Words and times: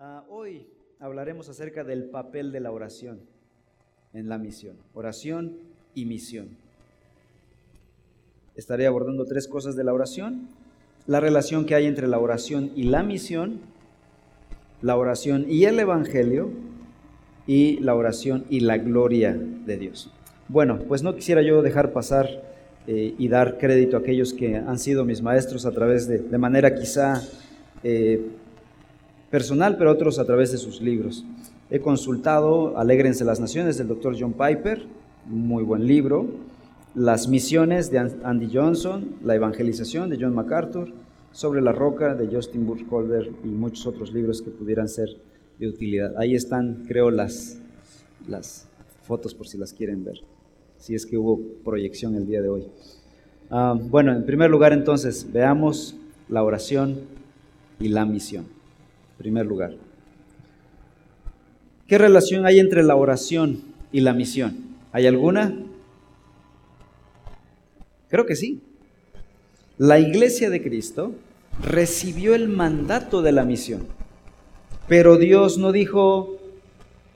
Ah, 0.00 0.22
hoy 0.28 0.68
hablaremos 1.00 1.48
acerca 1.48 1.82
del 1.82 2.04
papel 2.04 2.52
de 2.52 2.60
la 2.60 2.70
oración 2.70 3.18
en 4.12 4.28
la 4.28 4.38
misión. 4.38 4.76
Oración 4.94 5.56
y 5.92 6.04
misión. 6.04 6.50
Estaré 8.54 8.86
abordando 8.86 9.24
tres 9.24 9.48
cosas 9.48 9.74
de 9.74 9.82
la 9.82 9.92
oración. 9.92 10.50
La 11.08 11.18
relación 11.18 11.66
que 11.66 11.74
hay 11.74 11.86
entre 11.86 12.06
la 12.06 12.20
oración 12.20 12.70
y 12.76 12.84
la 12.84 13.02
misión, 13.02 13.58
la 14.82 14.96
oración 14.96 15.46
y 15.48 15.64
el 15.64 15.80
Evangelio, 15.80 16.48
y 17.48 17.80
la 17.80 17.96
oración 17.96 18.44
y 18.48 18.60
la 18.60 18.78
gloria 18.78 19.36
de 19.36 19.78
Dios. 19.78 20.12
Bueno, 20.46 20.78
pues 20.86 21.02
no 21.02 21.16
quisiera 21.16 21.42
yo 21.42 21.60
dejar 21.60 21.92
pasar 21.92 22.28
eh, 22.86 23.16
y 23.18 23.26
dar 23.26 23.58
crédito 23.58 23.96
a 23.96 24.00
aquellos 24.00 24.32
que 24.32 24.54
han 24.54 24.78
sido 24.78 25.04
mis 25.04 25.22
maestros 25.22 25.66
a 25.66 25.72
través 25.72 26.06
de, 26.06 26.18
de 26.18 26.38
manera 26.38 26.76
quizá 26.76 27.20
eh, 27.82 28.37
personal, 29.30 29.76
pero 29.76 29.90
otros 29.90 30.18
a 30.18 30.24
través 30.24 30.52
de 30.52 30.58
sus 30.58 30.80
libros. 30.80 31.24
He 31.70 31.80
consultado 31.80 32.78
Alégrense 32.78 33.24
las 33.24 33.40
Naciones 33.40 33.76
del 33.76 33.88
doctor 33.88 34.16
John 34.18 34.32
Piper, 34.32 34.86
muy 35.26 35.62
buen 35.62 35.86
libro, 35.86 36.26
Las 36.94 37.28
Misiones 37.28 37.90
de 37.90 37.98
Andy 37.98 38.50
Johnson, 38.52 39.16
La 39.22 39.34
Evangelización 39.34 40.08
de 40.08 40.18
John 40.18 40.34
MacArthur, 40.34 40.92
Sobre 41.30 41.60
la 41.60 41.72
Roca 41.72 42.14
de 42.14 42.34
Justin 42.34 42.66
Burkholder 42.66 43.30
y 43.44 43.48
muchos 43.48 43.86
otros 43.86 44.12
libros 44.12 44.40
que 44.40 44.50
pudieran 44.50 44.88
ser 44.88 45.10
de 45.58 45.68
utilidad. 45.68 46.16
Ahí 46.16 46.34
están, 46.34 46.86
creo, 46.88 47.10
las, 47.10 47.58
las 48.26 48.66
fotos 49.02 49.34
por 49.34 49.46
si 49.46 49.58
las 49.58 49.74
quieren 49.74 50.04
ver, 50.04 50.20
si 50.78 50.94
es 50.94 51.04
que 51.04 51.18
hubo 51.18 51.38
proyección 51.64 52.14
el 52.14 52.26
día 52.26 52.40
de 52.40 52.48
hoy. 52.48 52.66
Ah, 53.50 53.78
bueno, 53.78 54.12
en 54.12 54.24
primer 54.24 54.50
lugar 54.50 54.72
entonces, 54.72 55.30
veamos 55.30 55.96
la 56.30 56.42
oración 56.42 57.00
y 57.78 57.88
la 57.88 58.06
misión 58.06 58.57
primer 59.18 59.44
lugar. 59.44 59.74
¿Qué 61.86 61.98
relación 61.98 62.46
hay 62.46 62.60
entre 62.60 62.82
la 62.82 62.96
oración 62.96 63.62
y 63.92 64.00
la 64.00 64.12
misión? 64.12 64.56
¿Hay 64.92 65.06
alguna? 65.06 65.54
Creo 68.08 68.26
que 68.26 68.36
sí. 68.36 68.60
La 69.76 69.98
iglesia 69.98 70.50
de 70.50 70.62
Cristo 70.62 71.12
recibió 71.62 72.34
el 72.34 72.48
mandato 72.48 73.22
de 73.22 73.32
la 73.32 73.44
misión, 73.44 73.86
pero 74.86 75.16
Dios 75.16 75.58
no 75.58 75.72
dijo, 75.72 76.38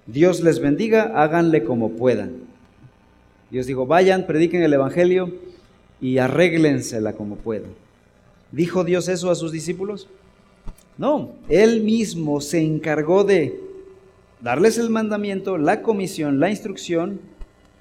Dios 0.06 0.42
les 0.42 0.58
bendiga, 0.58 1.12
háganle 1.22 1.64
como 1.64 1.92
puedan. 1.92 2.32
Dios 3.50 3.66
dijo, 3.66 3.86
vayan, 3.86 4.26
prediquen 4.26 4.62
el 4.62 4.72
Evangelio 4.72 5.34
y 6.00 6.18
arréglensela 6.18 7.12
como 7.12 7.36
puedan. 7.36 7.70
¿Dijo 8.50 8.84
Dios 8.84 9.08
eso 9.08 9.30
a 9.30 9.34
sus 9.34 9.52
discípulos? 9.52 10.08
No, 10.98 11.30
él 11.48 11.82
mismo 11.82 12.40
se 12.40 12.60
encargó 12.60 13.24
de 13.24 13.58
darles 14.40 14.78
el 14.78 14.90
mandamiento, 14.90 15.56
la 15.56 15.82
comisión, 15.82 16.40
la 16.40 16.50
instrucción, 16.50 17.20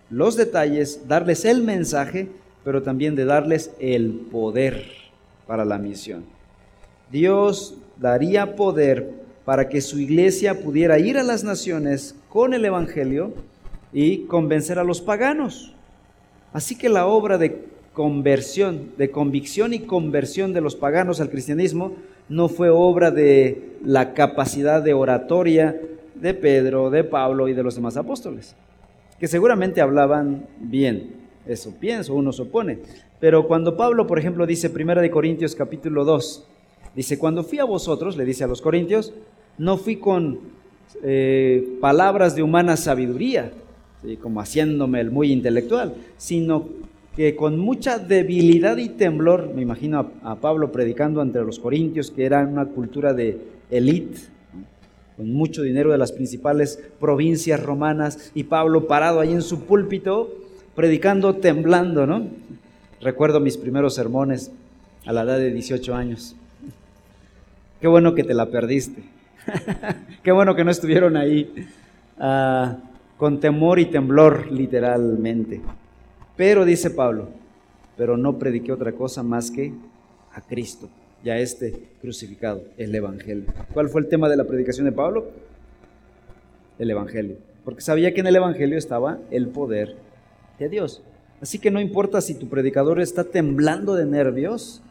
los 0.09 0.35
detalles, 0.35 1.07
darles 1.07 1.45
el 1.45 1.63
mensaje, 1.63 2.29
pero 2.63 2.83
también 2.83 3.15
de 3.15 3.25
darles 3.25 3.71
el 3.79 4.11
poder 4.31 4.85
para 5.47 5.65
la 5.65 5.77
misión. 5.77 6.23
Dios 7.11 7.75
daría 7.97 8.55
poder 8.55 9.21
para 9.45 9.67
que 9.67 9.81
su 9.81 9.99
iglesia 9.99 10.61
pudiera 10.61 10.99
ir 10.99 11.17
a 11.17 11.23
las 11.23 11.43
naciones 11.43 12.15
con 12.29 12.53
el 12.53 12.63
Evangelio 12.63 13.33
y 13.91 14.19
convencer 14.25 14.79
a 14.79 14.83
los 14.83 15.01
paganos. 15.01 15.73
Así 16.53 16.77
que 16.77 16.89
la 16.89 17.07
obra 17.07 17.37
de 17.37 17.70
conversión, 17.93 18.91
de 18.97 19.11
convicción 19.11 19.73
y 19.73 19.79
conversión 19.79 20.53
de 20.53 20.61
los 20.61 20.75
paganos 20.75 21.19
al 21.19 21.29
cristianismo 21.29 21.95
no 22.29 22.47
fue 22.47 22.69
obra 22.69 23.11
de 23.11 23.75
la 23.83 24.13
capacidad 24.13 24.81
de 24.81 24.93
oratoria 24.93 25.79
de 26.15 26.33
Pedro, 26.33 26.89
de 26.89 27.03
Pablo 27.03 27.47
y 27.47 27.53
de 27.53 27.63
los 27.63 27.75
demás 27.75 27.97
apóstoles, 27.97 28.55
que 29.19 29.27
seguramente 29.27 29.81
hablaban 29.81 30.45
bien, 30.59 31.15
eso 31.45 31.73
pienso, 31.79 32.13
uno 32.13 32.31
supone. 32.31 32.79
Pero 33.19 33.47
cuando 33.47 33.75
Pablo, 33.75 34.07
por 34.07 34.19
ejemplo, 34.19 34.45
dice 34.45 34.69
Primera 34.69 35.01
de 35.01 35.11
Corintios 35.11 35.55
capítulo 35.55 36.05
2, 36.05 36.47
dice, 36.95 37.19
cuando 37.19 37.43
fui 37.43 37.59
a 37.59 37.65
vosotros, 37.65 38.15
le 38.15 38.25
dice 38.25 38.43
a 38.43 38.47
los 38.47 38.61
corintios, 38.61 39.13
no 39.57 39.77
fui 39.77 39.97
con 39.97 40.39
eh, 41.03 41.77
palabras 41.81 42.35
de 42.35 42.43
humana 42.43 42.77
sabiduría, 42.77 43.51
como 44.21 44.41
haciéndome 44.41 44.99
el 44.99 45.11
muy 45.11 45.31
intelectual, 45.31 45.93
sino 46.17 46.69
que 47.15 47.35
con 47.35 47.59
mucha 47.59 47.99
debilidad 47.99 48.77
y 48.77 48.89
temblor, 48.89 49.53
me 49.53 49.61
imagino 49.61 50.11
a, 50.23 50.35
Pablo 50.35 50.71
predicando 50.71 51.21
ante 51.21 51.41
los 51.41 51.59
corintios, 51.59 52.09
que 52.09 52.25
era 52.25 52.41
una 52.45 52.65
cultura 52.65 53.13
de 53.13 53.37
élite, 53.69 54.19
con 55.17 55.31
mucho 55.33 55.61
dinero 55.61 55.91
de 55.91 55.97
las 55.97 56.11
principales 56.11 56.81
provincias 56.99 57.61
romanas, 57.61 58.31
y 58.33 58.43
Pablo 58.43 58.87
parado 58.87 59.19
ahí 59.19 59.33
en 59.33 59.41
su 59.41 59.65
púlpito, 59.65 60.33
predicando 60.75 61.35
temblando, 61.35 62.07
¿no? 62.07 62.27
Recuerdo 63.01 63.39
mis 63.39 63.57
primeros 63.57 63.95
sermones 63.95 64.51
a 65.05 65.11
la 65.11 65.23
edad 65.23 65.37
de 65.37 65.51
18 65.51 65.93
años. 65.93 66.35
Qué 67.81 67.87
bueno 67.87 68.15
que 68.15 68.23
te 68.23 68.33
la 68.33 68.45
perdiste. 68.45 69.03
Qué 70.23 70.31
bueno 70.31 70.55
que 70.55 70.63
no 70.63 70.71
estuvieron 70.71 71.17
ahí 71.17 71.51
ah, 72.19 72.77
con 73.17 73.39
temor 73.39 73.79
y 73.79 73.85
temblor, 73.85 74.51
literalmente. 74.51 75.61
Pero 76.41 76.65
dice 76.65 76.89
Pablo, 76.89 77.27
pero 77.95 78.17
no 78.17 78.39
prediqué 78.39 78.71
otra 78.71 78.93
cosa 78.93 79.21
más 79.21 79.51
que 79.51 79.71
a 80.33 80.41
Cristo 80.41 80.89
y 81.23 81.29
a 81.29 81.37
este 81.37 81.83
crucificado, 82.01 82.63
el 82.77 82.95
Evangelio. 82.95 83.45
¿Cuál 83.71 83.89
fue 83.89 84.01
el 84.01 84.07
tema 84.07 84.27
de 84.27 84.37
la 84.37 84.45
predicación 84.45 84.87
de 84.87 84.91
Pablo? 84.91 85.27
El 86.79 86.89
Evangelio. 86.89 87.35
Porque 87.63 87.81
sabía 87.81 88.11
que 88.15 88.21
en 88.21 88.25
el 88.25 88.37
Evangelio 88.37 88.75
estaba 88.75 89.19
el 89.29 89.49
poder 89.49 89.97
de 90.57 90.67
Dios. 90.67 91.03
Así 91.41 91.59
que 91.59 91.69
no 91.69 91.79
importa 91.79 92.21
si 92.21 92.33
tu 92.33 92.49
predicador 92.49 92.99
está 92.99 93.23
temblando 93.23 93.93
de 93.93 94.07
nervios, 94.07 94.81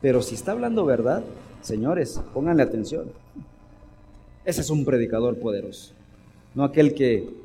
pero 0.00 0.22
si 0.22 0.36
está 0.36 0.52
hablando 0.52 0.86
verdad, 0.86 1.22
señores, 1.60 2.18
pónganle 2.32 2.62
atención. 2.62 3.12
Ese 4.46 4.62
es 4.62 4.70
un 4.70 4.86
predicador 4.86 5.36
poderoso, 5.38 5.92
no 6.54 6.64
aquel 6.64 6.94
que 6.94 7.41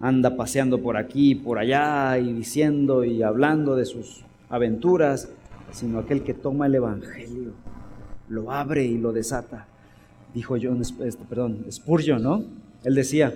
anda 0.00 0.36
paseando 0.36 0.80
por 0.80 0.96
aquí 0.96 1.32
y 1.32 1.34
por 1.34 1.58
allá 1.58 2.18
y 2.18 2.32
diciendo 2.32 3.04
y 3.04 3.22
hablando 3.22 3.74
de 3.74 3.84
sus 3.84 4.24
aventuras, 4.48 5.28
sino 5.72 5.98
aquel 5.98 6.22
que 6.22 6.34
toma 6.34 6.66
el 6.66 6.76
Evangelio, 6.76 7.52
lo 8.28 8.52
abre 8.52 8.84
y 8.84 8.98
lo 8.98 9.12
desata. 9.12 9.66
Dijo 10.34 10.56
John, 10.60 10.82
este, 10.82 11.24
perdón, 11.28 11.64
Spurgeon, 11.70 12.22
¿no? 12.22 12.44
Él 12.84 12.94
decía, 12.94 13.34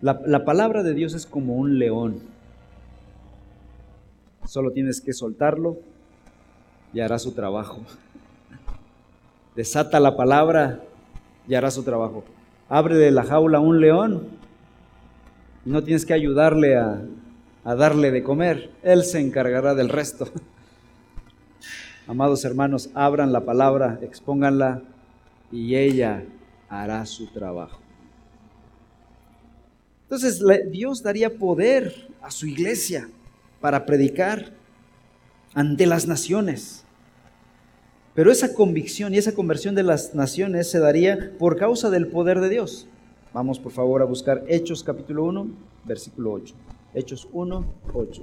la, 0.00 0.20
la 0.26 0.44
palabra 0.44 0.82
de 0.82 0.94
Dios 0.94 1.14
es 1.14 1.26
como 1.26 1.56
un 1.56 1.78
león. 1.78 2.20
Solo 4.46 4.70
tienes 4.72 5.00
que 5.00 5.12
soltarlo 5.12 5.78
y 6.92 7.00
hará 7.00 7.18
su 7.18 7.32
trabajo. 7.32 7.82
Desata 9.56 10.00
la 10.00 10.16
palabra 10.16 10.80
y 11.46 11.54
hará 11.54 11.70
su 11.70 11.82
trabajo. 11.82 12.24
Abre 12.68 12.96
de 12.96 13.10
la 13.10 13.24
jaula 13.24 13.60
un 13.60 13.80
león 13.80 14.43
no 15.64 15.82
tienes 15.82 16.04
que 16.04 16.12
ayudarle 16.12 16.76
a, 16.76 17.02
darle 17.64 18.10
de 18.10 18.22
comer, 18.22 18.70
Él 18.82 19.04
se 19.04 19.20
encargará 19.20 19.74
del 19.74 19.88
resto. 19.88 20.28
Amados 22.06 22.44
hermanos, 22.44 22.90
abran 22.94 23.32
la 23.32 23.44
palabra, 23.44 23.98
expónganla 24.02 24.82
y 25.50 25.74
ella 25.76 26.24
hará 26.68 27.06
su 27.06 27.26
trabajo. 27.28 27.80
Entonces 30.02 30.42
Dios 30.70 31.02
daría 31.02 31.30
poder 31.30 32.08
a 32.20 32.30
su 32.30 32.46
iglesia 32.46 33.08
para 33.60 33.86
predicar 33.86 34.52
ante 35.54 35.86
las 35.86 36.06
naciones. 36.06 36.84
Pero 38.14 38.30
esa 38.30 38.54
convicción 38.54 39.14
y 39.14 39.18
esa 39.18 39.32
conversión 39.32 39.74
de 39.74 39.82
las 39.82 40.14
naciones 40.14 40.70
se 40.70 40.78
daría 40.78 41.32
por 41.38 41.56
causa 41.56 41.88
del 41.90 42.06
poder 42.08 42.40
de 42.40 42.50
Dios. 42.50 42.86
Vamos 43.34 43.58
por 43.58 43.72
favor 43.72 44.00
a 44.00 44.04
buscar 44.04 44.44
Hechos 44.46 44.84
capítulo 44.84 45.24
1, 45.24 45.48
versículo 45.84 46.34
8. 46.34 46.54
Hechos 46.94 47.28
1, 47.32 47.64
8. 47.92 48.22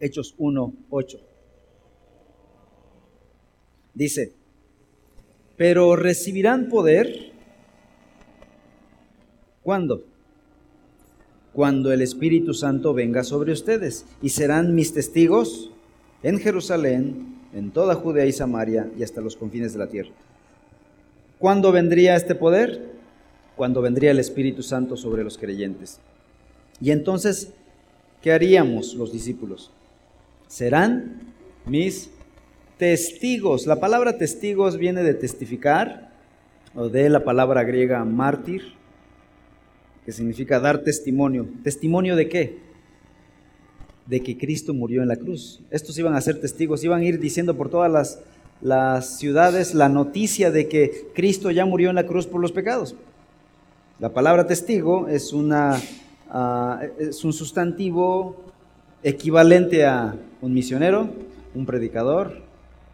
Hechos 0.00 0.34
1, 0.38 0.72
8. 0.88 1.20
Dice, 3.92 4.32
pero 5.58 5.96
recibirán 5.96 6.70
poder. 6.70 7.32
¿Cuándo? 9.62 10.02
Cuando 11.52 11.92
el 11.92 12.00
Espíritu 12.00 12.54
Santo 12.54 12.94
venga 12.94 13.22
sobre 13.22 13.52
ustedes 13.52 14.06
y 14.22 14.30
serán 14.30 14.74
mis 14.74 14.94
testigos 14.94 15.72
en 16.22 16.38
Jerusalén, 16.38 17.38
en 17.54 17.70
toda 17.70 17.94
Judea 17.94 18.26
y 18.26 18.32
Samaria 18.32 18.88
y 18.98 19.02
hasta 19.02 19.20
los 19.20 19.36
confines 19.36 19.72
de 19.72 19.78
la 19.78 19.88
tierra. 19.88 20.10
¿Cuándo 21.38 21.72
vendría 21.72 22.16
este 22.16 22.34
poder? 22.34 22.92
Cuando 23.56 23.80
vendría 23.80 24.10
el 24.10 24.18
Espíritu 24.18 24.62
Santo 24.62 24.96
sobre 24.96 25.24
los 25.24 25.38
creyentes. 25.38 26.00
Y 26.80 26.90
entonces, 26.90 27.52
¿qué 28.22 28.32
haríamos 28.32 28.94
los 28.94 29.12
discípulos? 29.12 29.72
serán 30.48 31.34
mis 31.66 32.10
testigos. 32.78 33.66
La 33.66 33.76
palabra 33.76 34.18
testigos 34.18 34.78
viene 34.78 35.02
de 35.02 35.14
testificar 35.14 36.10
o 36.74 36.88
de 36.88 37.08
la 37.08 37.22
palabra 37.22 37.62
griega 37.62 38.04
mártir, 38.04 38.62
que 40.04 40.12
significa 40.12 40.58
dar 40.58 40.82
testimonio. 40.82 41.46
¿Testimonio 41.62 42.16
de 42.16 42.28
qué? 42.28 42.58
De 44.08 44.20
que 44.20 44.36
Cristo 44.36 44.74
murió 44.74 45.02
en 45.02 45.08
la 45.08 45.16
cruz. 45.16 45.60
Estos 45.70 45.98
iban 45.98 46.16
a 46.16 46.20
ser 46.20 46.40
testigos, 46.40 46.82
iban 46.82 47.02
a 47.02 47.04
ir 47.04 47.20
diciendo 47.20 47.56
por 47.56 47.68
todas 47.68 48.18
las, 48.60 49.18
ciudades 49.18 49.74
la 49.74 49.88
noticia 49.88 50.50
de 50.50 50.66
que 50.66 51.08
Cristo 51.14 51.50
ya 51.50 51.64
murió 51.64 51.90
en 51.90 51.94
la 51.94 52.06
cruz 52.06 52.26
por 52.26 52.40
los 52.40 52.50
pecados. 52.50 52.96
La 54.00 54.12
palabra 54.12 54.46
testigo 54.46 55.08
es, 55.08 55.32
una, 55.32 55.80
ah, 56.30 56.80
es 56.98 57.22
un 57.24 57.32
sustantivo 57.32 58.36
equivalente 59.02 59.84
a 59.84 60.16
un 60.40 60.52
misionero, 60.52 61.08
un 61.54 61.66
predicador, 61.66 62.42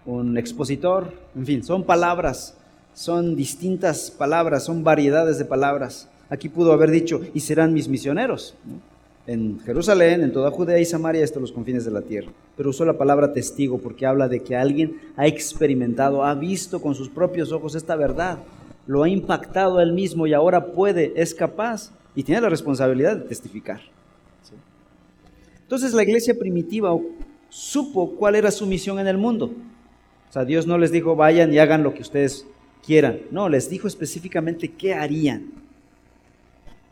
un 0.06 0.36
expositor, 0.36 1.12
en 1.34 1.46
fin, 1.46 1.64
son 1.64 1.84
palabras, 1.84 2.56
son 2.92 3.36
distintas 3.36 4.10
palabras, 4.10 4.64
son 4.64 4.84
variedades 4.84 5.38
de 5.38 5.44
palabras. 5.44 6.08
Aquí 6.28 6.48
pudo 6.48 6.72
haber 6.72 6.90
dicho, 6.90 7.20
y 7.34 7.40
serán 7.40 7.72
mis 7.72 7.88
misioneros. 7.88 8.54
En 9.26 9.58
Jerusalén, 9.60 10.22
en 10.22 10.32
toda 10.32 10.50
Judea 10.50 10.78
y 10.78 10.84
Samaria, 10.84 11.24
hasta 11.24 11.40
los 11.40 11.52
confines 11.52 11.84
de 11.84 11.90
la 11.90 12.02
tierra. 12.02 12.30
Pero 12.56 12.70
usó 12.70 12.84
la 12.84 12.98
palabra 12.98 13.32
testigo 13.32 13.78
porque 13.78 14.04
habla 14.04 14.28
de 14.28 14.42
que 14.42 14.54
alguien 14.54 15.00
ha 15.16 15.26
experimentado, 15.26 16.24
ha 16.24 16.34
visto 16.34 16.82
con 16.82 16.94
sus 16.94 17.08
propios 17.08 17.50
ojos 17.50 17.74
esta 17.74 17.96
verdad, 17.96 18.38
lo 18.86 19.02
ha 19.02 19.08
impactado 19.08 19.80
él 19.80 19.92
mismo 19.92 20.26
y 20.26 20.34
ahora 20.34 20.72
puede, 20.72 21.14
es 21.16 21.34
capaz 21.34 21.90
y 22.14 22.22
tiene 22.22 22.42
la 22.42 22.50
responsabilidad 22.50 23.16
de 23.16 23.24
testificar. 23.24 23.80
Entonces 25.62 25.94
la 25.94 26.02
iglesia 26.02 26.38
primitiva 26.38 26.94
supo 27.48 28.14
cuál 28.16 28.34
era 28.34 28.50
su 28.50 28.66
misión 28.66 28.98
en 28.98 29.06
el 29.06 29.16
mundo. 29.16 29.50
O 30.28 30.32
sea, 30.32 30.44
Dios 30.44 30.66
no 30.66 30.76
les 30.76 30.92
dijo 30.92 31.16
vayan 31.16 31.52
y 31.52 31.58
hagan 31.58 31.82
lo 31.82 31.94
que 31.94 32.02
ustedes 32.02 32.46
quieran. 32.84 33.20
No, 33.30 33.48
les 33.48 33.70
dijo 33.70 33.88
específicamente 33.88 34.68
qué 34.68 34.92
harían. 34.92 35.63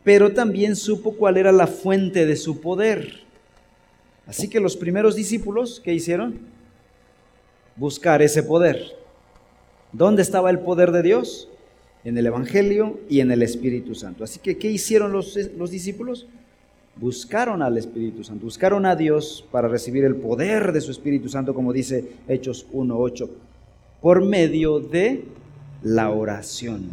Pero 0.03 0.33
también 0.33 0.75
supo 0.75 1.13
cuál 1.13 1.37
era 1.37 1.51
la 1.51 1.67
fuente 1.67 2.25
de 2.25 2.35
su 2.35 2.59
poder. 2.59 3.21
Así 4.27 4.49
que 4.49 4.59
los 4.59 4.77
primeros 4.77 5.15
discípulos, 5.15 5.81
¿qué 5.83 5.93
hicieron? 5.93 6.39
Buscar 7.75 8.21
ese 8.21 8.43
poder. 8.43 8.95
¿Dónde 9.91 10.21
estaba 10.21 10.49
el 10.49 10.59
poder 10.59 10.91
de 10.91 11.03
Dios? 11.03 11.49
En 12.03 12.17
el 12.17 12.25
Evangelio 12.25 12.99
y 13.09 13.21
en 13.21 13.31
el 13.31 13.43
Espíritu 13.43 13.95
Santo. 13.95 14.23
Así 14.23 14.39
que, 14.39 14.57
¿qué 14.57 14.69
hicieron 14.69 15.11
los, 15.11 15.37
los 15.57 15.71
discípulos? 15.71 16.27
buscaron 16.95 17.61
al 17.61 17.77
Espíritu 17.77 18.23
Santo, 18.23 18.45
buscaron 18.45 18.85
a 18.85 18.95
Dios 18.95 19.45
para 19.51 19.67
recibir 19.67 20.03
el 20.03 20.15
poder 20.15 20.71
de 20.71 20.81
su 20.81 20.91
Espíritu 20.91 21.29
Santo, 21.29 21.53
como 21.53 21.73
dice 21.73 22.05
Hechos 22.27 22.67
1.8, 22.71 23.29
por 24.01 24.23
medio 24.23 24.79
de 24.79 25.23
la 25.81 26.11
oración. 26.11 26.91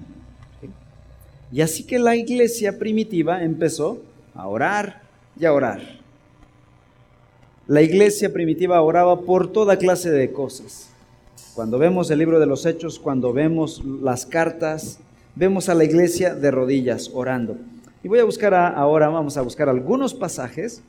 Y 1.53 1.63
así 1.63 1.85
que 1.85 1.99
la 1.99 2.17
iglesia 2.17 2.79
primitiva 2.79 3.43
empezó 3.43 4.03
a 4.35 4.47
orar 4.47 5.03
y 5.39 5.45
a 5.45 5.53
orar. 5.53 5.81
La 7.67 7.83
iglesia 7.83 8.33
primitiva 8.33 8.81
oraba 8.83 9.21
por 9.21 9.53
toda 9.53 9.77
clase 9.77 10.11
de 10.11 10.33
cosas. 10.33 10.91
Cuando 11.55 11.79
vemos 11.79 12.11
el 12.11 12.19
libro 12.19 12.39
de 12.41 12.47
los 12.47 12.67
Hechos, 12.67 12.99
cuando 12.99 13.33
vemos 13.33 13.83
las 13.85 14.27
cartas, 14.27 14.99
vemos 15.35 15.69
a 15.69 15.75
la 15.75 15.85
iglesia 15.85 16.35
de 16.35 16.51
rodillas 16.51 17.11
orando. 17.13 17.57
Y 18.03 18.09
voy 18.09 18.19
a 18.19 18.25
buscar 18.25 18.55
ahora, 18.55 19.09
vamos 19.09 19.37
a 19.37 19.43
buscar 19.43 19.69
algunos 19.69 20.15
pasajes 20.15 20.83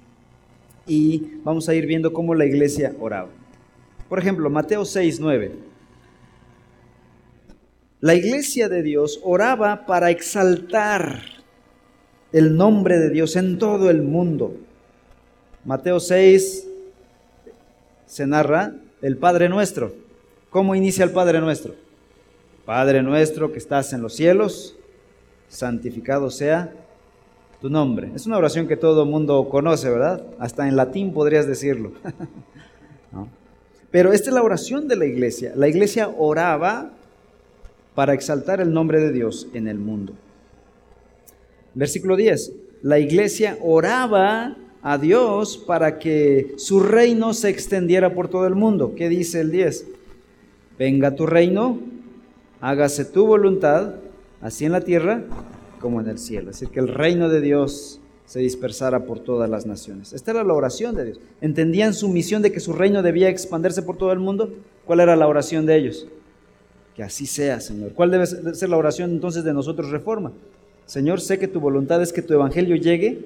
y 0.87 1.39
vamos 1.43 1.67
a 1.67 1.75
ir 1.75 1.85
viendo 1.85 2.13
cómo 2.13 2.35
la 2.35 2.45
iglesia 2.45 2.95
oraba. 2.99 3.29
Por 4.07 4.19
ejemplo, 4.19 4.49
Mateo 4.49 4.85
6, 4.85 5.19
9. 5.19 5.70
La 8.01 8.15
iglesia 8.15 8.67
de 8.67 8.81
Dios 8.81 9.19
oraba 9.21 9.85
para 9.85 10.09
exaltar 10.09 11.21
el 12.31 12.57
nombre 12.57 12.97
de 12.97 13.11
Dios 13.11 13.35
en 13.35 13.59
todo 13.59 13.91
el 13.91 14.01
mundo. 14.01 14.57
Mateo 15.65 15.99
6 15.99 16.67
se 18.07 18.25
narra 18.25 18.73
el 19.03 19.17
Padre 19.17 19.49
Nuestro. 19.49 19.93
¿Cómo 20.49 20.73
inicia 20.73 21.03
el 21.05 21.11
Padre 21.11 21.41
Nuestro? 21.41 21.75
Padre 22.65 23.03
nuestro 23.03 23.51
que 23.51 23.59
estás 23.59 23.93
en 23.93 24.01
los 24.01 24.15
cielos, 24.15 24.75
santificado 25.47 26.31
sea 26.31 26.73
tu 27.61 27.69
nombre. 27.69 28.11
Es 28.15 28.25
una 28.25 28.37
oración 28.37 28.67
que 28.67 28.77
todo 28.77 29.03
el 29.03 29.09
mundo 29.09 29.47
conoce, 29.47 29.91
¿verdad? 29.91 30.25
Hasta 30.39 30.67
en 30.67 30.75
latín 30.75 31.13
podrías 31.13 31.45
decirlo. 31.45 31.91
Pero 33.91 34.11
esta 34.11 34.31
es 34.31 34.33
la 34.33 34.41
oración 34.41 34.87
de 34.87 34.95
la 34.95 35.05
iglesia. 35.05 35.51
La 35.55 35.67
iglesia 35.67 36.09
oraba 36.17 36.93
para 37.95 38.13
exaltar 38.13 38.61
el 38.61 38.73
nombre 38.73 38.99
de 38.99 39.11
Dios 39.11 39.47
en 39.53 39.67
el 39.67 39.77
mundo. 39.77 40.13
Versículo 41.73 42.15
10. 42.15 42.53
La 42.81 42.99
iglesia 42.99 43.57
oraba 43.61 44.57
a 44.81 44.97
Dios 44.97 45.57
para 45.57 45.99
que 45.99 46.53
su 46.57 46.79
reino 46.79 47.33
se 47.33 47.49
extendiera 47.49 48.13
por 48.13 48.27
todo 48.27 48.47
el 48.47 48.55
mundo. 48.55 48.93
¿Qué 48.95 49.09
dice 49.09 49.41
el 49.41 49.51
10? 49.51 49.87
Venga 50.79 51.15
tu 51.15 51.27
reino, 51.27 51.79
hágase 52.59 53.05
tu 53.05 53.25
voluntad, 53.25 53.95
así 54.41 54.65
en 54.65 54.71
la 54.71 54.81
tierra 54.81 55.23
como 55.79 56.01
en 56.01 56.07
el 56.07 56.17
cielo. 56.17 56.49
Es 56.49 56.59
decir, 56.59 56.73
que 56.73 56.79
el 56.79 56.87
reino 56.87 57.29
de 57.29 57.41
Dios 57.41 57.99
se 58.25 58.39
dispersara 58.39 59.05
por 59.05 59.19
todas 59.19 59.49
las 59.49 59.65
naciones. 59.65 60.13
Esta 60.13 60.31
era 60.31 60.43
la 60.43 60.53
oración 60.53 60.95
de 60.95 61.05
Dios. 61.05 61.19
¿Entendían 61.41 61.93
su 61.93 62.07
misión 62.09 62.41
de 62.41 62.51
que 62.51 62.59
su 62.59 62.73
reino 62.73 63.03
debía 63.03 63.29
expandirse 63.29 63.81
por 63.81 63.97
todo 63.97 64.11
el 64.11 64.19
mundo? 64.19 64.53
¿Cuál 64.85 65.01
era 65.01 65.15
la 65.15 65.27
oración 65.27 65.65
de 65.65 65.75
ellos? 65.75 66.07
Así 67.01 67.25
sea, 67.25 67.59
Señor. 67.59 67.93
¿Cuál 67.93 68.11
debe 68.11 68.25
ser 68.25 68.69
la 68.69 68.77
oración 68.77 69.11
entonces 69.11 69.43
de 69.43 69.53
nosotros, 69.53 69.89
Reforma? 69.89 70.31
Señor, 70.85 71.21
sé 71.21 71.39
que 71.39 71.47
tu 71.47 71.59
voluntad 71.59 72.01
es 72.01 72.13
que 72.13 72.21
tu 72.21 72.33
evangelio 72.33 72.75
llegue 72.75 73.19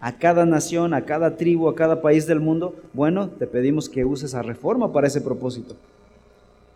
a 0.00 0.18
cada 0.18 0.44
nación, 0.44 0.94
a 0.94 1.04
cada 1.04 1.36
tribu, 1.36 1.68
a 1.68 1.76
cada 1.76 2.02
país 2.02 2.26
del 2.26 2.40
mundo. 2.40 2.74
Bueno, 2.92 3.28
te 3.30 3.46
pedimos 3.46 3.88
que 3.88 4.04
uses 4.04 4.34
a 4.34 4.42
Reforma 4.42 4.92
para 4.92 5.06
ese 5.06 5.20
propósito. 5.20 5.76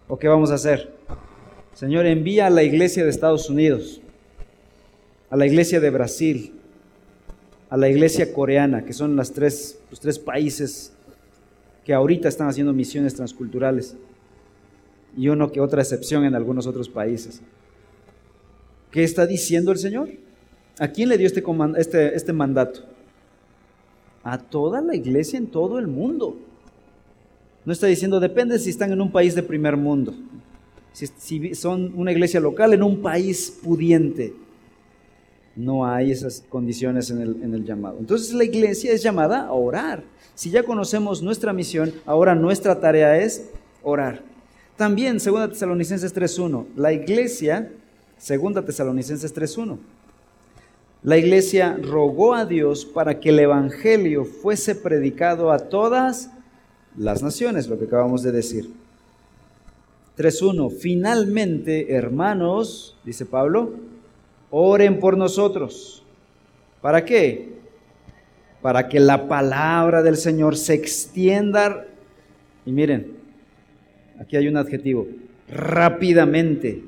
¿O 0.09 0.19
qué 0.19 0.29
vamos 0.29 0.51
a 0.51 0.55
hacer? 0.55 0.93
Señor, 1.75 2.07
envía 2.07 2.47
a 2.47 2.51
la 2.51 2.63
iglesia 2.63 3.05
de 3.05 3.11
Estados 3.11 3.51
Unidos 3.51 4.01
a 5.31 5.37
la 5.37 5.47
iglesia 5.47 5.81
de 5.81 5.91
Brasil, 5.91 6.53
a 7.69 7.77
la 7.77 7.89
iglesia 7.89 8.33
coreana, 8.33 8.85
que 8.85 8.93
son 8.93 9.17
las 9.17 9.33
tres, 9.33 9.79
los 9.91 10.01
tres 10.01 10.19
países 10.19 10.93
que 11.85 11.95
ahorita 11.95 12.29
están 12.29 12.49
haciendo 12.49 12.73
misiones 12.73 13.15
transculturales, 13.15 13.97
y 15.17 15.29
uno 15.29 15.51
que 15.51 15.61
otra 15.61 15.83
excepción 15.83 16.25
en 16.25 16.35
algunos 16.35 16.67
otros 16.67 16.89
países. 16.89 17.41
¿Qué 18.91 19.05
está 19.05 19.27
diciendo 19.27 19.73
el 19.73 19.79
Señor? 19.79 20.11
¿A 20.79 20.89
quién 20.89 21.09
le 21.09 21.19
dio 21.19 21.27
este, 21.27 21.43
este, 21.79 22.15
este 22.15 22.33
mandato? 22.33 22.81
A 24.23 24.39
toda 24.39 24.81
la 24.81 24.95
iglesia 24.95 25.39
en 25.39 25.47
todo 25.47 25.79
el 25.79 25.87
mundo. 25.87 26.37
No 27.65 27.73
está 27.73 27.87
diciendo, 27.87 28.21
depende 28.21 28.59
si 28.59 28.71
están 28.71 28.93
en 28.93 29.01
un 29.01 29.11
país 29.11 29.35
de 29.35 29.43
primer 29.43 29.77
mundo, 29.77 30.15
si, 30.93 31.07
si 31.07 31.55
son 31.55 31.93
una 31.97 32.13
iglesia 32.13 32.39
local 32.39 32.73
en 32.75 32.83
un 32.83 33.03
país 33.03 33.59
pudiente 33.63 34.35
no 35.57 35.87
hay 35.87 36.11
esas 36.11 36.45
condiciones 36.49 37.11
en 37.11 37.21
el, 37.23 37.65
llamado. 37.65 37.97
Entonces 37.99 38.33
la 38.35 38.45
iglesia 38.45 38.93
es 38.93 39.03
llamada 39.03 39.47
a 39.47 39.53
orar. 39.53 40.05
Si 40.35 40.51
ya 40.51 40.63
conocemos 40.63 41.23
nuestra 41.23 41.55
misión, 41.55 41.93
ahora 42.05 42.35
nuestra 42.35 42.79
tarea 42.79 43.19
es 43.19 43.49
orar. 43.83 44.23
También, 44.77 45.19
2 45.19 45.51
Tesalonicenses 45.51 46.15
3.1, 46.15 46.67
la 46.77 46.93
iglesia, 46.93 47.73
2 48.17 48.65
Tesalonicenses 48.65 49.35
3.1, 49.35 49.79
la 51.03 51.17
iglesia 51.17 51.79
rogó 51.83 52.35
a 52.35 52.45
Dios 52.45 52.85
para 52.85 53.21
que 53.21 53.31
el 53.31 53.39
Evangelio 53.39 54.25
fuese 54.25 54.75
predicado 54.75 55.51
a 55.51 55.59
todas 55.59 56.31
las 56.97 57.23
naciones, 57.23 57.69
lo 57.69 57.79
que 57.79 57.85
acabamos 57.85 58.23
de 58.23 58.33
decir. 58.33 58.71
3.1, 60.19 60.71
finalmente, 60.73 61.95
hermanos, 61.95 62.99
dice 63.05 63.25
Pablo, 63.25 63.75
oren 64.51 64.99
por 64.99 65.17
nosotros. 65.17 66.03
¿Para 66.81 67.05
qué? 67.05 67.55
Para 68.63 68.89
que 68.89 68.99
la 68.99 69.29
palabra 69.29 70.03
del 70.03 70.17
Señor 70.17 70.57
se 70.57 70.75
extienda. 70.75 71.87
Y 72.65 72.73
miren, 72.73 73.16
aquí 74.21 74.37
hay 74.37 74.49
un 74.49 74.57
adjetivo, 74.57 75.07
rápidamente 75.49 76.83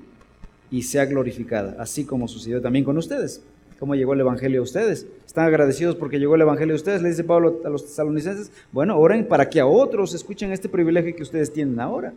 y 0.71 0.83
sea 0.83 1.07
glorificada, 1.07 1.77
así 1.79 2.05
como 2.05 2.29
sucedió 2.29 2.61
también 2.61 2.85
con 2.85 2.99
ustedes. 2.99 3.43
¿Cómo 3.79 3.95
llegó 3.95 4.13
el 4.13 4.21
Evangelio 4.21 4.61
a 4.61 4.65
ustedes? 4.65 5.07
¿Están 5.25 5.47
agradecidos 5.47 5.95
porque 5.95 6.19
llegó 6.19 6.35
el 6.35 6.41
Evangelio 6.41 6.75
a 6.75 6.77
ustedes? 6.77 7.01
Le 7.01 7.11
dice 7.11 7.23
Pablo 7.23 7.61
a 7.65 7.69
los 7.69 7.87
tesalonicenses. 7.87 8.51
Bueno, 8.73 8.99
oren 8.99 9.27
para 9.27 9.49
que 9.49 9.61
a 9.61 9.67
otros 9.67 10.15
escuchen 10.15 10.51
este 10.51 10.69
privilegio 10.69 11.15
que 11.15 11.23
ustedes 11.23 11.53
tienen 11.53 11.79
ahora. 11.79 12.13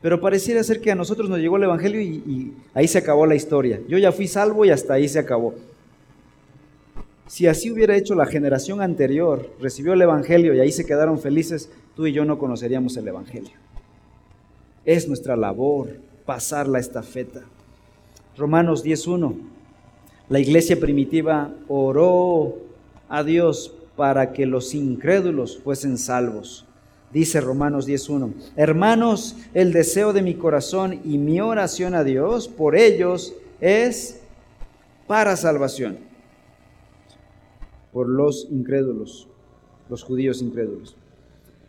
Pero 0.00 0.20
pareciera 0.20 0.62
ser 0.62 0.80
que 0.80 0.90
a 0.90 0.94
nosotros 0.94 1.28
nos 1.28 1.40
llegó 1.40 1.56
el 1.56 1.64
Evangelio 1.64 2.00
y, 2.00 2.54
ahí 2.72 2.88
se 2.88 2.98
acabó 2.98 3.26
la 3.26 3.34
historia. 3.34 3.80
Yo 3.86 3.98
ya 3.98 4.12
fui 4.12 4.28
salvo 4.28 4.64
y 4.64 4.70
hasta 4.70 4.94
ahí 4.94 5.08
se 5.08 5.18
acabó. 5.18 5.54
Si 7.26 7.46
así 7.46 7.70
hubiera 7.70 7.94
hecho 7.94 8.14
la 8.14 8.24
generación 8.24 8.80
anterior, 8.80 9.50
recibió 9.60 9.92
el 9.92 10.00
Evangelio 10.00 10.54
y 10.54 10.60
ahí 10.60 10.72
se 10.72 10.86
quedaron 10.86 11.18
felices, 11.18 11.68
tú 11.94 12.06
y 12.06 12.12
yo 12.12 12.24
no 12.24 12.38
conoceríamos 12.38 12.96
el 12.96 13.08
Evangelio. 13.08 13.50
Es 14.88 15.06
nuestra 15.06 15.36
labor 15.36 15.98
pasar 16.24 16.66
la 16.66 16.78
estafeta. 16.78 17.42
Romanos 18.38 18.82
10.1. 18.82 19.34
La 20.30 20.40
iglesia 20.40 20.80
primitiva 20.80 21.52
oró 21.68 22.56
a 23.06 23.22
Dios 23.22 23.74
para 23.96 24.32
que 24.32 24.46
los 24.46 24.74
incrédulos 24.74 25.58
fuesen 25.58 25.98
salvos. 25.98 26.64
Dice 27.12 27.38
Romanos 27.42 27.86
10.1, 27.86 28.32
hermanos, 28.56 29.36
el 29.52 29.74
deseo 29.74 30.14
de 30.14 30.22
mi 30.22 30.32
corazón 30.36 31.00
y 31.04 31.18
mi 31.18 31.38
oración 31.38 31.94
a 31.94 32.02
Dios 32.02 32.48
por 32.48 32.74
ellos 32.74 33.34
es 33.60 34.22
para 35.06 35.36
salvación 35.36 35.98
por 37.92 38.08
los 38.08 38.48
incrédulos, 38.50 39.28
los 39.90 40.02
judíos 40.02 40.40
incrédulos. 40.40 40.96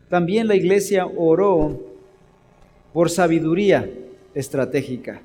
También 0.08 0.48
la 0.48 0.56
iglesia 0.56 1.06
oró 1.06 1.89
por 2.94 3.10
sabiduría 3.10 3.90
estratégica. 4.34 5.22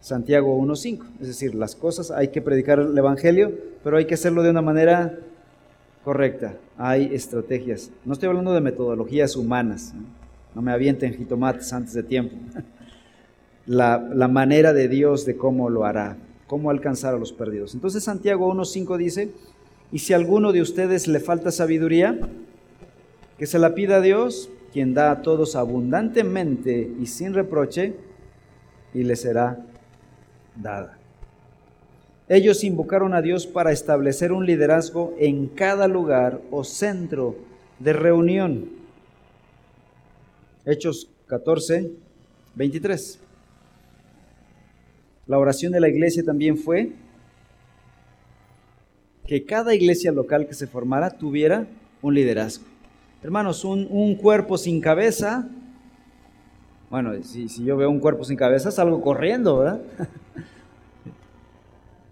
Santiago 0.00 0.58
1.5. 0.58 1.02
Es 1.20 1.28
decir, 1.28 1.54
las 1.54 1.74
cosas 1.76 2.10
hay 2.10 2.28
que 2.28 2.40
predicar 2.40 2.78
el 2.80 2.96
Evangelio, 2.96 3.52
pero 3.84 3.96
hay 3.96 4.06
que 4.06 4.14
hacerlo 4.14 4.42
de 4.42 4.50
una 4.50 4.62
manera 4.62 5.18
correcta. 6.04 6.54
Hay 6.78 7.14
estrategias. 7.14 7.90
No 8.04 8.14
estoy 8.14 8.28
hablando 8.28 8.52
de 8.52 8.60
metodologías 8.60 9.36
humanas. 9.36 9.92
No 10.54 10.62
me 10.62 10.72
avienten 10.72 11.14
jitomates 11.14 11.72
antes 11.72 11.94
de 11.94 12.02
tiempo. 12.02 12.36
La, 13.66 13.98
la 13.98 14.26
manera 14.26 14.72
de 14.72 14.88
Dios 14.88 15.26
de 15.26 15.36
cómo 15.36 15.70
lo 15.70 15.84
hará, 15.84 16.16
cómo 16.48 16.70
alcanzar 16.70 17.14
a 17.14 17.18
los 17.18 17.32
perdidos. 17.32 17.74
Entonces 17.74 18.02
Santiago 18.02 18.52
1.5 18.52 18.96
dice, 18.96 19.30
y 19.92 20.00
si 20.00 20.12
a 20.12 20.16
alguno 20.16 20.50
de 20.50 20.62
ustedes 20.62 21.06
le 21.06 21.20
falta 21.20 21.52
sabiduría, 21.52 22.18
que 23.38 23.46
se 23.46 23.60
la 23.60 23.74
pida 23.74 23.96
a 23.96 24.00
Dios, 24.00 24.50
quien 24.72 24.94
da 24.94 25.10
a 25.10 25.22
todos 25.22 25.56
abundantemente 25.56 26.90
y 27.00 27.06
sin 27.06 27.34
reproche, 27.34 27.94
y 28.94 29.04
le 29.04 29.16
será 29.16 29.64
dada. 30.56 30.98
Ellos 32.28 32.62
invocaron 32.62 33.12
a 33.14 33.22
Dios 33.22 33.46
para 33.46 33.72
establecer 33.72 34.30
un 34.32 34.46
liderazgo 34.46 35.14
en 35.18 35.48
cada 35.48 35.88
lugar 35.88 36.40
o 36.52 36.62
centro 36.62 37.34
de 37.80 37.92
reunión. 37.92 38.70
Hechos 40.64 41.10
14, 41.26 41.90
23. 42.54 43.18
La 45.26 45.38
oración 45.38 45.72
de 45.72 45.80
la 45.80 45.88
iglesia 45.88 46.22
también 46.24 46.56
fue 46.56 46.92
que 49.26 49.44
cada 49.44 49.74
iglesia 49.74 50.12
local 50.12 50.46
que 50.46 50.54
se 50.54 50.66
formara 50.66 51.10
tuviera 51.10 51.66
un 52.02 52.14
liderazgo. 52.14 52.69
Hermanos, 53.22 53.64
un, 53.64 54.14
cuerpo 54.14 54.56
sin 54.56 54.80
cabeza, 54.80 55.46
bueno, 56.88 57.12
si, 57.22 57.50
si 57.50 57.64
yo 57.64 57.76
veo 57.76 57.90
un 57.90 58.00
cuerpo 58.00 58.24
sin 58.24 58.36
cabeza, 58.36 58.70
salgo 58.70 59.02
corriendo, 59.02 59.58
¿verdad? 59.58 59.80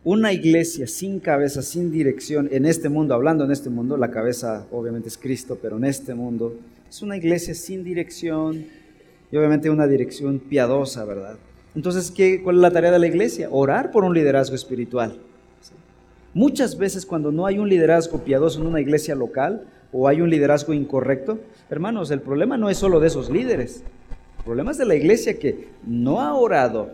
Una 0.05 0.35
iglesia 0.35 0.87
sin 0.87 1.19
cabeza, 1.19 1.63
sin 1.63 1.91
dirección 1.91 2.49
en 2.53 2.67
este 2.67 2.91
mundo, 2.91 3.15
hablando 3.15 3.45
en 3.45 3.53
este 3.53 3.71
mundo, 3.71 3.97
la 3.97 4.11
cabeza 4.11 4.67
obviamente 4.71 5.09
es 5.09 5.17
Cristo, 5.17 5.59
pero 5.61 5.79
en 5.79 5.85
este 5.85 6.15
mundo 6.15 6.55
es 6.89 7.03
una 7.03 7.17
iglesia 7.17 7.55
sin 7.55 7.85
dirección 7.85 8.67
y 9.31 9.37
obviamente 9.37 9.71
una 9.71 9.87
dirección 9.87 10.39
piadosa, 10.39 11.05
¿verdad? 11.05 11.37
Entonces, 11.75 12.11
¿qué, 12.11 12.43
¿cuál 12.43 12.57
es 12.57 12.63
la 12.63 12.71
tarea 12.71 12.91
de 12.91 12.99
la 12.99 13.07
iglesia? 13.07 13.49
Orar 13.51 13.91
por 13.91 14.05
un 14.05 14.15
liderazgo 14.15 14.55
espiritual. 14.55 15.19
Muchas 16.33 16.79
veces 16.79 17.05
cuando 17.05 17.33
no 17.33 17.47
hay 17.47 17.59
un 17.59 17.69
liderazgo 17.69 18.25
piadoso 18.25 18.61
en 18.61 18.67
una 18.67 18.81
iglesia 18.81 19.15
local 19.15 19.67
o 19.93 20.09
hay 20.09 20.21
un 20.21 20.31
liderazgo 20.31 20.73
incorrecto, 20.73 21.39
hermanos, 21.71 22.11
el 22.11 22.21
problema 22.21 22.57
no 22.57 22.69
es 22.71 22.79
solo 22.79 23.01
de 23.01 23.09
esos 23.09 23.31
líderes. 23.31 23.83
El 24.39 24.45
problema 24.45 24.71
es 24.71 24.79
de 24.79 24.87
la 24.87 24.95
iglesia 24.95 25.39
que 25.39 25.69
no 25.87 26.21
ha 26.21 26.35
orado, 26.35 26.91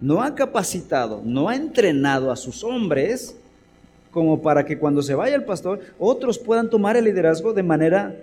no 0.00 0.22
ha 0.22 0.34
capacitado, 0.34 1.22
no 1.24 1.48
ha 1.48 1.56
entrenado 1.56 2.30
a 2.30 2.36
sus 2.36 2.64
hombres 2.64 3.36
como 4.10 4.40
para 4.40 4.64
que 4.64 4.78
cuando 4.78 5.02
se 5.02 5.14
vaya 5.14 5.36
el 5.36 5.44
pastor, 5.44 5.80
otros 5.98 6.38
puedan 6.38 6.70
tomar 6.70 6.96
el 6.96 7.04
liderazgo 7.04 7.52
de 7.52 7.62
manera 7.62 8.16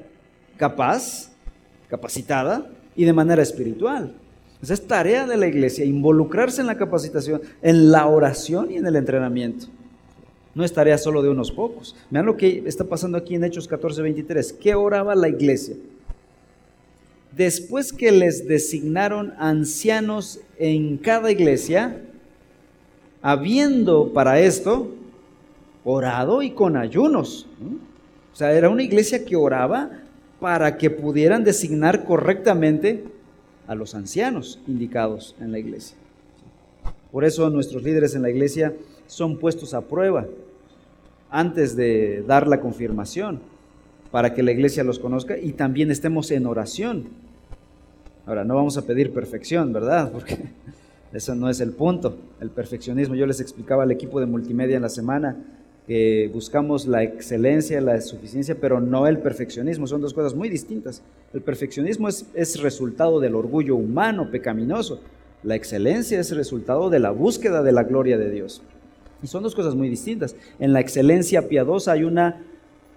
capaz, 0.57 1.29
capacitada 1.87 2.67
y 2.95 3.05
de 3.05 3.13
manera 3.13 3.43
espiritual. 3.43 4.15
Esa 4.61 4.73
es 4.73 4.87
tarea 4.87 5.27
de 5.27 5.37
la 5.37 5.45
iglesia, 5.45 5.85
involucrarse 5.85 6.61
en 6.61 6.67
la 6.67 6.77
capacitación, 6.77 7.41
en 7.61 7.91
la 7.91 8.07
oración 8.07 8.71
y 8.71 8.77
en 8.77 8.87
el 8.87 8.95
entrenamiento. 8.95 9.67
No 10.55 10.63
es 10.63 10.73
tarea 10.73 10.97
solo 10.97 11.21
de 11.23 11.29
unos 11.29 11.51
pocos. 11.51 11.95
Vean 12.09 12.25
lo 12.25 12.37
que 12.37 12.63
está 12.65 12.83
pasando 12.83 13.17
aquí 13.17 13.35
en 13.35 13.43
Hechos 13.43 13.67
14, 13.67 14.01
23. 14.01 14.53
¿Qué 14.53 14.75
oraba 14.75 15.15
la 15.15 15.29
iglesia? 15.29 15.75
Después 17.35 17.91
que 17.91 18.11
les 18.11 18.47
designaron 18.47 19.33
ancianos 19.39 20.39
en 20.59 20.97
cada 20.97 21.31
iglesia, 21.31 22.03
habiendo 23.23 24.13
para 24.13 24.39
esto 24.39 24.91
orado 25.83 26.43
y 26.43 26.51
con 26.51 26.77
ayunos. 26.77 27.47
O 28.31 28.35
sea, 28.35 28.53
era 28.53 28.69
una 28.69 28.83
iglesia 28.83 29.25
que 29.25 29.35
oraba 29.35 29.89
para 30.39 30.77
que 30.77 30.91
pudieran 30.91 31.43
designar 31.43 32.05
correctamente 32.05 33.03
a 33.65 33.73
los 33.73 33.95
ancianos 33.95 34.59
indicados 34.67 35.35
en 35.39 35.51
la 35.51 35.59
iglesia. 35.59 35.97
Por 37.11 37.23
eso 37.23 37.49
nuestros 37.49 37.83
líderes 37.83 38.13
en 38.13 38.21
la 38.21 38.29
iglesia 38.29 38.73
son 39.07 39.37
puestos 39.37 39.73
a 39.73 39.81
prueba 39.81 40.27
antes 41.33 41.75
de 41.75 42.23
dar 42.27 42.47
la 42.47 42.61
confirmación, 42.61 43.39
para 44.11 44.35
que 44.35 44.43
la 44.43 44.51
iglesia 44.51 44.83
los 44.83 44.99
conozca 44.99 45.35
y 45.35 45.53
también 45.53 45.89
estemos 45.89 46.29
en 46.29 46.45
oración. 46.45 47.05
Ahora, 48.27 48.43
no 48.43 48.55
vamos 48.55 48.77
a 48.77 48.85
pedir 48.85 49.11
perfección, 49.11 49.73
¿verdad? 49.73 50.11
Porque 50.11 50.37
eso 51.11 51.33
no 51.33 51.49
es 51.49 51.59
el 51.59 51.71
punto, 51.71 52.15
el 52.39 52.51
perfeccionismo. 52.51 53.15
Yo 53.15 53.25
les 53.25 53.41
explicaba 53.41 53.81
al 53.81 53.91
equipo 53.91 54.19
de 54.19 54.27
multimedia 54.27 54.75
en 54.75 54.83
la 54.83 54.89
semana 54.89 55.35
que 55.87 56.29
buscamos 56.31 56.85
la 56.85 57.01
excelencia, 57.01 57.81
la 57.81 57.99
suficiencia, 57.99 58.55
pero 58.61 58.79
no 58.79 59.07
el 59.07 59.17
perfeccionismo. 59.17 59.87
Son 59.87 60.01
dos 60.01 60.13
cosas 60.13 60.35
muy 60.35 60.49
distintas. 60.49 61.01
El 61.33 61.41
perfeccionismo 61.41 62.09
es, 62.09 62.27
es 62.35 62.61
resultado 62.61 63.19
del 63.19 63.33
orgullo 63.33 63.75
humano, 63.75 64.29
pecaminoso. 64.29 65.01
La 65.41 65.55
excelencia 65.55 66.19
es 66.19 66.29
resultado 66.35 66.91
de 66.91 66.99
la 66.99 67.09
búsqueda 67.09 67.63
de 67.63 67.71
la 67.71 67.83
gloria 67.83 68.19
de 68.19 68.29
Dios. 68.29 68.61
Y 69.23 69.27
son 69.27 69.41
dos 69.41 69.55
cosas 69.55 69.73
muy 69.73 69.89
distintas. 69.89 70.35
En 70.59 70.73
la 70.73 70.81
excelencia 70.81 71.47
piadosa 71.47 71.93
hay, 71.93 72.03
una, 72.03 72.43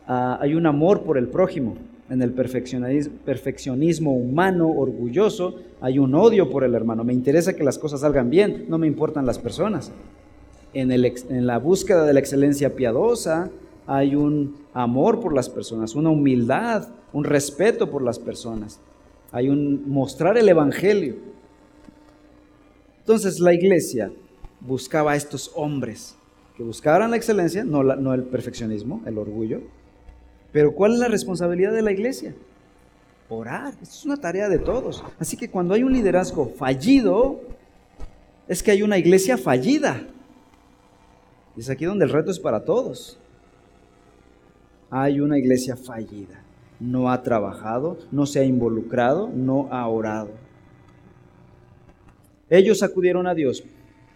ah, 0.08 0.38
hay 0.40 0.54
un 0.54 0.66
amor 0.66 1.04
por 1.04 1.16
el 1.16 1.28
prójimo. 1.28 1.76
En 2.10 2.20
el 2.20 2.32
perfeccionismo, 2.32 4.12
humano, 4.12 4.68
orgulloso, 4.70 5.56
hay 5.80 5.98
un 5.98 6.14
odio 6.14 6.50
por 6.50 6.64
el 6.64 6.74
hermano. 6.74 7.04
Me 7.04 7.12
interesa 7.12 7.54
que 7.54 7.64
las 7.64 7.78
cosas 7.78 8.00
salgan 8.00 8.28
bien, 8.28 8.66
no 8.68 8.78
me 8.78 8.86
importan 8.86 9.24
las 9.26 9.38
personas. 9.38 9.92
En, 10.74 10.92
el, 10.92 11.04
en 11.04 11.46
la 11.46 11.58
búsqueda 11.58 12.04
de 12.04 12.12
la 12.12 12.20
excelencia 12.20 12.74
piadosa 12.76 13.50
hay 13.86 14.14
un 14.14 14.56
amor 14.74 15.20
por 15.20 15.32
las 15.32 15.48
personas, 15.48 15.94
una 15.94 16.10
humildad, 16.10 16.88
un 17.12 17.24
respeto 17.24 17.90
por 17.90 18.02
las 18.02 18.18
personas. 18.18 18.80
Hay 19.32 19.48
un 19.48 19.88
mostrar 19.88 20.38
el 20.38 20.48
Evangelio. 20.48 21.16
Entonces 23.00 23.40
la 23.40 23.52
iglesia 23.52 24.12
buscaba 24.60 25.12
a 25.12 25.16
estos 25.16 25.52
hombres 25.54 26.16
que 26.56 26.62
buscaran 26.62 27.10
la 27.10 27.16
excelencia, 27.16 27.64
no, 27.64 28.14
el 28.14 28.22
perfeccionismo, 28.24 29.02
el 29.04 29.18
orgullo. 29.18 29.60
Pero 30.52 30.72
¿cuál 30.72 30.94
es 30.94 30.98
la 30.98 31.08
responsabilidad 31.08 31.72
de 31.72 31.82
la 31.82 31.92
iglesia? 31.92 32.34
Orar. 33.28 33.74
Esto 33.82 33.94
es 33.94 34.04
una 34.06 34.16
tarea 34.16 34.48
de 34.48 34.58
todos. 34.58 35.04
Así 35.18 35.36
que 35.36 35.50
cuando 35.50 35.74
hay 35.74 35.82
un 35.82 35.92
liderazgo 35.92 36.48
fallido, 36.48 37.40
es 38.48 38.62
que 38.62 38.70
hay 38.70 38.82
una 38.82 38.96
iglesia 38.96 39.36
fallida. 39.36 40.06
Y 41.56 41.60
es 41.60 41.68
aquí 41.68 41.84
donde 41.84 42.06
el 42.06 42.10
reto 42.10 42.30
es 42.30 42.38
para 42.38 42.64
todos. 42.64 43.18
Hay 44.88 45.20
una 45.20 45.38
iglesia 45.38 45.76
fallida. 45.76 46.42
No 46.80 47.10
ha 47.10 47.22
trabajado, 47.22 47.98
no 48.10 48.24
se 48.24 48.40
ha 48.40 48.44
involucrado, 48.44 49.28
no 49.34 49.68
ha 49.70 49.86
orado. 49.88 50.30
Ellos 52.48 52.82
acudieron 52.82 53.26
a 53.26 53.34
Dios 53.34 53.62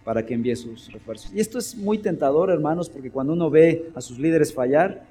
para 0.03 0.25
que 0.25 0.33
envíe 0.33 0.55
sus 0.55 0.91
refuerzos. 0.91 1.31
Y 1.33 1.39
esto 1.39 1.59
es 1.59 1.75
muy 1.75 1.99
tentador, 1.99 2.49
hermanos, 2.49 2.89
porque 2.89 3.11
cuando 3.11 3.33
uno 3.33 3.49
ve 3.49 3.89
a 3.95 4.01
sus 4.01 4.17
líderes 4.17 4.53
fallar, 4.53 5.03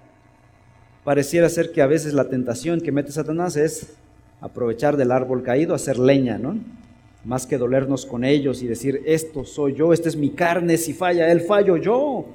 pareciera 1.05 1.49
ser 1.49 1.73
que 1.73 1.83
a 1.83 1.87
veces 1.87 2.13
la 2.13 2.29
tentación 2.29 2.81
que 2.81 2.93
mete 2.93 3.13
Satanás 3.13 3.57
es 3.57 3.95
aprovechar 4.41 4.97
del 4.97 5.13
árbol 5.13 5.43
caído, 5.43 5.75
hacer 5.75 5.99
leña, 5.99 6.39
¿no? 6.39 6.59
Más 7.25 7.47
que 7.47 7.59
dolernos 7.59 8.07
con 8.07 8.25
ellos 8.25 8.63
y 8.63 8.67
decir, 8.67 9.03
esto 9.05 9.45
soy 9.45 9.75
yo, 9.75 9.93
esta 9.93 10.09
es 10.09 10.17
mi 10.17 10.31
carne, 10.31 10.77
si 10.77 10.93
falla 10.93 11.31
él, 11.31 11.43
fallo 11.43 11.77
yo. 11.77 12.27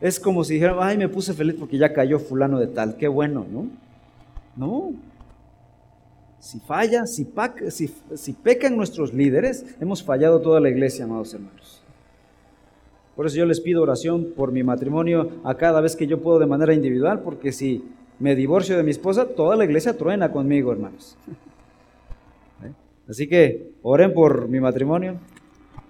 Es 0.00 0.18
como 0.18 0.42
si 0.42 0.54
dijeran, 0.54 0.76
ay, 0.80 0.98
me 0.98 1.08
puse 1.08 1.32
feliz 1.32 1.54
porque 1.58 1.78
ya 1.78 1.92
cayó 1.92 2.18
fulano 2.18 2.58
de 2.58 2.66
tal, 2.66 2.96
qué 2.96 3.06
bueno, 3.06 3.46
¿no? 3.50 3.68
No, 4.56 4.92
si 6.42 6.58
falla, 6.58 7.06
si, 7.06 7.24
si, 8.16 8.32
pecan 8.32 8.76
nuestros 8.76 9.14
líderes, 9.14 9.64
hemos 9.80 10.02
fallado 10.02 10.40
toda 10.40 10.58
la 10.58 10.70
iglesia, 10.70 11.04
amados 11.04 11.32
hermanos. 11.32 11.80
Por 13.14 13.26
eso 13.26 13.36
yo 13.36 13.46
les 13.46 13.60
pido 13.60 13.80
oración 13.80 14.32
por 14.36 14.50
mi 14.50 14.64
matrimonio 14.64 15.30
a 15.44 15.54
cada 15.54 15.80
vez 15.80 15.94
que 15.94 16.08
yo 16.08 16.20
puedo 16.20 16.40
de 16.40 16.46
manera 16.46 16.74
individual, 16.74 17.20
porque 17.20 17.52
si 17.52 17.84
me 18.18 18.34
divorcio 18.34 18.76
de 18.76 18.82
mi 18.82 18.90
esposa, 18.90 19.28
toda 19.28 19.54
la 19.54 19.64
iglesia 19.64 19.96
truena 19.96 20.32
conmigo, 20.32 20.72
hermanos. 20.72 21.16
¿Eh? 22.64 22.72
Así 23.08 23.28
que 23.28 23.74
oren 23.82 24.12
por 24.12 24.48
mi 24.48 24.58
matrimonio. 24.58 25.18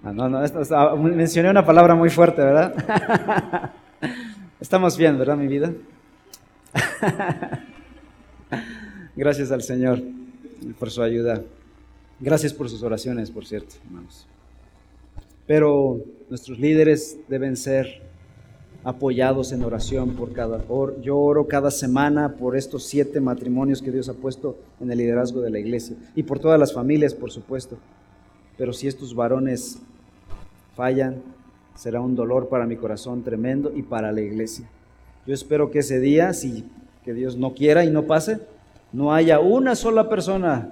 Ah, 0.03 0.13
no, 0.13 0.29
no, 0.29 0.39
mencioné 0.97 1.49
una 1.49 1.65
palabra 1.65 1.95
muy 1.95 2.11
fuerte, 2.11 2.43
¿verdad? 2.43 3.71
Estamos 4.61 4.99
bien, 4.99 5.17
¿verdad, 5.17 5.35
mi 5.35 5.47
vida? 5.47 5.73
Gracias 9.15 9.51
al 9.51 9.63
Señor 9.63 9.99
por 10.79 10.91
su 10.91 11.01
ayuda. 11.01 11.43
Gracias 12.19 12.53
por 12.53 12.69
sus 12.69 12.83
oraciones, 12.83 13.31
por 13.31 13.45
cierto, 13.45 13.75
hermanos. 13.85 14.27
Pero 15.45 16.01
nuestros 16.29 16.59
líderes 16.59 17.17
deben 17.27 17.57
ser 17.57 18.01
apoyados 18.83 19.51
en 19.51 19.63
oración 19.63 20.11
por 20.11 20.33
cada 20.33 20.61
yo 21.01 21.17
oro 21.17 21.47
cada 21.47 21.71
semana 21.71 22.35
por 22.35 22.57
estos 22.57 22.83
siete 22.83 23.21
matrimonios 23.21 23.81
que 23.81 23.91
Dios 23.91 24.09
ha 24.09 24.13
puesto 24.13 24.57
en 24.81 24.91
el 24.91 24.97
liderazgo 24.97 25.39
de 25.39 25.49
la 25.49 25.59
iglesia 25.59 25.95
y 26.15 26.23
por 26.23 26.39
todas 26.39 26.59
las 26.59 26.73
familias, 26.73 27.13
por 27.13 27.31
supuesto. 27.31 27.77
Pero 28.57 28.73
si 28.73 28.87
estos 28.87 29.15
varones 29.15 29.79
fallan, 30.75 31.21
será 31.75 32.01
un 32.01 32.15
dolor 32.15 32.49
para 32.49 32.65
mi 32.65 32.75
corazón 32.75 33.23
tremendo 33.23 33.71
y 33.73 33.83
para 33.83 34.11
la 34.11 34.21
iglesia. 34.21 34.69
Yo 35.25 35.33
espero 35.33 35.71
que 35.71 35.79
ese 35.79 35.99
día, 35.99 36.33
si 36.33 36.65
que 37.03 37.13
Dios 37.13 37.37
no 37.37 37.53
quiera 37.53 37.85
y 37.85 37.89
no 37.89 38.03
pase, 38.03 38.39
no 38.93 39.11
haya 39.11 39.39
una 39.39 39.75
sola 39.75 40.07
persona 40.07 40.69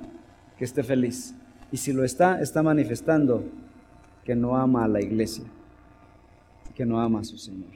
que 0.57 0.63
esté 0.63 0.83
feliz. 0.83 1.33
Y 1.71 1.77
si 1.77 1.91
lo 1.91 2.05
está, 2.05 2.39
está 2.39 2.61
manifestando 2.61 3.43
que 4.23 4.35
no 4.35 4.55
ama 4.55 4.85
a 4.85 4.87
la 4.87 5.01
iglesia, 5.01 5.43
que 6.75 6.85
no 6.85 7.01
ama 7.01 7.21
a 7.21 7.23
su 7.23 7.37
Señor. 7.37 7.71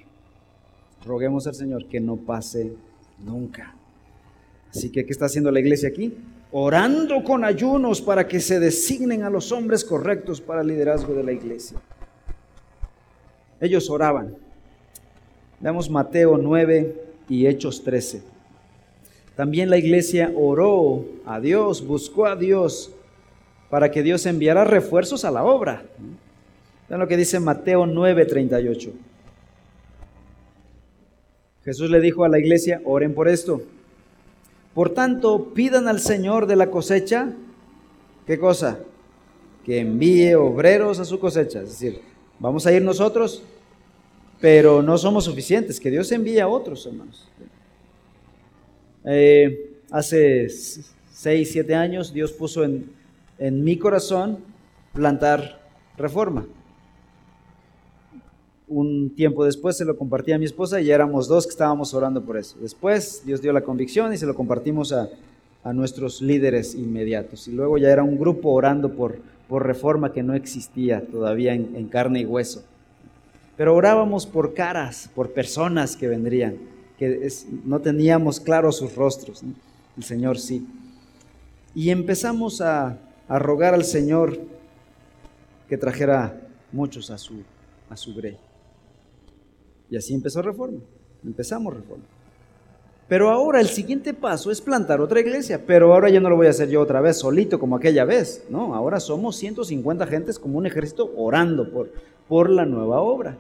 Roguemos 1.03 1.47
al 1.47 1.55
Señor 1.55 1.87
que 1.87 1.99
no 1.99 2.17
pase 2.17 2.73
nunca. 3.23 3.75
Así 4.69 4.91
que, 4.91 5.05
¿qué 5.05 5.11
está 5.11 5.25
haciendo 5.25 5.51
la 5.51 5.59
iglesia 5.59 5.89
aquí? 5.89 6.13
Orando 6.51 7.23
con 7.23 7.43
ayunos 7.43 8.01
para 8.01 8.27
que 8.27 8.39
se 8.39 8.59
designen 8.59 9.23
a 9.23 9.29
los 9.29 9.51
hombres 9.51 9.83
correctos 9.83 10.41
para 10.41 10.61
el 10.61 10.67
liderazgo 10.67 11.13
de 11.13 11.23
la 11.23 11.31
iglesia. 11.31 11.77
Ellos 13.59 13.89
oraban. 13.89 14.35
Veamos 15.59 15.89
Mateo 15.89 16.37
9 16.37 17.03
y 17.29 17.47
Hechos 17.47 17.83
13. 17.83 18.35
También 19.36 19.70
la 19.70 19.77
iglesia 19.77 20.32
oró 20.36 21.06
a 21.25 21.39
Dios, 21.39 21.86
buscó 21.86 22.25
a 22.25 22.36
Dios 22.36 22.92
para 23.70 23.92
que 23.92 24.04
Dios 24.04 24.25
enviara 24.25 24.63
refuerzos 24.63 25.25
a 25.25 25.32
la 25.32 25.44
obra. 25.44 25.84
Vean 26.88 27.01
lo 27.01 27.08
que 27.08 27.18
dice 27.18 27.39
Mateo 27.39 27.86
9:38. 27.86 28.92
Jesús 31.65 31.89
le 31.89 32.00
dijo 32.00 32.24
a 32.24 32.30
la 32.30 32.39
iglesia, 32.39 32.82
oren 32.86 33.13
por 33.13 33.27
esto. 33.27 33.63
Por 34.74 34.92
tanto, 34.92 35.54
pidan 35.54 35.88
al 35.88 36.00
Señor 36.00 36.46
de 36.46 36.56
la 36.56 36.70
cosecha, 36.70 37.34
¿qué 38.27 38.38
cosa? 38.38 38.80
Que 39.65 39.80
envíe 39.80 40.36
obreros 40.36 41.00
a 41.00 41.06
su 41.06 41.18
cosecha. 41.18 41.62
Es 41.62 41.70
decir, 41.70 42.01
vamos 42.39 42.68
a 42.68 42.72
ir 42.72 42.84
nosotros, 42.84 43.42
pero 44.39 44.84
no 44.84 44.98
somos 44.98 45.25
suficientes, 45.25 45.80
que 45.80 45.89
Dios 45.89 46.12
envíe 46.12 46.39
a 46.39 46.48
otros, 46.48 46.86
hermanos. 46.86 47.27
Eh, 49.05 49.79
hace 49.91 50.50
seis, 50.50 51.51
siete 51.51 51.75
años 51.75 52.13
Dios 52.13 52.31
puso 52.31 52.63
en, 52.63 52.89
en 53.38 53.63
mi 53.63 53.77
corazón 53.77 54.39
plantar 54.93 55.62
reforma 55.97 56.45
un 58.67 59.12
tiempo 59.12 59.45
después 59.45 59.77
se 59.77 59.85
lo 59.85 59.97
compartí 59.97 60.31
a 60.31 60.39
mi 60.39 60.45
esposa 60.45 60.81
y 60.81 60.85
ya 60.85 60.95
éramos 60.95 61.27
dos 61.27 61.45
que 61.45 61.51
estábamos 61.51 61.93
orando 61.93 62.24
por 62.24 62.38
eso. 62.38 62.57
Después 62.59 63.24
Dios 63.25 63.41
dio 63.41 63.53
la 63.53 63.62
convicción 63.62 64.13
y 64.13 64.17
se 64.17 64.25
lo 64.25 64.35
compartimos 64.35 64.91
a, 64.91 65.09
nuestros 65.74 66.21
líderes 66.21 66.75
inmediatos. 66.75 67.47
Y 67.47 67.51
luego 67.51 67.79
ya 67.79 67.89
era 67.89 68.03
un 68.03 68.19
grupo 68.19 68.51
orando 68.51 68.93
por, 68.93 69.17
por 69.50 69.65
reforma 69.65 70.13
que 70.13 70.21
no 70.21 70.36
existía 70.36 71.01
todavía 71.01 71.56
en, 71.56 71.88
carne 71.88 72.19
y 72.19 72.25
hueso. 72.25 72.63
Pero 73.58 73.73
orábamos 73.73 74.27
por 74.27 74.53
caras, 74.53 75.10
por 75.15 75.32
personas 75.32 75.95
que 75.95 76.08
vendrían, 76.08 76.58
que 76.97 77.27
no 77.65 77.79
teníamos 77.79 78.39
claros 78.39 78.77
sus 78.77 78.95
rostros. 78.95 79.43
El 79.97 80.03
Señor 80.03 80.39
sí. 80.39 80.65
Y 81.73 81.89
empezamos 81.89 82.62
a, 82.62 82.97
a 83.27 83.39
rogar 83.39 83.73
al 83.73 83.84
Señor 83.84 84.39
que 85.67 85.77
trajera 85.77 86.41
muchos 86.71 87.10
a 87.10 87.17
su, 87.17 87.43
a 87.89 87.97
su 87.97 88.13
grey. 88.13 88.38
Y 89.89 89.97
así 89.97 90.13
empezó 90.13 90.41
reforma. 90.41 90.79
Empezamos 91.23 91.73
reforma. 91.73 92.03
Pero 93.08 93.29
ahora 93.29 93.62
el 93.62 93.67
siguiente 93.67 94.13
paso 94.13 94.49
es 94.49 94.62
plantar 94.62 94.99
otra 94.99 95.19
iglesia. 95.19 95.63
Pero 95.65 95.93
ahora 95.93 96.10
ya 96.10 96.19
no 96.19 96.29
lo 96.29 96.38
voy 96.38 96.47
a 96.47 96.51
hacer 96.51 96.69
yo 96.69 96.81
otra 96.81 97.01
vez 97.01 97.17
solito 97.17 97.60
como 97.60 97.75
aquella 97.75 98.03
vez. 98.05 98.45
No, 98.49 98.73
ahora 98.73 98.99
somos 98.99 99.36
150 99.36 100.08
gentes 100.08 100.39
como 100.39 100.58
un 100.58 100.65
ejército 100.65 101.12
orando 101.15 101.69
por, 101.69 101.91
por 102.27 102.49
la 102.49 102.65
nueva 102.65 103.01
obra. 103.01 103.38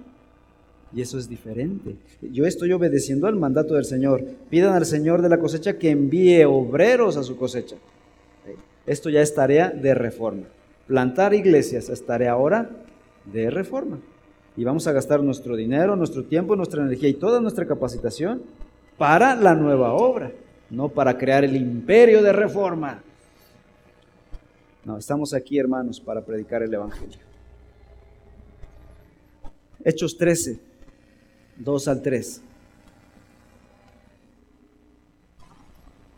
Y 0.95 1.01
eso 1.01 1.19
es 1.19 1.27
diferente. 1.27 1.97
Yo 2.21 2.45
estoy 2.45 2.71
obedeciendo 2.71 3.27
al 3.27 3.35
mandato 3.35 3.73
del 3.75 3.83
Señor. 3.83 4.23
Pidan 4.49 4.73
al 4.73 4.85
Señor 4.85 5.21
de 5.21 5.27
la 5.27 5.39
cosecha 5.39 5.77
que 5.77 5.89
envíe 5.89 6.45
obreros 6.45 7.17
a 7.17 7.23
su 7.23 7.35
cosecha. 7.35 7.75
Esto 8.85 9.09
ya 9.09 9.21
es 9.21 9.35
tarea 9.35 9.69
de 9.69 9.93
reforma. 9.93 10.43
Plantar 10.87 11.33
iglesias 11.33 11.89
es 11.89 12.05
tarea 12.05 12.31
ahora 12.31 12.69
de 13.25 13.49
reforma 13.49 13.99
y 14.55 14.63
vamos 14.63 14.87
a 14.87 14.93
gastar 14.93 15.21
nuestro 15.21 15.55
dinero, 15.55 15.95
nuestro 15.95 16.23
tiempo, 16.23 16.55
nuestra 16.55 16.81
energía 16.81 17.09
y 17.09 17.15
toda 17.15 17.41
nuestra 17.41 17.65
capacitación 17.65 18.43
para 18.97 19.35
la 19.35 19.53
nueva 19.53 19.93
obra, 19.93 20.31
no 20.69 20.87
para 20.89 21.17
crear 21.17 21.43
el 21.43 21.55
imperio 21.55 22.23
de 22.23 22.31
reforma. 22.31 23.03
No, 24.85 24.97
estamos 24.97 25.33
aquí, 25.33 25.57
hermanos, 25.57 25.99
para 25.99 26.21
predicar 26.23 26.63
el 26.63 26.73
Evangelio. 26.73 27.19
Hechos 29.83 30.17
13, 30.17 30.59
2 31.57 31.87
al 31.87 32.01
3. 32.01 32.41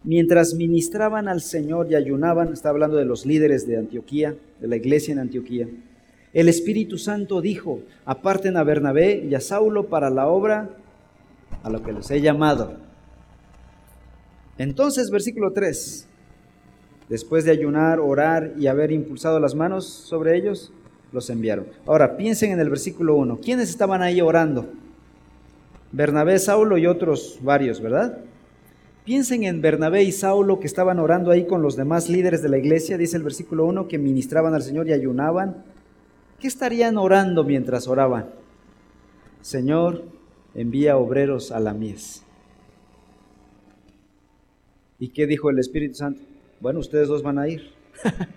Mientras 0.04 0.54
ministraban 0.54 1.28
al 1.28 1.41
Señor 1.41 1.91
y 1.91 1.95
ayunaban, 1.95 2.54
está 2.54 2.69
hablando 2.69 2.97
de 2.97 3.06
los 3.06 3.26
líderes 3.26 3.67
de 3.67 3.78
Antioquía, 3.78 4.36
de 4.60 4.67
la 4.67 4.78
iglesia 4.78 5.12
en 5.12 5.19
Antioquía 5.19 5.67
el 6.38 6.50
Espíritu 6.50 7.00
Santo 7.00 7.41
dijo, 7.41 7.82
aparten 8.06 8.58
a 8.58 8.63
Bernabé 8.63 9.26
y 9.28 9.34
a 9.34 9.41
Saulo 9.41 9.88
para 9.88 10.12
la 10.12 10.28
obra 10.28 10.69
a 11.63 11.69
lo 11.71 11.82
que 11.82 11.91
los 11.91 12.12
he 12.12 12.21
llamado. 12.21 12.78
Entonces, 14.60 15.10
versículo 15.10 15.52
3, 15.52 16.08
después 17.10 17.43
de 17.43 17.50
ayunar, 17.50 18.00
orar 18.00 18.54
y 18.56 18.67
haber 18.67 18.91
impulsado 18.91 19.39
las 19.39 19.56
manos 19.56 19.88
sobre 19.88 20.38
ellos, 20.38 20.71
los 21.12 21.30
enviaron. 21.32 21.65
Ahora, 21.88 22.17
piensen 22.17 22.52
en 22.52 22.60
el 22.60 22.69
versículo 22.69 23.15
1. 23.15 23.39
¿Quiénes 23.41 23.69
estaban 23.69 24.04
ahí 24.04 24.21
orando? 24.21 24.67
Bernabé, 25.91 26.39
Saulo 26.39 26.78
y 26.78 26.88
otros 26.88 27.39
varios, 27.41 27.82
¿verdad? 27.82 28.19
Piensen 29.06 29.43
en 29.43 29.62
Bernabé 29.62 30.04
y 30.04 30.12
Saulo 30.12 30.60
que 30.60 30.67
estaban 30.67 31.00
orando 31.00 31.32
ahí 31.32 31.45
con 31.45 31.62
los 31.62 31.76
demás 31.76 32.10
líderes 32.10 32.41
de 32.41 32.50
la 32.50 32.58
iglesia, 32.58 32.97
dice 32.97 33.17
el 33.17 33.23
versículo 33.23 33.65
1, 33.65 33.88
que 33.88 33.97
ministraban 33.97 34.54
al 34.54 34.63
Señor 34.63 34.88
y 34.88 34.93
ayunaban 34.93 35.63
¿Qué 36.39 36.47
estarían 36.47 36.97
orando 36.97 37.43
mientras 37.43 37.88
oraban? 37.88 38.30
Señor, 39.41 40.04
envía 40.54 40.97
obreros 40.97 41.52
a 41.52 41.60
la 41.60 41.73
mies. 41.73 42.23
¿Y 45.00 45.10
qué 45.10 45.26
dijo 45.26 45.50
el 45.50 45.58
Espíritu 45.58 45.95
Santo? 45.95 46.21
Bueno, 46.60 46.80
ustedes 46.80 47.08
dos 47.08 47.23
van 47.23 47.39
a 47.39 47.47
ir. 47.47 47.71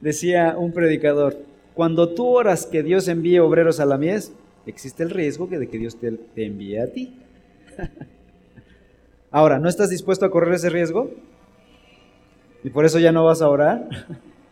Decía 0.00 0.56
un 0.56 0.72
predicador, 0.72 1.36
cuando 1.74 2.14
tú 2.14 2.26
oras 2.26 2.64
que 2.64 2.82
Dios 2.82 3.06
envíe 3.08 3.38
obreros 3.38 3.78
a 3.80 3.84
la 3.84 3.98
mies, 3.98 4.32
existe 4.66 5.02
el 5.02 5.10
riesgo 5.10 5.46
de 5.46 5.68
que 5.68 5.78
Dios 5.78 5.96
te, 5.96 6.18
envíe 6.36 6.78
a 6.78 6.92
ti. 6.92 7.16
Ahora, 9.30 9.58
¿no 9.58 9.68
estás 9.68 9.90
dispuesto 9.90 10.24
a 10.24 10.30
correr 10.30 10.54
ese 10.54 10.70
riesgo? 10.70 11.10
¿Y 12.64 12.70
por 12.70 12.84
eso 12.84 12.98
ya 12.98 13.12
no 13.12 13.24
vas 13.24 13.42
a 13.42 13.48
orar? 13.48 13.88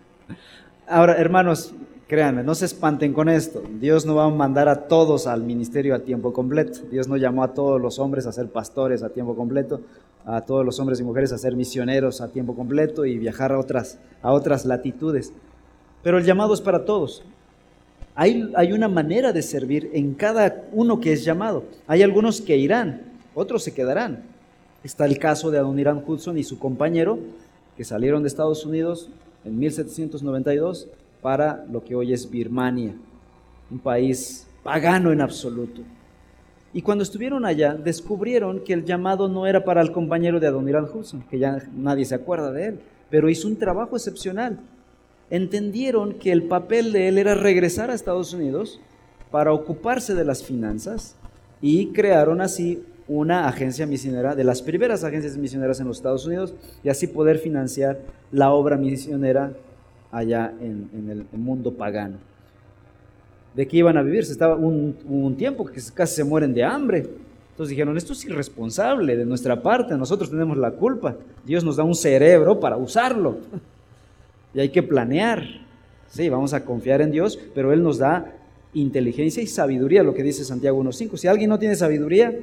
Ahora, 0.89 1.17
hermanos, 1.17 1.75
créanme, 2.07 2.43
no 2.43 2.55
se 2.55 2.65
espanten 2.65 3.13
con 3.13 3.29
esto. 3.29 3.63
Dios 3.81 4.07
no 4.07 4.15
va 4.15 4.25
a 4.25 4.31
mandar 4.31 4.69
a 4.69 4.89
todos 4.89 5.27
al 5.27 5.43
ministerio 5.43 5.95
a 5.95 6.01
tiempo 6.01 6.33
completo. 6.33 6.81
Dios 6.91 7.09
no 7.09 7.17
llamó 7.17 7.43
a 7.43 7.53
todos 7.53 7.81
los 7.81 7.99
hombres 7.99 8.27
a 8.27 8.33
ser 8.33 8.49
pastores 8.49 9.03
a 9.03 9.11
tiempo 9.11 9.37
completo, 9.37 9.83
a 10.25 10.41
todos 10.43 10.65
los 10.65 10.79
hombres 10.81 11.01
y 11.01 11.05
mujeres 11.05 11.33
a 11.33 11.39
ser 11.39 11.57
misioneros 11.57 12.21
a 12.21 12.29
tiempo 12.29 12.55
completo 12.55 13.05
y 13.05 13.19
viajar 13.19 13.53
a 13.53 13.59
otras, 13.59 13.99
a 14.23 14.33
otras 14.33 14.65
latitudes. 14.65 15.33
Pero 16.03 16.19
el 16.19 16.25
llamado 16.25 16.55
es 16.55 16.61
para 16.61 16.85
todos. 16.85 17.25
Hay, 18.21 18.51
hay 18.57 18.73
una 18.73 18.89
manera 18.89 19.33
de 19.33 19.43
servir 19.43 19.91
en 19.93 20.13
cada 20.13 20.65
uno 20.73 20.99
que 20.99 21.13
es 21.13 21.25
llamado. 21.25 21.63
Hay 21.87 22.03
algunos 22.03 22.41
que 22.41 22.57
irán, 22.57 23.03
otros 23.33 23.63
se 23.63 23.73
quedarán. 23.73 24.25
Está 24.83 25.07
el 25.07 25.21
caso 25.21 25.53
de 25.53 25.59
Adoniran 25.59 26.03
Hudson 26.05 26.37
y 26.37 26.43
su 26.43 26.59
compañero, 26.59 27.21
que 27.77 27.85
salieron 27.85 28.25
de 28.25 28.27
Estados 28.27 28.67
Unidos 28.67 29.09
en 29.45 29.57
1792 29.57 30.89
para 31.23 31.65
lo 31.71 31.85
que 31.85 31.95
hoy 31.95 32.13
es 32.13 32.29
Birmania, 32.29 32.97
un 33.71 33.79
país 33.79 34.49
pagano 34.65 35.13
en 35.13 35.21
absoluto. 35.21 35.83
Y 36.73 36.83
cuando 36.83 37.05
estuvieron 37.05 37.45
allá, 37.45 37.75
descubrieron 37.75 38.65
que 38.65 38.73
el 38.73 38.85
llamado 38.85 39.29
no 39.29 39.47
era 39.47 39.65
para 39.65 39.81
el 39.81 39.93
compañero 39.93 40.41
de 40.41 40.49
Adoniran 40.49 40.89
Hudson, 40.93 41.23
que 41.31 41.39
ya 41.39 41.63
nadie 41.73 42.05
se 42.05 42.17
acuerda 42.17 42.51
de 42.51 42.67
él, 42.67 42.81
pero 43.11 43.31
hizo 43.31 43.47
un 43.47 43.55
trabajo 43.55 43.95
excepcional. 43.95 44.59
Entendieron 45.31 46.15
que 46.15 46.33
el 46.33 46.45
papel 46.45 46.93
de 46.93 47.09
él 47.09 47.19
era 47.19 47.35
regresar 47.35 47.91
a 47.91 47.95
Estados 47.95 48.33
Unidos 48.33 48.81
para 49.31 49.53
ocuparse 49.53 50.15
de 50.15 50.25
las 50.25 50.43
finanzas 50.43 51.17
y 51.61 51.89
crearon 51.89 52.41
así 52.41 52.83
una 53.09 53.49
agencia 53.49 53.87
misionera, 53.87 54.35
de 54.35 54.45
las 54.45 54.63
primeras 54.63 55.03
agencias 55.03 55.37
misioneras 55.37 55.81
en 55.81 55.89
los 55.89 55.97
Estados 55.97 56.27
Unidos, 56.27 56.55
y 56.85 56.91
así 56.91 57.07
poder 57.07 57.39
financiar 57.39 58.01
la 58.31 58.53
obra 58.53 58.77
misionera 58.77 59.53
allá 60.13 60.53
en, 60.61 60.89
el 61.11 61.39
mundo 61.39 61.73
pagano. 61.73 62.19
¿De 63.55 63.67
qué 63.67 63.79
iban 63.79 63.97
a 63.97 64.03
vivir? 64.03 64.25
Se 64.25 64.33
estaba 64.33 64.57
un, 64.57 64.97
un 65.09 65.37
tiempo 65.37 65.65
que 65.65 65.81
casi 65.95 66.17
se 66.17 66.25
mueren 66.25 66.53
de 66.53 66.63
hambre. 66.63 67.09
Entonces 67.51 67.71
dijeron, 67.71 67.97
esto 67.97 68.13
es 68.13 68.25
irresponsable 68.25 69.17
de 69.17 69.25
nuestra 69.25 69.61
parte, 69.63 69.97
nosotros 69.97 70.31
tenemos 70.31 70.57
la 70.59 70.71
culpa. 70.73 71.17
Dios 71.45 71.65
nos 71.65 71.77
da 71.77 71.85
un 71.85 71.95
cerebro 71.95 72.61
para 72.61 72.77
usarlo. 72.77 73.39
Y 74.55 74.61
hay 74.61 74.69
que 74.71 74.83
planear. 74.83 75.43
Sí, 76.09 76.29
vamos 76.29 76.55
a 76.55 76.65
confiar 76.65 77.01
en 77.03 77.11
Dios, 77.11 77.39
pero 77.55 77.73
Él 77.73 77.83
nos 77.83 77.99
da 77.99 78.35
inteligencia 78.75 79.43
y 79.43 79.47
sabiduría, 79.47 80.03
lo 80.03 80.15
que 80.15 80.23
dice 80.23 80.45
Santiago 80.45 80.83
1.5. 80.83 81.17
Si 81.17 81.27
alguien 81.27 81.51
no 81.51 81.59
tiene 81.59 81.77
sabiduría, 81.77 82.35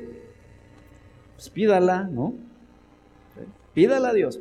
pues 1.35 1.49
pídala, 1.49 2.03
¿no? 2.03 2.33
Pídala 3.73 4.09
a 4.09 4.13
Dios. 4.13 4.39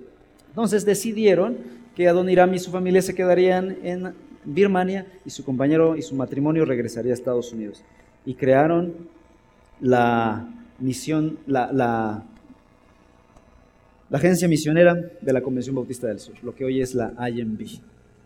Entonces 0.49 0.85
decidieron 0.85 1.57
que 1.97 2.09
Adoniram 2.09 2.53
y 2.55 2.59
su 2.59 2.71
familia 2.71 3.03
se 3.03 3.15
quedarían 3.15 3.77
en 3.83 4.15
Birmania 4.45 5.07
y 5.25 5.31
su 5.31 5.45
compañero 5.45 5.97
y 5.97 6.03
su 6.03 6.15
matrimonio 6.15 6.65
regresaría 6.65 7.13
a 7.13 7.15
Estados 7.15 7.53
Unidos. 7.53 7.83
Y 8.27 8.35
crearon 8.35 8.95
la 9.81 10.49
misión, 10.79 11.39
la, 11.47 11.73
la, 11.73 12.25
la 14.15 14.19
agencia 14.19 14.47
misionera 14.47 14.95
de 14.95 15.33
la 15.33 15.43
Convención 15.43 15.75
Bautista 15.75 16.07
del 16.07 16.21
Sur, 16.21 16.37
lo 16.45 16.55
que 16.55 16.65
hoy 16.65 16.81
es 16.81 16.95
la 16.95 17.13
IMB, 17.29 17.63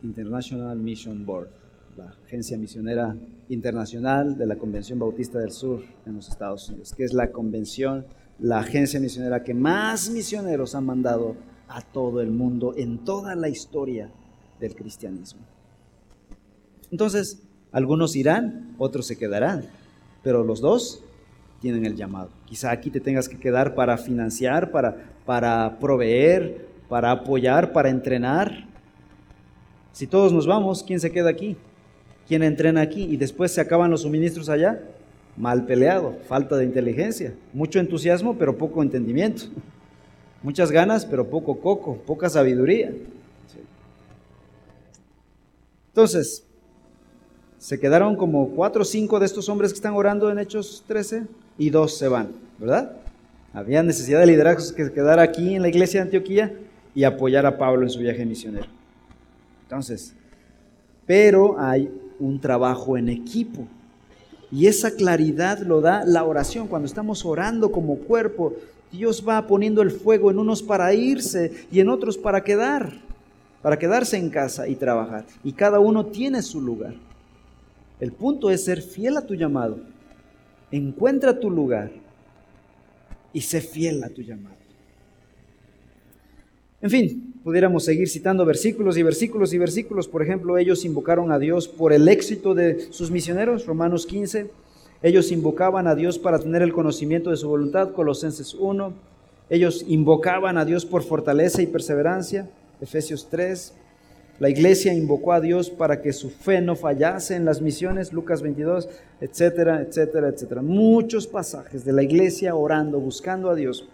International 0.03 0.77
Mission 0.77 1.24
Board 1.24 1.48
la 1.96 2.14
Agencia 2.27 2.59
Misionera 2.59 3.16
Internacional 3.48 4.37
de 4.37 4.44
la 4.44 4.57
Convención 4.57 4.98
Bautista 4.98 5.38
del 5.38 5.51
Sur 5.51 5.83
en 6.05 6.16
los 6.16 6.29
Estados 6.29 6.68
Unidos, 6.68 6.92
que 6.94 7.05
es 7.05 7.14
la 7.14 7.33
convención, 7.33 8.05
la 8.38 8.59
agencia 8.59 9.01
misionera 9.01 9.42
que 9.42 9.55
más 9.55 10.11
misioneros 10.11 10.74
han 10.74 10.85
mandado 10.85 11.37
a 11.68 11.81
todo 11.81 12.20
el 12.20 12.33
mundo 12.33 12.74
en 12.77 12.98
toda 12.98 13.35
la 13.35 13.48
historia 13.48 14.11
del 14.61 14.74
cristianismo. 14.74 15.40
Entonces, 16.90 17.40
algunos 17.72 18.14
irán, 18.14 18.74
otros 18.77 19.07
se 19.07 19.16
quedarán, 19.16 19.64
pero 20.22 20.44
los 20.44 20.61
dos 20.61 21.03
tienen 21.60 21.84
el 21.84 21.96
llamado. 21.96 22.30
Quizá 22.46 22.70
aquí 22.70 22.90
te 22.90 23.00
tengas 23.00 23.28
que 23.28 23.38
quedar 23.38 23.74
para 23.74 23.96
financiar, 23.98 24.70
para, 24.70 24.96
para 25.26 25.78
proveer, 25.80 26.66
para 26.88 27.10
apoyar, 27.10 27.72
para 27.72 27.90
entrenar. 27.90 28.66
Si 29.92 30.06
todos 30.06 30.32
nos 30.32 30.46
vamos, 30.46 30.82
¿quién 30.82 31.00
se 31.00 31.10
queda 31.10 31.30
aquí? 31.30 31.56
¿Quién 32.26 32.42
entrena 32.42 32.82
aquí 32.82 33.04
y 33.04 33.16
después 33.16 33.52
se 33.52 33.60
acaban 33.60 33.90
los 33.90 34.02
suministros 34.02 34.48
allá? 34.48 34.80
Mal 35.36 35.64
peleado, 35.66 36.16
falta 36.26 36.56
de 36.56 36.64
inteligencia, 36.64 37.32
mucho 37.52 37.78
entusiasmo 37.78 38.36
pero 38.36 38.58
poco 38.58 38.82
entendimiento, 38.82 39.44
muchas 40.42 40.70
ganas 40.70 41.06
pero 41.06 41.28
poco 41.28 41.60
coco, 41.60 41.96
poca 42.06 42.28
sabiduría. 42.28 42.92
Entonces, 45.88 46.44
se 47.56 47.80
quedaron 47.80 48.14
como 48.14 48.50
cuatro 48.50 48.82
o 48.82 48.84
cinco 48.84 49.18
de 49.18 49.26
estos 49.26 49.48
hombres 49.48 49.72
que 49.72 49.76
están 49.76 49.94
orando 49.94 50.30
en 50.30 50.38
Hechos 50.38 50.84
13 50.86 51.24
y 51.58 51.70
dos 51.70 51.98
se 51.98 52.08
van, 52.08 52.28
¿verdad? 52.58 52.92
Había 53.52 53.82
necesidad 53.82 54.20
de 54.20 54.26
liderazgos 54.26 54.72
que 54.72 54.84
se 54.84 54.92
quedara 54.92 55.22
aquí 55.22 55.56
en 55.56 55.62
la 55.62 55.68
iglesia 55.68 56.00
de 56.00 56.04
Antioquía 56.04 56.54
y 56.94 57.04
apoyar 57.04 57.44
a 57.44 57.58
Pablo 57.58 57.82
en 57.82 57.90
su 57.90 57.98
viaje 57.98 58.24
misionero. 58.24 58.66
Entonces, 59.64 60.14
pero 61.06 61.58
hay 61.58 61.90
un 62.20 62.40
trabajo 62.40 62.96
en 62.96 63.08
equipo. 63.08 63.66
Y 64.50 64.66
esa 64.66 64.92
claridad 64.92 65.58
lo 65.60 65.80
da 65.80 66.04
la 66.04 66.24
oración. 66.24 66.68
Cuando 66.68 66.86
estamos 66.86 67.24
orando 67.24 67.70
como 67.70 67.96
cuerpo, 67.96 68.54
Dios 68.90 69.24
va 69.26 69.46
poniendo 69.46 69.82
el 69.82 69.90
fuego 69.90 70.30
en 70.30 70.38
unos 70.38 70.62
para 70.62 70.94
irse 70.94 71.52
y 71.70 71.80
en 71.80 71.88
otros 71.88 72.16
para 72.16 72.42
quedar, 72.42 72.92
para 73.60 73.78
quedarse 73.78 74.16
en 74.16 74.30
casa 74.30 74.68
y 74.68 74.74
trabajar. 74.74 75.26
Y 75.44 75.52
cada 75.52 75.80
uno 75.80 76.06
tiene 76.06 76.40
su 76.42 76.60
lugar. 76.60 76.94
El 78.00 78.12
punto 78.12 78.50
es 78.50 78.64
ser 78.64 78.80
fiel 78.80 79.16
a 79.16 79.26
tu 79.26 79.34
llamado. 79.34 79.78
Encuentra 80.70 81.38
tu 81.38 81.50
lugar 81.50 81.90
y 83.33 83.40
sé 83.40 83.61
fiel 83.61 84.02
a 84.04 84.09
tu 84.09 84.22
llamado. 84.22 84.57
En 86.81 86.90
fin, 86.90 87.35
pudiéramos 87.42 87.85
seguir 87.85 88.09
citando 88.09 88.44
versículos 88.44 88.96
y 88.96 89.02
versículos 89.02 89.52
y 89.52 89.59
versículos. 89.59 90.07
Por 90.07 90.22
ejemplo, 90.22 90.59
ellos 90.59 90.85
invocaron 90.85 91.33
a 91.33 91.38
Dios 91.38 91.66
por 91.66 91.92
el 91.92 92.07
éxito 92.07 92.54
de 92.54 92.92
sus 92.92 93.11
misioneros, 93.11 93.66
Romanos 93.66 94.07
15. 94.07 94.50
Ellos 95.02 95.33
invocaban 95.33 95.88
a 95.88 95.96
Dios 95.96 96.18
para 96.18 96.38
tener 96.38 96.62
el 96.62 96.72
conocimiento 96.72 97.31
de 97.31 97.37
su 97.37 97.48
voluntad, 97.48 97.92
Colosenses 97.92 98.54
1. 98.54 98.92
Ellos 99.50 99.85
invocaban 99.88 100.57
a 100.57 100.64
Dios 100.64 100.85
por 100.85 101.02
fortaleza 101.02 101.62
y 101.62 101.66
perseverancia, 101.66 102.48
Efesios 102.81 103.28
3. 103.28 103.74
La 104.40 104.48
iglesia 104.48 104.94
invocó 104.94 105.33
a 105.33 105.40
Dios 105.40 105.68
para 105.68 106.01
que 106.01 106.12
su 106.12 106.31
fe 106.31 106.61
no 106.61 106.77
fallase 106.77 107.35
en 107.35 107.44
las 107.44 107.61
misiones, 107.61 108.12
Lucas 108.12 108.40
22, 108.40 108.88
etcétera, 109.20 109.83
etcétera, 109.83 110.29
etcétera. 110.29 110.62
Muchos 110.62 111.27
pasajes 111.27 111.85
de 111.85 111.92
la 111.92 112.05
iglesia 112.05 112.55
orando, 112.55 113.01
buscando 113.01 113.51
a 113.51 113.57
Dios 113.57 113.88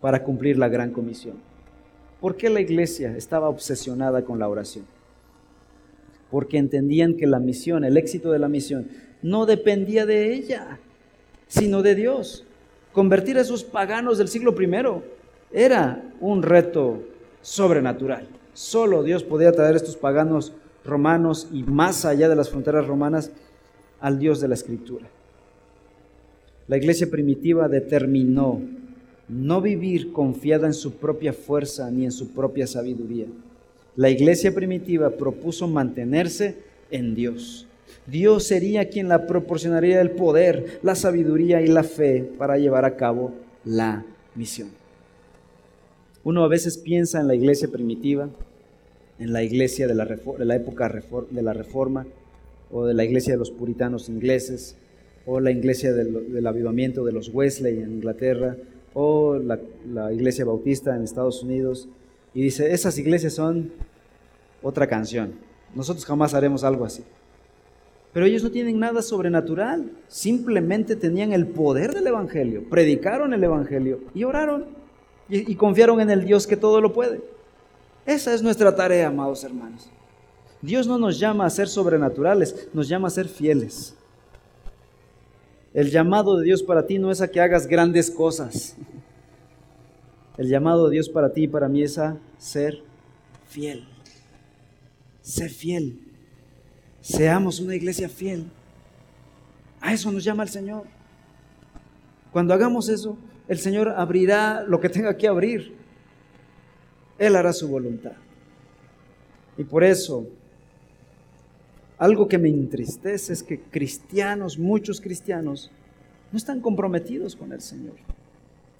para 0.00 0.24
cumplir 0.24 0.58
la 0.58 0.68
gran 0.68 0.90
comisión. 0.90 1.36
¿Por 2.20 2.36
qué 2.36 2.50
la 2.50 2.60
iglesia 2.60 3.16
estaba 3.16 3.48
obsesionada 3.48 4.24
con 4.24 4.40
la 4.40 4.48
oración? 4.48 4.84
Porque 6.28 6.58
entendían 6.58 7.14
que 7.14 7.28
la 7.28 7.38
misión, 7.38 7.84
el 7.84 7.96
éxito 7.96 8.32
de 8.32 8.40
la 8.40 8.48
misión, 8.48 8.88
no 9.22 9.46
dependía 9.46 10.06
de 10.06 10.34
ella, 10.34 10.80
sino 11.46 11.82
de 11.82 11.94
Dios. 11.94 12.44
Convertir 12.92 13.38
a 13.38 13.42
esos 13.42 13.62
paganos 13.62 14.18
del 14.18 14.26
siglo 14.26 14.54
I 14.60 15.02
era 15.52 16.02
un 16.20 16.42
reto 16.42 17.04
sobrenatural. 17.42 18.26
Solo 18.54 19.02
Dios 19.02 19.22
podía 19.24 19.52
traer 19.52 19.74
a 19.74 19.76
estos 19.78 19.96
paganos 19.96 20.52
romanos 20.84 21.48
y 21.52 21.62
más 21.62 22.04
allá 22.04 22.28
de 22.28 22.36
las 22.36 22.50
fronteras 22.50 22.86
romanas 22.86 23.30
al 24.00 24.18
Dios 24.18 24.40
de 24.40 24.48
la 24.48 24.54
Escritura. 24.54 25.06
La 26.68 26.76
iglesia 26.76 27.10
primitiva 27.10 27.68
determinó 27.68 28.60
no 29.28 29.60
vivir 29.60 30.12
confiada 30.12 30.66
en 30.66 30.74
su 30.74 30.94
propia 30.94 31.32
fuerza 31.32 31.90
ni 31.90 32.04
en 32.04 32.12
su 32.12 32.32
propia 32.32 32.66
sabiduría. 32.66 33.26
La 33.96 34.10
iglesia 34.10 34.54
primitiva 34.54 35.10
propuso 35.10 35.68
mantenerse 35.68 36.56
en 36.90 37.14
Dios. 37.14 37.66
Dios 38.06 38.44
sería 38.44 38.88
quien 38.88 39.08
la 39.08 39.26
proporcionaría 39.26 40.00
el 40.00 40.10
poder, 40.10 40.80
la 40.82 40.94
sabiduría 40.94 41.62
y 41.62 41.68
la 41.68 41.84
fe 41.84 42.28
para 42.38 42.58
llevar 42.58 42.84
a 42.84 42.96
cabo 42.96 43.32
la 43.64 44.04
misión. 44.34 44.81
Uno 46.24 46.44
a 46.44 46.48
veces 46.48 46.78
piensa 46.78 47.20
en 47.20 47.28
la 47.28 47.34
iglesia 47.34 47.68
primitiva, 47.68 48.28
en 49.18 49.32
la 49.32 49.42
iglesia 49.42 49.86
de 49.86 49.94
la, 49.94 50.04
de 50.04 50.44
la 50.44 50.56
época 50.56 50.88
de 51.30 51.42
la 51.42 51.52
reforma, 51.52 52.06
o 52.70 52.86
de 52.86 52.94
la 52.94 53.04
iglesia 53.04 53.34
de 53.34 53.38
los 53.38 53.50
puritanos 53.50 54.08
ingleses, 54.08 54.76
o 55.26 55.40
la 55.40 55.50
iglesia 55.50 55.92
del, 55.92 56.32
del 56.32 56.46
avivamiento 56.46 57.04
de 57.04 57.12
los 57.12 57.28
Wesley 57.28 57.78
en 57.80 57.92
Inglaterra, 57.92 58.56
o 58.94 59.38
la, 59.38 60.12
iglesia 60.12 60.44
bautista 60.44 60.94
en 60.94 61.02
Estados 61.02 61.42
Unidos, 61.42 61.88
y 62.34 62.42
dice, 62.42 62.72
esas 62.72 62.98
iglesias 62.98 63.34
son 63.34 63.72
otra 64.62 64.86
canción. 64.86 65.32
Nosotros 65.74 66.04
jamás 66.04 66.34
haremos 66.34 66.64
algo 66.64 66.84
así. 66.84 67.02
Pero 68.12 68.26
ellos 68.26 68.42
no 68.42 68.50
tienen 68.50 68.78
nada 68.78 69.00
sobrenatural, 69.00 69.90
simplemente 70.08 70.96
tenían 70.96 71.32
el 71.32 71.46
poder 71.46 71.94
del 71.94 72.06
Evangelio, 72.06 72.64
predicaron 72.68 73.32
el 73.32 73.42
Evangelio 73.42 74.00
y 74.14 74.24
oraron 74.24 74.66
y, 75.32 75.54
confiaron 75.54 76.00
en 76.00 76.10
el 76.10 76.24
Dios 76.26 76.46
que 76.46 76.56
todo 76.56 76.80
lo 76.80 76.92
puede. 76.92 77.22
Esa 78.04 78.34
es 78.34 78.42
nuestra 78.42 78.74
tarea, 78.74 79.08
amados 79.08 79.42
hermanos. 79.44 79.88
Dios 80.60 80.86
no 80.86 80.98
nos 80.98 81.18
llama 81.18 81.46
a 81.46 81.50
ser 81.50 81.68
sobrenaturales, 81.68 82.68
nos 82.74 82.86
llama 82.86 83.08
a 83.08 83.10
ser 83.10 83.28
fieles. 83.28 83.94
El 85.72 85.90
llamado 85.90 86.36
de 86.36 86.44
Dios 86.44 86.62
para 86.62 86.86
ti 86.86 86.98
no 86.98 87.10
es 87.10 87.22
a 87.22 87.28
que 87.28 87.40
hagas 87.40 87.66
grandes 87.66 88.10
cosas. 88.10 88.76
El 90.36 90.48
llamado 90.48 90.88
de 90.88 90.92
Dios 90.92 91.08
para 91.08 91.32
ti 91.32 91.44
y 91.44 91.48
para 91.48 91.68
mí 91.68 91.82
es 91.82 91.96
a 91.96 92.18
ser 92.36 92.82
fiel. 93.48 93.88
Sé 95.22 95.48
fiel. 95.48 95.98
Seamos 97.00 97.58
una 97.58 97.74
iglesia 97.74 98.08
fiel. 98.08 98.50
A 99.80 99.94
eso 99.94 100.12
nos 100.12 100.22
llama 100.22 100.42
el 100.42 100.50
Señor. 100.50 100.84
Cuando 102.32 102.52
hagamos 102.52 102.88
eso, 102.88 103.16
el 103.52 103.58
Señor 103.58 103.90
abrirá 103.90 104.64
lo 104.66 104.80
que 104.80 104.88
tenga 104.88 105.14
que 105.16 105.28
abrir. 105.28 105.74
Él 107.18 107.36
hará 107.36 107.52
su 107.52 107.68
voluntad. 107.68 108.14
Y 109.58 109.64
por 109.64 109.84
eso 109.84 110.26
algo 111.98 112.28
que 112.28 112.38
me 112.38 112.48
entristece 112.48 113.32
es 113.34 113.42
que 113.42 113.60
cristianos, 113.60 114.58
muchos 114.58 115.02
cristianos, 115.02 115.70
no 116.32 116.38
están 116.38 116.62
comprometidos 116.62 117.36
con 117.36 117.52
el 117.52 117.60
Señor, 117.60 117.96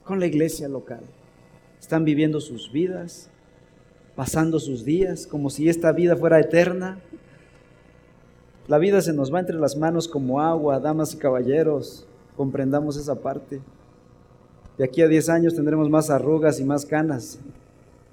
con 0.05 0.19
la 0.19 0.27
iglesia 0.27 0.69
local. 0.69 1.03
Están 1.79 2.07
viviendo 2.07 2.41
sus 2.41 2.73
vidas, 2.73 3.29
pasando 4.17 4.59
sus 4.59 4.87
días 4.87 5.27
como 5.27 5.51
si 5.51 5.69
esta 5.69 5.93
vida 5.93 6.17
fuera 6.17 6.41
eterna. 6.41 6.99
La 8.69 8.79
vida 8.79 9.03
se 9.03 9.13
nos 9.13 9.33
va 9.33 9.41
entre 9.41 9.57
las 9.57 9.77
manos 9.77 10.09
como 10.09 10.41
agua, 10.41 10.81
damas 10.81 11.13
y 11.13 11.19
caballeros, 11.19 12.07
comprendamos 12.39 12.97
esa 12.97 13.17
parte. 13.17 13.61
De 14.79 14.85
aquí 14.85 15.03
a 15.03 15.09
10 15.09 15.29
años 15.29 15.55
tendremos 15.55 15.89
más 15.91 16.11
arrugas 16.11 16.61
y 16.61 16.65
más 16.65 16.87
canas. 16.87 17.39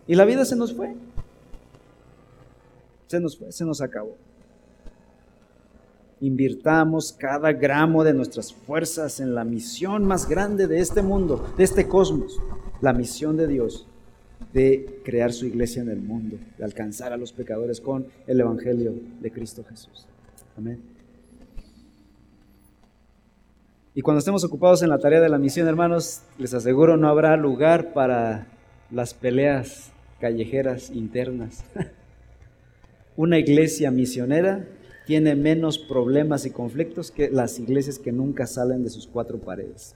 Y 0.07 0.15
la 0.15 0.25
vida 0.25 0.45
se 0.45 0.55
nos 0.55 0.73
fue. 0.73 0.95
Se 3.07 3.19
nos 3.19 3.37
fue, 3.37 3.51
se 3.51 3.65
nos 3.65 3.81
acabó. 3.81 4.15
Invirtamos 6.21 7.13
cada 7.13 7.53
gramo 7.53 8.03
de 8.03 8.13
nuestras 8.13 8.53
fuerzas 8.53 9.19
en 9.19 9.33
la 9.33 9.45
misión 9.45 10.03
más 10.03 10.27
grande 10.27 10.67
de 10.67 10.79
este 10.79 11.01
mundo, 11.01 11.53
de 11.57 11.63
este 11.63 11.87
cosmos, 11.87 12.39
la 12.81 12.91
misión 12.91 13.37
de 13.37 13.47
Dios 13.47 13.87
de 14.53 15.01
crear 15.03 15.31
su 15.31 15.45
iglesia 15.45 15.81
en 15.81 15.89
el 15.89 16.01
mundo, 16.01 16.37
de 16.57 16.63
alcanzar 16.63 17.13
a 17.13 17.17
los 17.17 17.31
pecadores 17.31 17.79
con 17.81 18.07
el 18.25 18.39
Evangelio 18.39 18.93
de 19.19 19.31
Cristo 19.31 19.63
Jesús. 19.67 20.05
Amén. 20.57 20.98
Y 23.95 24.01
cuando 24.01 24.19
estemos 24.19 24.43
ocupados 24.43 24.83
en 24.83 24.89
la 24.89 24.99
tarea 24.99 25.19
de 25.19 25.29
la 25.29 25.39
misión, 25.39 25.67
hermanos, 25.67 26.21
les 26.37 26.53
aseguro 26.53 26.95
no 26.95 27.09
habrá 27.09 27.35
lugar 27.37 27.91
para 27.93 28.47
las 28.91 29.13
peleas 29.15 29.91
callejeras 30.19 30.91
internas. 30.91 31.63
Una 33.15 33.39
iglesia 33.39 33.89
misionera 33.89 34.67
tiene 35.07 35.35
menos 35.35 35.79
problemas 35.79 36.45
y 36.45 36.51
conflictos 36.51 37.09
que 37.09 37.31
las 37.31 37.57
iglesias 37.59 37.97
que 37.97 38.11
nunca 38.11 38.45
salen 38.45 38.83
de 38.83 38.91
sus 38.91 39.07
cuatro 39.07 39.39
paredes. 39.39 39.95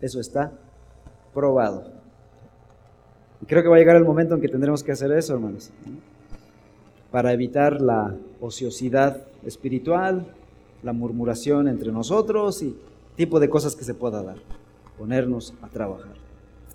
Eso 0.00 0.20
está 0.20 0.52
probado. 1.34 1.92
Y 3.42 3.46
creo 3.46 3.64
que 3.64 3.68
va 3.68 3.76
a 3.76 3.78
llegar 3.80 3.96
el 3.96 4.04
momento 4.04 4.36
en 4.36 4.40
que 4.40 4.48
tendremos 4.48 4.84
que 4.84 4.92
hacer 4.92 5.10
eso, 5.10 5.34
hermanos, 5.34 5.70
para 7.10 7.32
evitar 7.32 7.80
la 7.80 8.14
ociosidad 8.40 9.24
espiritual, 9.44 10.24
la 10.84 10.92
murmuración 10.92 11.66
entre 11.66 11.90
nosotros 11.90 12.62
y 12.62 12.76
tipo 13.16 13.40
de 13.40 13.48
cosas 13.48 13.76
que 13.76 13.84
se 13.84 13.94
pueda 13.94 14.22
dar. 14.22 14.36
Ponernos 14.98 15.54
a 15.62 15.68
trabajar. 15.68 16.14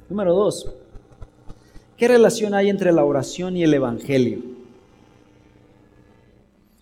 Número 0.10 0.34
dos, 0.34 0.74
¿qué 1.98 2.08
relación 2.08 2.54
hay 2.54 2.70
entre 2.70 2.92
la 2.92 3.06
oración 3.06 3.56
y 3.56 3.64
el 3.64 3.74
Evangelio? 3.74 4.40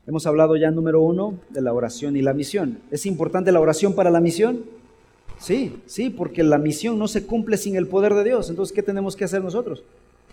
Hemos 0.07 0.25
hablado 0.25 0.55
ya, 0.55 0.71
número 0.71 1.01
uno, 1.01 1.37
de 1.49 1.61
la 1.61 1.73
oración 1.73 2.15
y 2.15 2.21
la 2.21 2.33
misión. 2.33 2.79
¿Es 2.91 3.05
importante 3.05 3.51
la 3.51 3.59
oración 3.59 3.93
para 3.93 4.09
la 4.09 4.21
misión? 4.21 4.63
Sí, 5.37 5.81
sí, 5.85 6.09
porque 6.09 6.43
la 6.43 6.57
misión 6.57 6.97
no 6.97 7.09
se 7.09 7.25
cumple 7.25 7.57
sin 7.57 7.75
el 7.75 7.87
poder 7.87 8.13
de 8.13 8.23
Dios. 8.23 8.49
Entonces, 8.49 8.73
¿qué 8.73 8.81
tenemos 8.81 9.17
que 9.17 9.25
hacer 9.25 9.43
nosotros? 9.43 9.83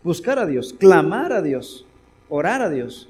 Buscar 0.04 0.38
a 0.38 0.46
Dios, 0.46 0.72
clamar 0.72 1.32
a 1.32 1.42
Dios, 1.42 1.84
orar 2.28 2.62
a 2.62 2.70
Dios. 2.70 3.08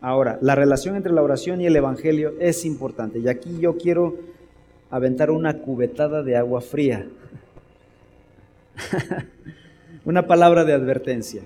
Ahora, 0.00 0.38
la 0.40 0.54
relación 0.54 0.94
entre 0.94 1.12
la 1.12 1.22
oración 1.22 1.60
y 1.60 1.66
el 1.66 1.74
Evangelio 1.74 2.34
es 2.38 2.64
importante. 2.64 3.18
Y 3.18 3.28
aquí 3.28 3.58
yo 3.58 3.76
quiero 3.76 4.14
aventar 4.90 5.30
una 5.30 5.58
cubetada 5.58 6.22
de 6.22 6.36
agua 6.36 6.60
fría. 6.60 7.08
una 10.04 10.26
palabra 10.26 10.64
de 10.64 10.72
advertencia. 10.72 11.42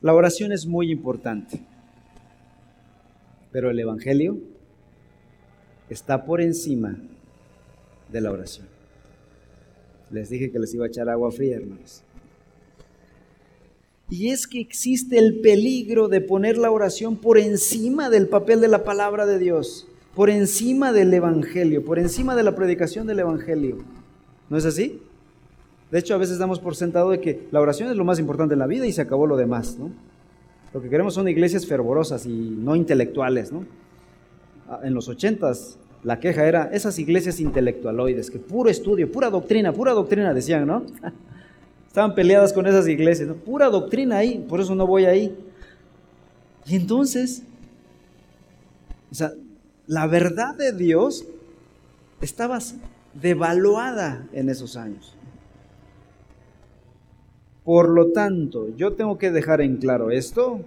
La 0.00 0.14
oración 0.14 0.52
es 0.52 0.66
muy 0.66 0.90
importante, 0.90 1.60
pero 3.52 3.70
el 3.70 3.78
Evangelio 3.78 4.38
está 5.90 6.24
por 6.24 6.40
encima 6.40 6.96
de 8.10 8.20
la 8.20 8.30
oración. 8.30 8.66
Les 10.10 10.30
dije 10.30 10.50
que 10.50 10.58
les 10.58 10.72
iba 10.74 10.86
a 10.86 10.88
echar 10.88 11.08
agua 11.08 11.30
fría, 11.30 11.56
hermanos. 11.56 12.02
Y 14.08 14.30
es 14.30 14.46
que 14.48 14.60
existe 14.60 15.18
el 15.18 15.40
peligro 15.40 16.08
de 16.08 16.20
poner 16.20 16.58
la 16.58 16.70
oración 16.70 17.16
por 17.16 17.38
encima 17.38 18.10
del 18.10 18.26
papel 18.28 18.60
de 18.60 18.68
la 18.68 18.82
palabra 18.82 19.24
de 19.24 19.38
Dios, 19.38 19.86
por 20.14 20.30
encima 20.30 20.92
del 20.92 21.12
Evangelio, 21.12 21.84
por 21.84 21.98
encima 21.98 22.34
de 22.34 22.42
la 22.42 22.54
predicación 22.54 23.06
del 23.06 23.20
Evangelio. 23.20 23.78
¿No 24.48 24.56
es 24.56 24.66
así? 24.66 25.00
De 25.90 25.98
hecho, 25.98 26.14
a 26.14 26.18
veces 26.18 26.38
damos 26.38 26.58
por 26.60 26.76
sentado 26.76 27.10
de 27.10 27.20
que 27.20 27.48
la 27.50 27.60
oración 27.60 27.90
es 27.90 27.96
lo 27.96 28.04
más 28.04 28.18
importante 28.18 28.54
en 28.54 28.60
la 28.60 28.66
vida 28.66 28.86
y 28.86 28.92
se 28.92 29.02
acabó 29.02 29.26
lo 29.26 29.36
demás, 29.36 29.76
¿no? 29.78 29.90
Lo 30.72 30.80
que 30.80 30.88
queremos 30.88 31.14
son 31.14 31.28
iglesias 31.28 31.66
fervorosas 31.66 32.26
y 32.26 32.56
no 32.58 32.76
intelectuales, 32.76 33.52
¿no? 33.52 33.64
Ah, 34.68 34.80
en 34.84 34.94
los 34.94 35.08
ochentas 35.08 35.78
la 36.02 36.18
queja 36.18 36.46
era 36.46 36.70
esas 36.72 36.98
iglesias 36.98 37.40
intelectualoides, 37.40 38.30
que 38.30 38.38
puro 38.38 38.70
estudio, 38.70 39.10
pura 39.10 39.30
doctrina, 39.30 39.72
pura 39.72 39.92
doctrina 39.92 40.32
decían, 40.32 40.66
¿no? 40.66 40.84
Estaban 41.88 42.14
peleadas 42.14 42.52
con 42.52 42.66
esas 42.66 42.86
iglesias, 42.86 43.28
¿no? 43.28 43.34
Pura 43.34 43.68
doctrina 43.68 44.18
ahí, 44.18 44.44
por 44.48 44.60
eso 44.60 44.74
no 44.74 44.86
voy 44.86 45.06
ahí. 45.06 45.36
Y 46.66 46.76
entonces, 46.76 47.42
o 49.10 49.14
sea, 49.14 49.32
la 49.90 50.06
verdad 50.06 50.54
de 50.54 50.72
Dios 50.72 51.26
estaba 52.20 52.60
devaluada 53.12 54.24
en 54.32 54.48
esos 54.48 54.76
años. 54.76 55.16
Por 57.64 57.88
lo 57.88 58.12
tanto, 58.12 58.68
yo 58.76 58.92
tengo 58.92 59.18
que 59.18 59.32
dejar 59.32 59.60
en 59.60 59.78
claro 59.78 60.12
esto, 60.12 60.60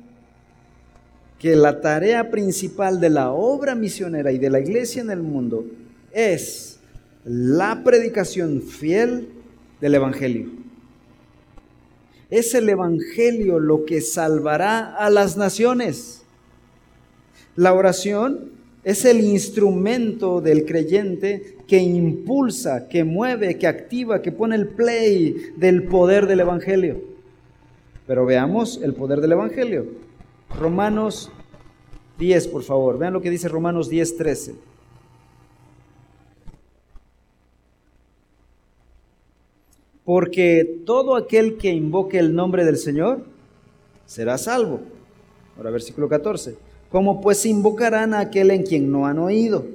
que 1.40 1.56
la 1.56 1.80
tarea 1.80 2.32
principal 2.32 3.00
de 3.00 3.12
la 3.12 3.32
obra 3.32 3.76
misionera 3.76 4.34
y 4.34 4.40
de 4.40 4.50
la 4.50 4.60
iglesia 4.60 5.02
en 5.02 5.10
el 5.10 5.22
mundo 5.22 5.68
es 6.12 6.82
la 7.24 7.82
predicación 7.82 8.62
fiel 8.62 9.30
del 9.80 9.96
Evangelio. 9.96 10.52
Es 12.30 12.54
el 12.56 12.68
Evangelio 12.68 13.60
lo 13.60 13.86
que 13.86 14.02
salvará 14.02 14.94
a 14.98 15.10
las 15.10 15.38
naciones. 15.38 16.26
La 17.56 17.74
oración 17.74 18.63
es 18.84 19.06
el 19.06 19.22
instrumento 19.22 20.42
del 20.42 20.66
creyente 20.66 21.58
que 21.68 21.78
impulsa, 21.78 22.90
que 22.90 23.04
mueve, 23.04 23.58
que 23.58 23.68
activa, 23.68 24.22
que 24.22 24.32
pone 24.32 24.56
el 24.56 24.68
play 24.68 25.54
del 25.56 25.84
poder 25.84 26.28
del 26.28 26.42
Evangelio. 26.42 27.02
Pero 28.06 28.26
veamos 28.26 28.82
el 28.84 28.94
poder 28.94 29.22
del 29.22 29.32
Evangelio. 29.32 29.86
Romanos 30.60 31.32
10, 32.20 32.48
por 32.50 32.64
favor. 32.64 32.98
Vean 32.98 33.14
lo 33.14 33.22
que 33.22 33.30
dice 33.30 33.48
Romanos 33.48 33.90
10, 33.90 34.18
13. 34.18 34.56
Porque 40.04 40.82
todo 40.86 41.16
aquel 41.16 41.58
que 41.58 41.70
invoque 41.70 42.20
el 42.20 42.36
nombre 42.36 42.66
del 42.66 42.76
Señor 42.76 43.24
será 44.06 44.38
salvo. 44.38 44.82
Ahora 45.56 45.70
versículo 45.70 46.10
14. 46.10 46.73
¿Cómo 46.94 47.22
pues 47.22 47.44
invocarán 47.48 48.14
a 48.14 48.20
aquel 48.20 48.52
en 48.52 48.62
quien 48.62 48.92
no 48.92 49.08
han 49.08 49.18
oído? 49.18 49.66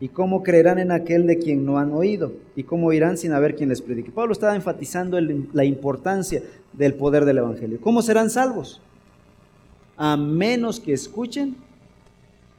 ¿Y 0.00 0.08
cómo 0.08 0.42
creerán 0.42 0.78
en 0.78 0.92
aquel 0.92 1.26
de 1.26 1.38
quien 1.38 1.64
no 1.64 1.78
han 1.78 1.92
oído? 1.92 2.34
¿Y 2.54 2.64
cómo 2.64 2.92
irán 2.92 3.16
sin 3.16 3.32
haber 3.32 3.56
quien 3.56 3.70
les 3.70 3.80
predique? 3.80 4.10
Pablo 4.10 4.34
estaba 4.34 4.54
enfatizando 4.54 5.18
la 5.18 5.64
importancia 5.64 6.42
del 6.74 6.92
poder 6.92 7.24
del 7.24 7.38
Evangelio. 7.38 7.80
¿Cómo 7.80 8.02
serán 8.02 8.28
salvos? 8.28 8.82
A 9.96 10.18
menos 10.18 10.78
que 10.78 10.92
escuchen 10.92 11.56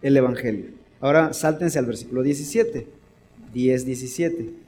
el 0.01 0.17
Evangelio. 0.17 0.71
Ahora 0.99 1.31
sáltense 1.31 1.77
al 1.77 1.85
versículo 1.85 2.23
17. 2.23 2.87
10, 3.53 3.85
17. 3.85 4.64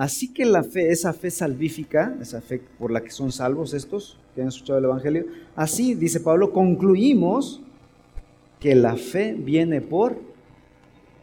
Así 0.00 0.32
que 0.32 0.46
la 0.46 0.62
fe, 0.62 0.90
esa 0.90 1.12
fe 1.12 1.30
salvífica, 1.30 2.16
esa 2.22 2.40
fe 2.40 2.62
por 2.78 2.90
la 2.90 3.02
que 3.02 3.10
son 3.10 3.30
salvos 3.32 3.74
estos 3.74 4.18
que 4.34 4.40
han 4.40 4.48
escuchado 4.48 4.78
el 4.78 4.86
Evangelio, 4.86 5.26
así, 5.54 5.94
dice 5.94 6.20
Pablo, 6.20 6.54
concluimos 6.54 7.60
que 8.60 8.74
la 8.74 8.96
fe 8.96 9.36
viene 9.38 9.82
por 9.82 10.16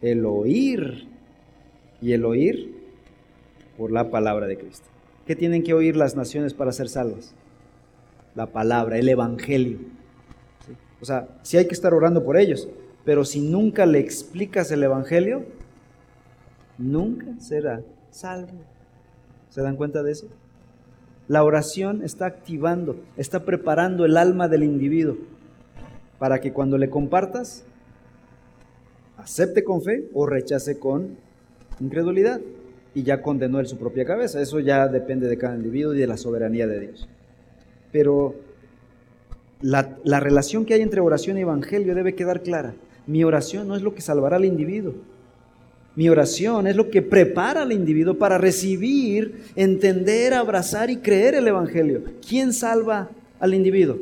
el 0.00 0.24
oír 0.24 1.08
y 2.00 2.12
el 2.12 2.24
oír 2.24 2.72
por 3.76 3.90
la 3.90 4.12
palabra 4.12 4.46
de 4.46 4.56
Cristo. 4.56 4.86
¿Qué 5.26 5.34
tienen 5.34 5.64
que 5.64 5.74
oír 5.74 5.96
las 5.96 6.14
naciones 6.14 6.54
para 6.54 6.70
ser 6.70 6.88
salvas? 6.88 7.34
La 8.36 8.46
palabra, 8.46 8.96
el 8.96 9.08
Evangelio. 9.08 9.80
O 11.00 11.04
sea, 11.04 11.26
sí 11.42 11.56
hay 11.56 11.66
que 11.66 11.74
estar 11.74 11.92
orando 11.94 12.24
por 12.24 12.36
ellos, 12.36 12.68
pero 13.04 13.24
si 13.24 13.40
nunca 13.40 13.86
le 13.86 13.98
explicas 13.98 14.70
el 14.70 14.84
Evangelio, 14.84 15.46
nunca 16.78 17.26
será 17.40 17.82
salvo. 18.10 18.52
¿Se 19.50 19.62
dan 19.62 19.76
cuenta 19.76 20.02
de 20.02 20.12
eso? 20.12 20.26
La 21.26 21.44
oración 21.44 22.02
está 22.02 22.26
activando, 22.26 22.96
está 23.16 23.44
preparando 23.44 24.04
el 24.04 24.16
alma 24.16 24.48
del 24.48 24.62
individuo 24.62 25.16
para 26.18 26.40
que 26.40 26.52
cuando 26.52 26.78
le 26.78 26.88
compartas, 26.90 27.64
acepte 29.16 29.62
con 29.64 29.82
fe 29.82 30.08
o 30.14 30.26
rechace 30.26 30.78
con 30.78 31.16
incredulidad. 31.80 32.40
Y 32.94 33.02
ya 33.02 33.22
condenó 33.22 33.60
él 33.60 33.66
su 33.66 33.76
propia 33.76 34.04
cabeza. 34.04 34.40
Eso 34.40 34.58
ya 34.58 34.88
depende 34.88 35.28
de 35.28 35.38
cada 35.38 35.54
individuo 35.54 35.94
y 35.94 35.98
de 35.98 36.06
la 36.06 36.16
soberanía 36.16 36.66
de 36.66 36.80
Dios. 36.80 37.08
Pero 37.92 38.34
La, 39.60 39.96
la 40.04 40.20
relación 40.20 40.64
que 40.64 40.74
hay 40.74 40.82
entre 40.82 41.00
oración 41.00 41.36
y 41.36 41.40
evangelio 41.40 41.94
debe 41.94 42.14
quedar 42.14 42.42
clara. 42.42 42.74
Mi 43.08 43.24
oración 43.24 43.66
no 43.66 43.74
es 43.74 43.82
lo 43.82 43.92
que 43.92 44.02
salvará 44.02 44.36
al 44.36 44.44
individuo. 44.44 44.94
Mi 45.98 46.08
oración 46.08 46.68
es 46.68 46.76
lo 46.76 46.90
que 46.90 47.02
prepara 47.02 47.62
al 47.62 47.72
individuo 47.72 48.14
para 48.14 48.38
recibir, 48.38 49.42
entender, 49.56 50.32
abrazar 50.32 50.90
y 50.90 50.98
creer 50.98 51.34
el 51.34 51.48
Evangelio. 51.48 52.04
¿Quién 52.24 52.52
salva 52.52 53.10
al 53.40 53.52
individuo? 53.52 53.98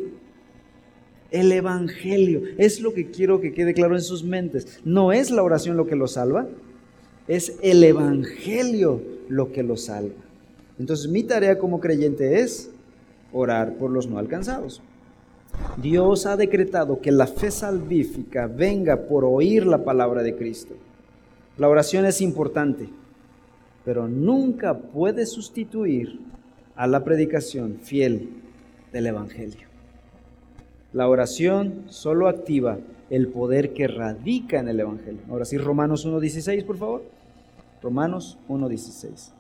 El 1.31 1.51
Evangelio. 1.51 2.43
Es 2.59 2.83
lo 2.83 2.93
que 2.93 3.11
quiero 3.11 3.41
que 3.41 3.55
quede 3.55 3.73
claro 3.73 3.95
en 3.95 4.03
sus 4.03 4.25
mentes. 4.25 4.79
No 4.85 5.11
es 5.11 5.31
la 5.31 5.43
oración 5.43 5.79
lo 5.79 5.87
que 5.87 5.97
lo 5.97 6.07
salva, 6.07 6.47
es 7.29 7.55
el 7.63 7.83
Evangelio 7.83 9.01
lo 9.31 9.51
que 9.51 9.63
lo 9.63 9.79
salva. 9.79 10.23
Entonces 10.79 11.09
mi 11.09 11.23
tarea 11.23 11.59
como 11.59 11.81
creyente 11.81 12.41
es 12.41 12.69
orar 13.33 13.73
por 13.79 13.91
los 13.91 14.07
no 14.07 14.19
alcanzados. 14.19 14.83
Dios 15.79 16.27
ha 16.27 16.37
decretado 16.37 17.01
que 17.01 17.11
la 17.11 17.27
fe 17.27 17.51
salvífica 17.51 18.49
venga 18.49 19.07
por 19.07 19.25
oír 19.25 19.65
la 19.65 19.83
palabra 19.83 20.23
de 20.23 20.37
Cristo. 20.37 20.75
La 21.59 21.69
oración 21.69 22.05
es 22.05 22.21
importante, 22.21 22.89
pero 23.85 24.09
nunca 24.09 24.79
puede 24.79 25.25
sustituir 25.25 26.21
a 26.75 26.87
la 26.87 27.03
predicación 27.03 27.79
fiel 27.83 28.29
del 28.93 29.07
Evangelio. 29.07 29.67
La 30.93 31.09
oración 31.09 31.85
solo 31.89 32.29
activa 32.29 32.79
el 33.09 33.29
poder 33.29 33.73
que 33.73 33.89
radica 33.89 34.61
en 34.61 34.69
el 34.69 34.81
Evangelio. 34.81 35.21
Ahora 35.31 35.45
sí, 35.45 35.57
Romanos 35.57 36.07
1.16, 36.07 36.65
por 36.65 36.77
favor. 36.77 37.05
Romanos 37.83 38.39
1.16. 38.49 39.33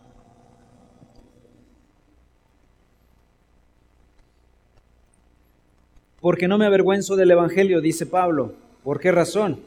Porque 6.20 6.48
no 6.48 6.56
me 6.56 6.66
avergüenzo 6.66 7.14
del 7.16 7.30
Evangelio, 7.30 7.80
dice 7.80 8.06
Pablo. 8.06 8.54
¿Por 8.82 9.00
qué 9.00 9.12
razón? 9.12 9.60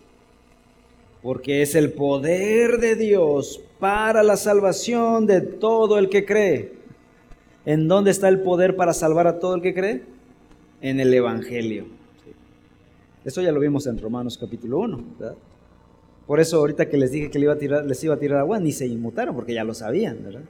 Porque 1.21 1.61
es 1.61 1.75
el 1.75 1.91
poder 1.91 2.79
de 2.79 2.95
Dios 2.95 3.61
para 3.79 4.23
la 4.23 4.37
salvación 4.37 5.25
de 5.25 5.41
todo 5.41 5.99
el 5.99 6.09
que 6.09 6.25
cree. 6.25 6.73
¿En 7.65 7.87
dónde 7.87 8.11
está 8.11 8.29
el 8.29 8.41
poder 8.41 8.75
para 8.75 8.93
salvar 8.93 9.27
a 9.27 9.39
todo 9.39 9.55
el 9.55 9.61
que 9.61 9.73
cree? 9.73 10.03
En 10.81 10.99
el 10.99 11.13
Evangelio. 11.13 11.85
Eso 13.25 13.41
ya 13.41 13.51
lo 13.51 13.59
vimos 13.59 13.85
en 13.85 13.99
Romanos 13.99 14.37
capítulo 14.37 14.79
1. 14.79 15.03
Por 16.25 16.39
eso 16.39 16.57
ahorita 16.57 16.87
que 16.87 16.97
les 16.97 17.11
dije 17.11 17.29
que 17.29 17.39
les 17.39 17.43
iba 17.43 17.53
a 17.53 17.57
tirar, 17.57 17.85
les 17.85 18.03
iba 18.03 18.13
a 18.13 18.19
tirar 18.19 18.39
agua, 18.39 18.59
ni 18.59 18.71
se 18.71 18.87
inmutaron, 18.87 19.35
porque 19.35 19.53
ya 19.53 19.63
lo 19.63 19.73
sabían. 19.73 20.23
¿verdad? 20.23 20.41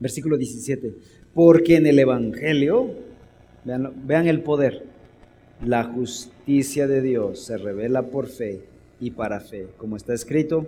Versículo 0.00 0.36
17. 0.36 0.94
Porque 1.32 1.76
en 1.76 1.86
el 1.86 1.98
Evangelio, 1.98 2.90
vean 3.64 4.26
el 4.26 4.42
poder, 4.42 4.84
la 5.64 5.84
justicia 5.84 6.88
de 6.88 7.02
Dios 7.02 7.38
se 7.40 7.56
revela 7.56 8.02
por 8.02 8.26
fe 8.26 8.62
y 9.00 9.10
para 9.10 9.40
fe, 9.40 9.68
como 9.78 9.96
está 9.96 10.14
escrito, 10.14 10.66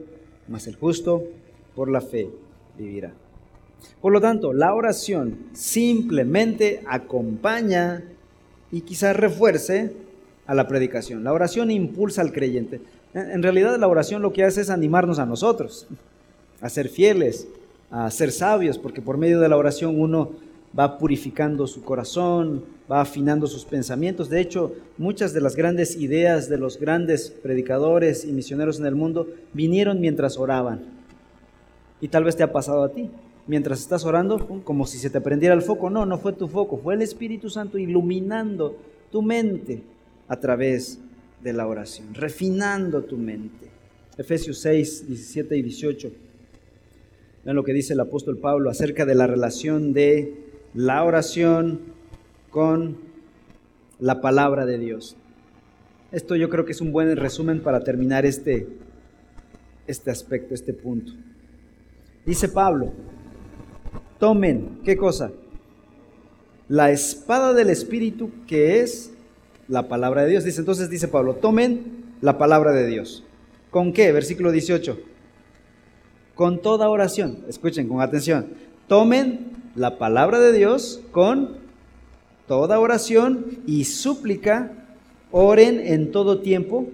mas 0.48 0.66
el 0.66 0.76
justo 0.76 1.24
por 1.74 1.90
la 1.90 2.00
fe 2.00 2.30
vivirá. 2.78 3.12
Por 4.00 4.12
lo 4.12 4.20
tanto, 4.20 4.52
la 4.52 4.74
oración 4.74 5.38
simplemente 5.52 6.82
acompaña 6.86 8.02
y 8.70 8.80
quizás 8.82 9.16
refuerce 9.16 9.92
a 10.46 10.54
la 10.54 10.66
predicación. 10.66 11.24
La 11.24 11.32
oración 11.32 11.70
impulsa 11.70 12.22
al 12.22 12.32
creyente. 12.32 12.80
En 13.14 13.42
realidad 13.42 13.78
la 13.78 13.88
oración 13.88 14.22
lo 14.22 14.32
que 14.32 14.44
hace 14.44 14.62
es 14.62 14.70
animarnos 14.70 15.18
a 15.18 15.26
nosotros, 15.26 15.86
a 16.60 16.68
ser 16.68 16.88
fieles, 16.88 17.46
a 17.90 18.10
ser 18.10 18.32
sabios, 18.32 18.78
porque 18.78 19.02
por 19.02 19.18
medio 19.18 19.40
de 19.40 19.48
la 19.48 19.56
oración 19.56 20.00
uno 20.00 20.32
va 20.78 20.98
purificando 20.98 21.66
su 21.66 21.82
corazón, 21.82 22.64
va 22.90 23.00
afinando 23.00 23.46
sus 23.46 23.64
pensamientos. 23.64 24.28
De 24.28 24.40
hecho, 24.40 24.74
muchas 24.98 25.32
de 25.32 25.40
las 25.40 25.56
grandes 25.56 25.96
ideas 25.96 26.48
de 26.48 26.58
los 26.58 26.78
grandes 26.78 27.30
predicadores 27.30 28.24
y 28.24 28.32
misioneros 28.32 28.78
en 28.78 28.86
el 28.86 28.94
mundo 28.94 29.28
vinieron 29.52 30.00
mientras 30.00 30.38
oraban. 30.38 30.80
Y 32.00 32.08
tal 32.08 32.24
vez 32.24 32.36
te 32.36 32.42
ha 32.42 32.52
pasado 32.52 32.82
a 32.82 32.92
ti. 32.92 33.10
Mientras 33.46 33.80
estás 33.80 34.04
orando, 34.04 34.62
como 34.64 34.86
si 34.86 34.98
se 34.98 35.10
te 35.10 35.20
prendiera 35.20 35.54
el 35.54 35.62
foco. 35.62 35.90
No, 35.90 36.06
no 36.06 36.18
fue 36.18 36.32
tu 36.32 36.48
foco, 36.48 36.78
fue 36.78 36.94
el 36.94 37.02
Espíritu 37.02 37.50
Santo 37.50 37.76
iluminando 37.76 38.76
tu 39.10 39.20
mente 39.20 39.82
a 40.28 40.38
través 40.38 40.98
de 41.42 41.52
la 41.52 41.66
oración, 41.66 42.14
refinando 42.14 43.02
tu 43.02 43.16
mente. 43.16 43.66
Efesios 44.16 44.58
6, 44.58 45.08
17 45.08 45.56
y 45.56 45.62
18. 45.62 46.12
Vean 47.44 47.56
lo 47.56 47.64
que 47.64 47.72
dice 47.72 47.94
el 47.94 48.00
apóstol 48.00 48.38
Pablo 48.38 48.70
acerca 48.70 49.04
de 49.04 49.16
la 49.16 49.26
relación 49.26 49.92
de 49.92 50.41
la 50.74 51.04
oración 51.04 51.80
con 52.50 52.96
la 53.98 54.20
palabra 54.20 54.66
de 54.66 54.78
Dios. 54.78 55.16
Esto 56.10 56.36
yo 56.36 56.48
creo 56.48 56.64
que 56.64 56.72
es 56.72 56.80
un 56.80 56.92
buen 56.92 57.16
resumen 57.16 57.60
para 57.60 57.80
terminar 57.80 58.26
este, 58.26 58.68
este 59.86 60.10
aspecto, 60.10 60.54
este 60.54 60.72
punto. 60.72 61.12
Dice 62.26 62.48
Pablo, 62.48 62.92
tomen, 64.18 64.80
¿qué 64.84 64.96
cosa? 64.96 65.32
La 66.68 66.90
espada 66.90 67.54
del 67.54 67.70
Espíritu 67.70 68.30
que 68.46 68.80
es 68.80 69.12
la 69.68 69.88
palabra 69.88 70.22
de 70.22 70.30
Dios. 70.30 70.44
Dice 70.44 70.60
entonces, 70.60 70.90
dice 70.90 71.08
Pablo, 71.08 71.34
tomen 71.34 72.14
la 72.20 72.38
palabra 72.38 72.72
de 72.72 72.86
Dios. 72.86 73.24
¿Con 73.70 73.92
qué? 73.92 74.12
Versículo 74.12 74.52
18. 74.52 74.98
Con 76.34 76.60
toda 76.60 76.88
oración. 76.88 77.38
Escuchen 77.48 77.88
con 77.88 78.00
atención. 78.00 78.48
Tomen 78.86 79.51
la 79.74 79.98
palabra 79.98 80.38
de 80.38 80.52
Dios 80.52 81.00
con 81.12 81.56
toda 82.46 82.78
oración 82.78 83.58
y 83.66 83.84
súplica, 83.84 84.72
oren 85.30 85.80
en 85.80 86.12
todo 86.12 86.40
tiempo 86.40 86.86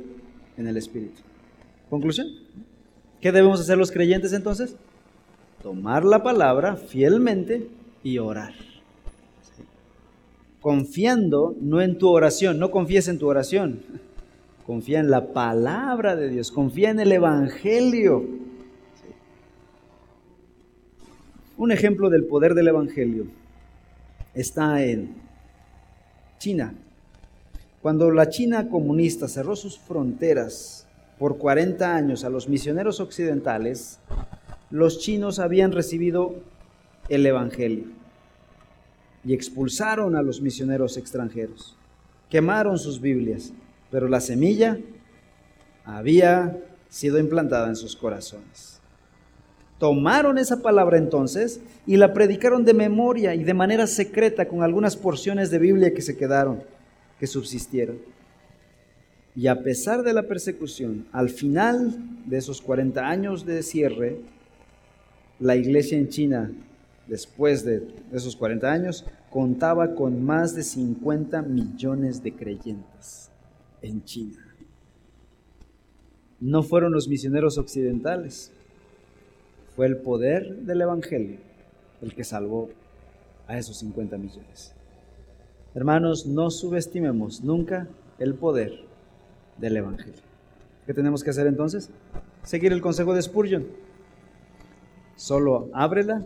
en 0.57 0.67
el 0.67 0.77
Espíritu. 0.77 1.23
Conclusión. 1.91 2.29
¿Qué 3.21 3.33
debemos 3.33 3.61
hacer 3.61 3.79
los 3.79 3.91
creyentes 3.91 4.33
entonces? 4.33 4.77
Tomar 5.63 6.05
la 6.05 6.23
palabra 6.23 6.77
fielmente 6.77 7.69
y 8.05 8.19
orar. 8.19 8.55
Confiando 10.61 11.57
no 11.61 11.81
en 11.81 11.99
tu 11.99 12.09
oración, 12.09 12.59
no 12.59 12.71
confíes 12.71 13.09
en 13.09 13.19
tu 13.19 13.27
oración. 13.27 13.81
Confía 14.67 15.01
en 15.01 15.11
la 15.11 15.33
palabra 15.33 16.15
de 16.15 16.29
Dios, 16.29 16.53
confía 16.53 16.91
en 16.91 17.01
el 17.01 17.11
Evangelio 17.11 18.25
Un 21.59 21.73
ejemplo 21.73 22.09
del 22.09 22.25
poder 22.25 22.55
del 22.55 22.69
Evangelio 22.69 23.27
está 24.33 24.85
en 24.85 25.17
China. 26.39 26.73
Cuando 27.83 28.13
la 28.13 28.29
China 28.29 28.69
comunista 28.69 29.27
cerró 29.27 29.57
sus 29.57 29.77
fronteras 29.77 30.87
por 31.19 31.37
40 31.37 31.97
años 31.97 32.23
a 32.23 32.31
los 32.31 32.49
misioneros 32.49 33.01
occidentales, 33.01 33.99
los 34.71 35.01
chinos 35.01 35.41
habían 35.41 35.73
recibido 35.73 36.37
el 37.09 37.27
Evangelio 37.27 37.87
y 39.25 39.35
expulsaron 39.35 40.15
a 40.15 40.23
los 40.23 40.41
misioneros 40.41 40.97
extranjeros. 40.97 41.77
Quemaron 42.31 42.79
sus 42.79 43.01
Biblias, 43.01 43.53
pero 43.91 44.07
la 44.07 44.21
semilla 44.21 44.79
había 45.85 46.57
sido 46.89 47.19
implantada 47.19 47.67
en 47.67 47.75
sus 47.75 47.97
corazones. 47.97 48.78
Tomaron 49.79 50.39
esa 50.39 50.61
palabra 50.61 50.99
entonces 50.99 51.61
y 51.87 51.97
la 51.97 52.13
predicaron 52.13 52.65
de 52.65 52.75
memoria 52.75 53.35
y 53.35 53.45
de 53.45 53.55
manera 53.55 53.87
secreta 53.87 54.49
con 54.49 54.63
algunas 54.63 54.97
porciones 54.97 55.51
de 55.51 55.59
Biblia 55.59 55.95
que 55.95 56.03
se 56.03 56.17
quedaron, 56.17 56.63
que 57.21 57.29
subsistieron. 57.29 57.99
Y 59.37 59.47
a 59.47 59.63
pesar 59.63 60.03
de 60.03 60.13
la 60.13 60.25
persecución, 60.25 61.07
al 61.13 61.29
final 61.29 61.97
de 62.27 62.39
esos 62.39 62.61
40 62.61 63.09
años 63.09 63.47
de 63.47 63.63
cierre, 63.63 64.21
la 65.39 65.55
iglesia 65.55 65.97
en 65.97 66.09
China, 66.09 66.51
después 67.07 67.65
de 67.65 67.87
esos 68.13 68.35
40 68.35 68.69
años, 68.69 69.05
contaba 69.31 69.95
con 69.95 70.25
más 70.25 70.57
de 70.57 70.65
50 70.65 71.43
millones 71.43 72.21
de 72.25 72.35
creyentes 72.35 73.31
en 73.81 74.03
China. 74.05 74.45
No 76.41 76.65
fueron 76.65 76.93
los 76.93 77.07
misioneros 77.07 77.59
occidentales, 77.59 78.51
fue 79.79 79.87
el 79.87 79.99
poder 79.99 80.57
del 80.57 80.81
Evangelio 80.81 81.39
el 82.03 82.13
que 82.13 82.25
salvó 82.25 82.69
a 83.47 83.57
esos 83.59 83.77
50 83.77 84.19
millones. 84.19 84.75
Hermanos, 85.73 86.27
no 86.27 86.51
subestimemos 86.51 87.45
nunca 87.45 87.87
el 88.19 88.35
poder 88.35 88.73
del 89.57 89.77
Evangelio. 89.77 90.21
¿Qué 90.85 90.95
tenemos 90.95 91.23
que 91.23 91.31
hacer 91.31 91.47
entonces? 91.47 91.91
Seguir 92.43 92.73
el 92.73 92.81
consejo 92.81 93.15
de 93.15 93.23
Spurgeon. 93.23 93.69
Solo 95.15 95.69
ábrela 95.73 96.25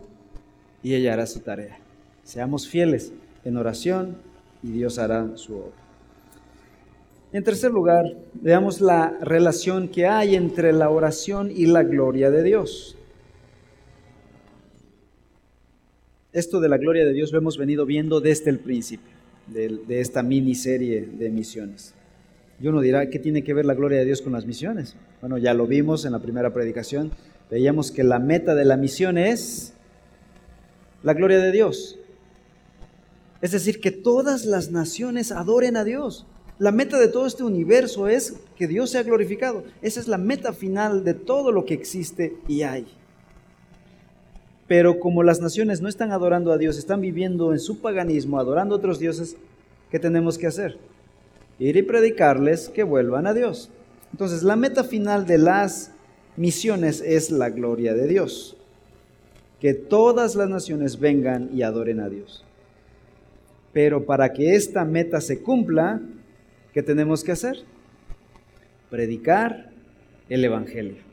y 0.81 0.95
ella 0.95 1.13
hará 1.13 1.27
su 1.27 1.41
tarea. 1.41 1.77
Seamos 2.23 2.67
fieles 2.67 3.13
en 3.45 3.57
oración 3.57 4.17
y 4.63 4.71
Dios 4.71 4.97
hará 4.97 5.37
su 5.37 5.57
obra. 5.57 5.77
En 7.31 7.43
tercer 7.43 7.69
lugar, 7.69 8.17
veamos 8.33 8.81
la 8.81 9.15
relación 9.21 9.89
que 9.89 10.07
hay 10.07 10.35
entre 10.35 10.73
la 10.73 10.89
oración 10.89 11.51
y 11.51 11.67
la 11.67 11.83
gloria 11.83 12.31
de 12.31 12.41
Dios. 12.41 12.97
Esto 16.33 16.59
de 16.59 16.67
la 16.69 16.77
gloria 16.77 17.05
de 17.05 17.13
Dios 17.13 17.31
lo 17.31 17.37
hemos 17.37 17.57
venido 17.57 17.85
viendo 17.85 18.19
desde 18.19 18.49
el 18.49 18.59
principio. 18.59 19.13
de, 19.47 19.79
de 19.87 19.99
esta 19.99 20.23
miniserie 20.23 21.01
de 21.01 21.29
misiones. 21.29 21.93
Y 22.61 22.67
uno 22.67 22.79
dirá, 22.81 23.09
¿qué 23.09 23.19
tiene 23.19 23.43
que 23.43 23.53
ver 23.53 23.65
la 23.65 23.73
gloria 23.73 23.99
de 23.99 24.05
Dios 24.05 24.21
con 24.21 24.31
las 24.33 24.45
misiones? 24.45 24.95
Bueno, 25.19 25.37
ya 25.37 25.53
lo 25.53 25.67
vimos 25.67 26.05
en 26.05 26.13
la 26.13 26.19
primera 26.19 26.53
predicación. 26.53 27.11
Veíamos 27.51 27.91
que 27.91 28.03
la 28.03 28.19
meta 28.19 28.55
de 28.55 28.63
la 28.63 28.77
misión 28.77 29.17
es 29.17 29.73
la 31.03 31.13
gloria 31.13 31.39
de 31.39 31.51
Dios. 31.51 31.99
Es 33.41 33.51
decir, 33.51 33.81
que 33.81 33.91
todas 33.91 34.45
las 34.45 34.71
naciones 34.71 35.31
adoren 35.33 35.75
a 35.75 35.83
Dios. 35.83 36.25
La 36.57 36.71
meta 36.71 36.97
de 36.97 37.09
todo 37.09 37.25
este 37.25 37.43
universo 37.43 38.07
es 38.07 38.35
que 38.55 38.67
Dios 38.67 38.91
sea 38.91 39.03
glorificado. 39.03 39.65
Esa 39.81 39.99
es 39.99 40.07
la 40.07 40.17
meta 40.17 40.53
final 40.53 41.03
de 41.03 41.15
todo 41.15 41.51
lo 41.51 41.65
que 41.65 41.73
existe 41.73 42.37
y 42.47 42.61
hay. 42.61 42.85
Pero 44.73 44.99
como 44.99 45.21
las 45.21 45.39
naciones 45.39 45.81
no 45.81 45.87
están 45.87 46.11
adorando 46.11 46.51
a 46.51 46.57
Dios, 46.57 46.79
están 46.79 46.99
viviendo 46.99 47.51
en 47.51 47.59
su 47.59 47.79
paganismo, 47.79 48.39
adorando 48.39 48.73
a 48.73 48.79
otros 48.79 48.97
dioses, 48.97 49.37
¿qué 49.91 49.99
tenemos 49.99 50.39
que 50.39 50.47
hacer? 50.47 50.79
Ir 51.59 51.77
y 51.77 51.83
predicarles 51.83 52.69
que 52.69 52.81
vuelvan 52.81 53.27
a 53.27 53.35
Dios. 53.35 53.69
Entonces, 54.13 54.41
la 54.41 54.55
meta 54.55 54.83
final 54.83 55.27
de 55.27 55.37
las 55.37 55.91
misiones 56.37 57.01
es 57.01 57.29
la 57.29 57.51
gloria 57.51 57.93
de 57.93 58.07
Dios. 58.07 58.57
Que 59.61 59.75
todas 59.75 60.33
las 60.33 60.49
naciones 60.49 60.99
vengan 60.99 61.51
y 61.53 61.61
adoren 61.61 61.99
a 61.99 62.09
Dios. 62.09 62.43
Pero 63.73 64.07
para 64.07 64.33
que 64.33 64.55
esta 64.55 64.85
meta 64.85 65.21
se 65.21 65.43
cumpla, 65.43 66.01
¿qué 66.73 66.81
tenemos 66.81 67.23
que 67.23 67.33
hacer? 67.33 67.57
Predicar 68.89 69.69
el 70.29 70.43
Evangelio. 70.43 71.12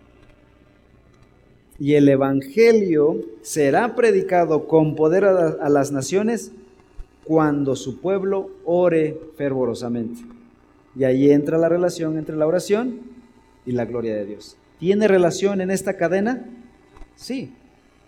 Y 1.81 1.95
el 1.95 2.09
Evangelio 2.11 3.23
será 3.41 3.97
predicado 3.97 4.69
con 4.69 4.95
poder 4.95 5.25
a, 5.25 5.69
las 5.71 5.91
naciones 5.91 6.53
cuando 7.25 7.75
su 7.75 8.01
pueblo 8.01 8.51
ore 8.67 9.19
fervorosamente. 9.37 10.21
Y 10.95 11.05
ahí 11.05 11.31
entra 11.31 11.57
la 11.57 11.71
relación 11.71 12.19
entre 12.19 12.37
la 12.37 12.47
oración 12.47 13.01
y 13.65 13.73
la 13.73 13.87
gloria 13.87 14.15
de 14.15 14.27
Dios. 14.27 14.59
¿Tiene 14.79 15.09
relación 15.09 15.63
en 15.63 15.71
esta 15.71 15.97
cadena? 15.97 16.45
Sí. 17.17 17.55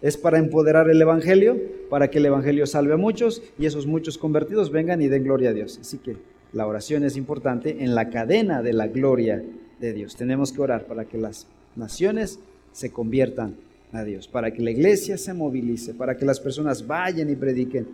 Es 0.03 0.19
para 0.19 0.39
empoderar 0.39 0.91
el 0.91 1.01
Evangelio, 1.01 1.59
para 1.89 2.11
que 2.11 2.19
el 2.19 2.27
Evangelio 2.27 2.67
salve 2.67 2.93
a 2.93 2.99
muchos 2.99 3.43
y 3.59 3.65
esos 3.65 3.87
muchos 3.87 4.19
convertidos 4.19 4.71
vengan 4.71 5.01
y 5.01 5.09
den 5.09 5.25
gloria 5.25 5.51
a 5.51 5.55
Dios. 5.55 5.79
Así 5.81 5.97
que 5.97 6.17
la 6.53 6.67
oración 6.67 7.05
es 7.05 7.17
importante 7.17 7.85
en 7.85 7.95
la 7.95 8.11
cadena 8.11 8.61
de 8.61 8.75
la 8.75 8.89
gloria 8.89 9.43
de 9.81 9.93
Dios. 9.95 10.17
Tenemos 10.17 10.53
que 10.53 10.61
orar 10.61 10.85
para 10.85 11.07
que 11.07 11.17
las 11.17 11.47
naciones 11.75 12.39
se 12.73 12.91
conviertan 12.91 13.57
a 13.93 14.05
Dios, 14.05 14.27
para 14.27 14.53
que 14.53 14.63
la 14.63 14.71
iglesia 14.71 15.19
se 15.19 15.35
movilice, 15.35 15.95
para 15.95 16.17
que 16.17 16.25
las 16.25 16.41
personas 16.41 16.87
vayan 16.87 17.31
y 17.31 17.37
prediquen 17.37 17.87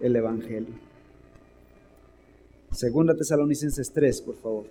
el 0.00 0.16
Evangelio. 0.16 0.74
Segunda 2.72 3.14
Tesalonicenses 3.14 3.92
3, 3.92 4.20
por 4.22 4.36
favor. 4.36 4.66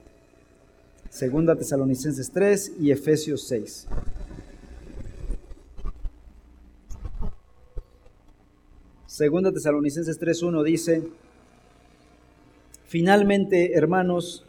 Segunda 1.09 1.55
Tesalonicenses 1.55 2.31
3 2.31 2.73
y 2.81 2.91
Efesios 2.91 3.47
6. 3.47 3.87
Segunda 9.05 9.51
Tesalonicenses 9.51 10.19
3.1 10.19 10.63
dice, 10.63 11.03
finalmente, 12.87 13.73
hermanos, 13.73 14.43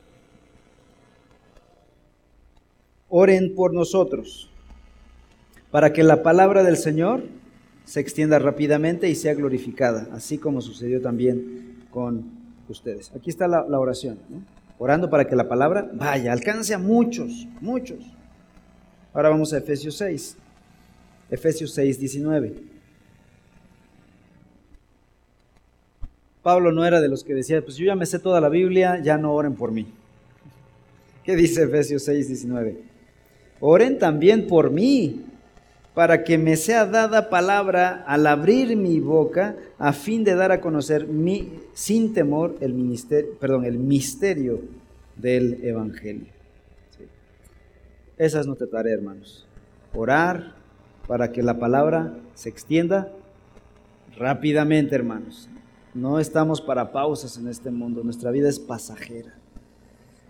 oren 3.11 3.55
por 3.55 3.75
nosotros, 3.75 4.51
para 5.75 5.93
que 5.93 6.05
la 6.05 6.23
palabra 6.23 6.63
del 6.63 6.77
Señor 6.77 7.25
se 7.85 7.99
extienda 7.99 8.39
rápidamente 8.39 9.11
y 9.11 9.17
sea 9.17 9.35
glorificada, 9.35 10.07
así 10.13 10.39
como 10.39 10.61
sucedió 10.61 11.03
también 11.03 11.85
con 11.91 12.31
ustedes. 12.69 13.11
Aquí 13.17 13.29
está 13.29 13.49
la, 13.49 13.65
oración, 13.77 14.21
orando 14.79 15.11
para 15.11 15.27
que 15.27 15.35
la 15.35 15.49
palabra 15.49 15.91
vaya, 15.93 16.33
alcance 16.33 16.75
a 16.75 16.79
muchos, 16.79 17.49
muchos. 17.61 17.99
Ahora 19.13 19.31
vamos 19.31 19.53
a 19.53 19.59
Efesios 19.59 19.97
6, 19.97 20.37
Efesios 21.29 21.75
6, 21.75 21.99
19. 21.99 22.55
Pablo 26.45 26.71
no 26.71 26.85
era 26.85 27.01
de 27.01 27.09
los 27.09 27.25
que 27.25 27.35
decía, 27.35 27.61
pues 27.63 27.77
yo 27.77 27.87
ya 27.87 27.97
me 27.97 28.07
sé 28.07 28.21
toda 28.21 28.41
la 28.41 28.49
Biblia, 28.49 29.01
ya 29.03 29.19
no 29.19 29.33
oren 29.33 29.57
por 29.57 29.73
mí. 29.73 29.89
¿Qué 31.25 31.35
dice 31.35 31.65
Efesios 31.65 32.05
6, 32.05 32.29
19? 32.29 32.81
Oren 33.59 33.99
también 33.99 34.47
por 34.47 34.71
mí, 34.71 35.34
para 35.95 36.25
que 36.25 36.39
me 36.39 36.57
sea 36.57 36.87
dada 36.87 37.31
palabra 37.31 38.05
al 38.07 38.27
abrir 38.27 38.77
mi 38.77 38.99
boca, 38.99 39.57
a 39.79 39.93
fin 39.93 40.25
de 40.25 40.35
dar 40.35 40.51
a 40.51 40.61
conocer 40.61 41.07
mi, 41.07 41.61
sin 41.73 42.13
temor 42.13 42.57
el, 42.61 42.75
ministerio, 42.75 43.39
perdón, 43.39 43.65
el 43.65 43.79
misterio 43.79 44.61
del 45.17 45.65
Evangelio. 45.65 46.27
Esas 48.19 48.47
no 48.47 48.57
te 48.57 48.67
daré, 48.67 48.93
hermanos. 48.93 49.47
Orar 49.95 50.55
para 51.07 51.31
que 51.31 51.43
la 51.43 51.59
palabra 51.59 52.15
se 52.35 52.49
extienda 52.49 53.13
rápidamente, 54.17 54.97
hermanos. 54.97 55.49
No 55.95 56.19
estamos 56.19 56.61
para 56.61 56.91
pausas 56.91 57.37
en 57.39 57.47
este 57.47 57.71
mundo, 57.71 58.03
nuestra 58.03 58.33
vida 58.33 58.49
es 58.49 58.59
pasajera. 58.59 59.35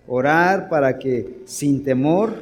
Orar 0.06 0.68
para 0.68 0.98
que 0.98 1.40
sin 1.46 1.82
temor 1.82 2.34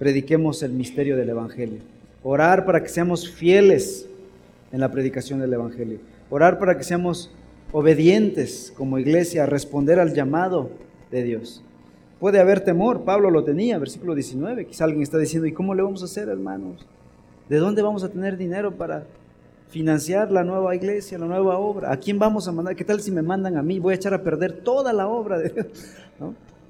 prediquemos 0.00 0.64
el 0.64 0.72
misterio 0.72 1.16
del 1.16 1.28
Evangelio. 1.28 1.97
Orar 2.30 2.66
para 2.66 2.82
que 2.82 2.90
seamos 2.90 3.30
fieles 3.30 4.06
en 4.70 4.80
la 4.80 4.90
predicación 4.92 5.40
del 5.40 5.50
Evangelio. 5.54 5.98
Orar 6.28 6.58
para 6.58 6.76
que 6.76 6.84
seamos 6.84 7.30
obedientes 7.72 8.70
como 8.76 8.98
iglesia 8.98 9.44
a 9.44 9.46
responder 9.46 9.98
al 9.98 10.12
llamado 10.12 10.68
de 11.10 11.22
Dios. 11.22 11.64
Puede 12.20 12.38
haber 12.38 12.60
temor, 12.60 13.04
Pablo 13.04 13.30
lo 13.30 13.44
tenía, 13.44 13.78
versículo 13.78 14.14
19. 14.14 14.66
Quizá 14.66 14.84
alguien 14.84 15.02
está 15.02 15.16
diciendo, 15.16 15.46
¿y 15.46 15.52
cómo 15.52 15.74
le 15.74 15.80
vamos 15.80 16.02
a 16.02 16.04
hacer, 16.04 16.28
hermanos? 16.28 16.84
¿De 17.48 17.56
dónde 17.56 17.80
vamos 17.80 18.04
a 18.04 18.10
tener 18.10 18.36
dinero 18.36 18.76
para 18.76 19.06
financiar 19.70 20.30
la 20.30 20.44
nueva 20.44 20.76
iglesia, 20.76 21.16
la 21.16 21.24
nueva 21.24 21.56
obra. 21.56 21.90
¿A 21.90 21.96
quién 21.96 22.18
vamos 22.18 22.46
a 22.46 22.52
mandar? 22.52 22.76
¿Qué 22.76 22.84
tal 22.84 23.00
si 23.00 23.10
me 23.10 23.22
mandan 23.22 23.56
a 23.56 23.62
mí? 23.62 23.78
Voy 23.78 23.92
a 23.92 23.96
echar 23.96 24.12
a 24.12 24.22
perder 24.22 24.52
toda 24.52 24.92
la 24.92 25.08
obra 25.08 25.38
de 25.38 25.48
Dios. 25.48 25.66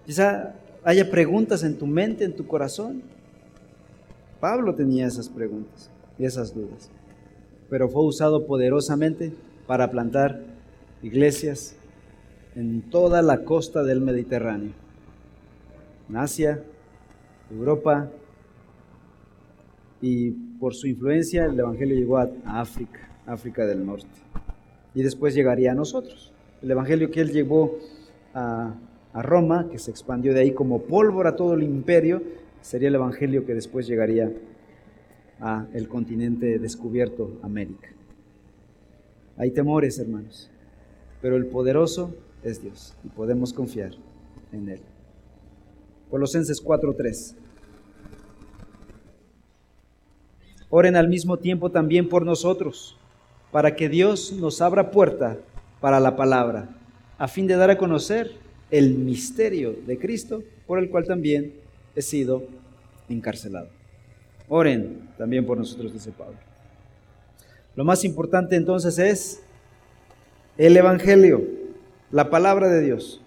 Quizá 0.06 0.54
haya 0.84 1.10
preguntas 1.10 1.64
en 1.64 1.76
tu 1.76 1.88
mente, 1.88 2.24
en 2.24 2.36
tu 2.36 2.46
corazón. 2.46 3.02
Pablo 4.40 4.74
tenía 4.74 5.06
esas 5.06 5.28
preguntas 5.28 5.90
y 6.18 6.24
esas 6.24 6.54
dudas, 6.54 6.90
pero 7.68 7.88
fue 7.88 8.04
usado 8.04 8.46
poderosamente 8.46 9.32
para 9.66 9.90
plantar 9.90 10.40
iglesias 11.02 11.76
en 12.54 12.82
toda 12.82 13.22
la 13.22 13.44
costa 13.44 13.82
del 13.84 14.00
Mediterráneo, 14.00 14.72
en 16.08 16.16
Asia, 16.16 16.62
Europa, 17.50 18.08
y 20.00 20.30
por 20.30 20.74
su 20.74 20.86
influencia 20.86 21.46
el 21.46 21.58
Evangelio 21.58 21.96
llegó 21.96 22.18
a 22.18 22.28
África, 22.44 23.08
África 23.26 23.66
del 23.66 23.84
Norte, 23.84 24.08
y 24.94 25.02
después 25.02 25.34
llegaría 25.34 25.72
a 25.72 25.74
nosotros. 25.74 26.32
El 26.62 26.70
Evangelio 26.70 27.10
que 27.10 27.20
él 27.20 27.30
llevó 27.30 27.78
a, 28.34 28.74
Roma, 29.14 29.68
que 29.70 29.78
se 29.78 29.90
expandió 29.90 30.32
de 30.32 30.40
ahí 30.40 30.52
como 30.52 30.82
pólvora 30.82 31.30
a 31.30 31.36
todo 31.36 31.54
el 31.54 31.64
imperio, 31.64 32.22
sería 32.60 32.88
el 32.88 32.94
Evangelio 32.94 33.46
que 33.46 33.54
después 33.54 33.86
llegaría 33.86 34.32
a 35.40 35.66
el 35.72 35.88
continente 35.88 36.58
descubierto, 36.58 37.38
América. 37.42 37.88
Hay 39.36 39.50
temores, 39.52 39.98
hermanos, 39.98 40.50
pero 41.22 41.36
el 41.36 41.46
poderoso 41.46 42.14
es 42.42 42.62
Dios 42.62 42.94
y 43.04 43.08
podemos 43.08 43.52
confiar 43.52 43.92
en 44.52 44.68
Él. 44.68 44.80
Colosenses 46.10 46.60
4:3. 46.60 47.36
Oren 50.70 50.96
al 50.96 51.08
mismo 51.08 51.38
tiempo 51.38 51.70
también 51.70 52.08
por 52.08 52.26
nosotros, 52.26 52.98
para 53.52 53.74
que 53.74 53.88
Dios 53.88 54.32
nos 54.32 54.60
abra 54.60 54.90
puerta 54.90 55.38
para 55.80 56.00
la 56.00 56.16
palabra, 56.16 56.68
a 57.16 57.28
fin 57.28 57.46
de 57.46 57.56
dar 57.56 57.70
a 57.70 57.78
conocer 57.78 58.32
el 58.70 58.98
misterio 58.98 59.74
de 59.86 59.98
Cristo, 59.98 60.42
por 60.66 60.78
el 60.78 60.90
cual 60.90 61.04
también 61.04 61.54
he 61.94 62.02
sido 62.02 62.42
encarcelado. 63.08 63.68
Oren 64.48 65.08
también 65.18 65.44
por 65.44 65.58
nosotros, 65.58 65.92
dice 65.92 66.10
Pablo. 66.10 66.36
Lo 67.76 67.84
más 67.84 68.04
importante 68.04 68.56
entonces 68.56 68.98
es 68.98 69.42
el 70.56 70.76
Evangelio, 70.76 71.42
la 72.10 72.30
palabra 72.30 72.68
de 72.68 72.80
Dios. 72.80 73.20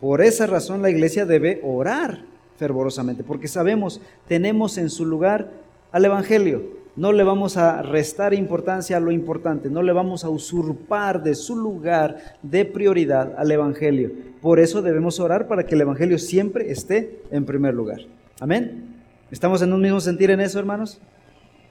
Por 0.00 0.20
esa 0.22 0.46
razón 0.46 0.82
la 0.82 0.90
iglesia 0.90 1.24
debe 1.24 1.60
orar 1.62 2.24
fervorosamente, 2.56 3.22
porque 3.22 3.48
sabemos, 3.48 4.00
tenemos 4.26 4.78
en 4.78 4.90
su 4.90 5.06
lugar 5.06 5.50
al 5.92 6.04
Evangelio. 6.04 6.62
No 6.96 7.12
le 7.12 7.24
vamos 7.24 7.56
a 7.56 7.82
restar 7.82 8.34
importancia 8.34 8.96
a 8.96 9.00
lo 9.00 9.10
importante, 9.10 9.68
no 9.68 9.82
le 9.82 9.92
vamos 9.92 10.24
a 10.24 10.28
usurpar 10.28 11.22
de 11.22 11.34
su 11.34 11.56
lugar 11.56 12.36
de 12.42 12.64
prioridad 12.64 13.34
al 13.36 13.50
Evangelio. 13.50 14.12
Por 14.44 14.60
eso 14.60 14.82
debemos 14.82 15.20
orar 15.20 15.48
para 15.48 15.64
que 15.64 15.74
el 15.74 15.80
Evangelio 15.80 16.18
siempre 16.18 16.70
esté 16.70 17.22
en 17.30 17.46
primer 17.46 17.72
lugar. 17.72 18.00
Amén. 18.38 18.94
¿Estamos 19.30 19.62
en 19.62 19.72
un 19.72 19.80
mismo 19.80 20.02
sentir 20.02 20.30
en 20.30 20.38
eso, 20.38 20.58
hermanos? 20.58 20.98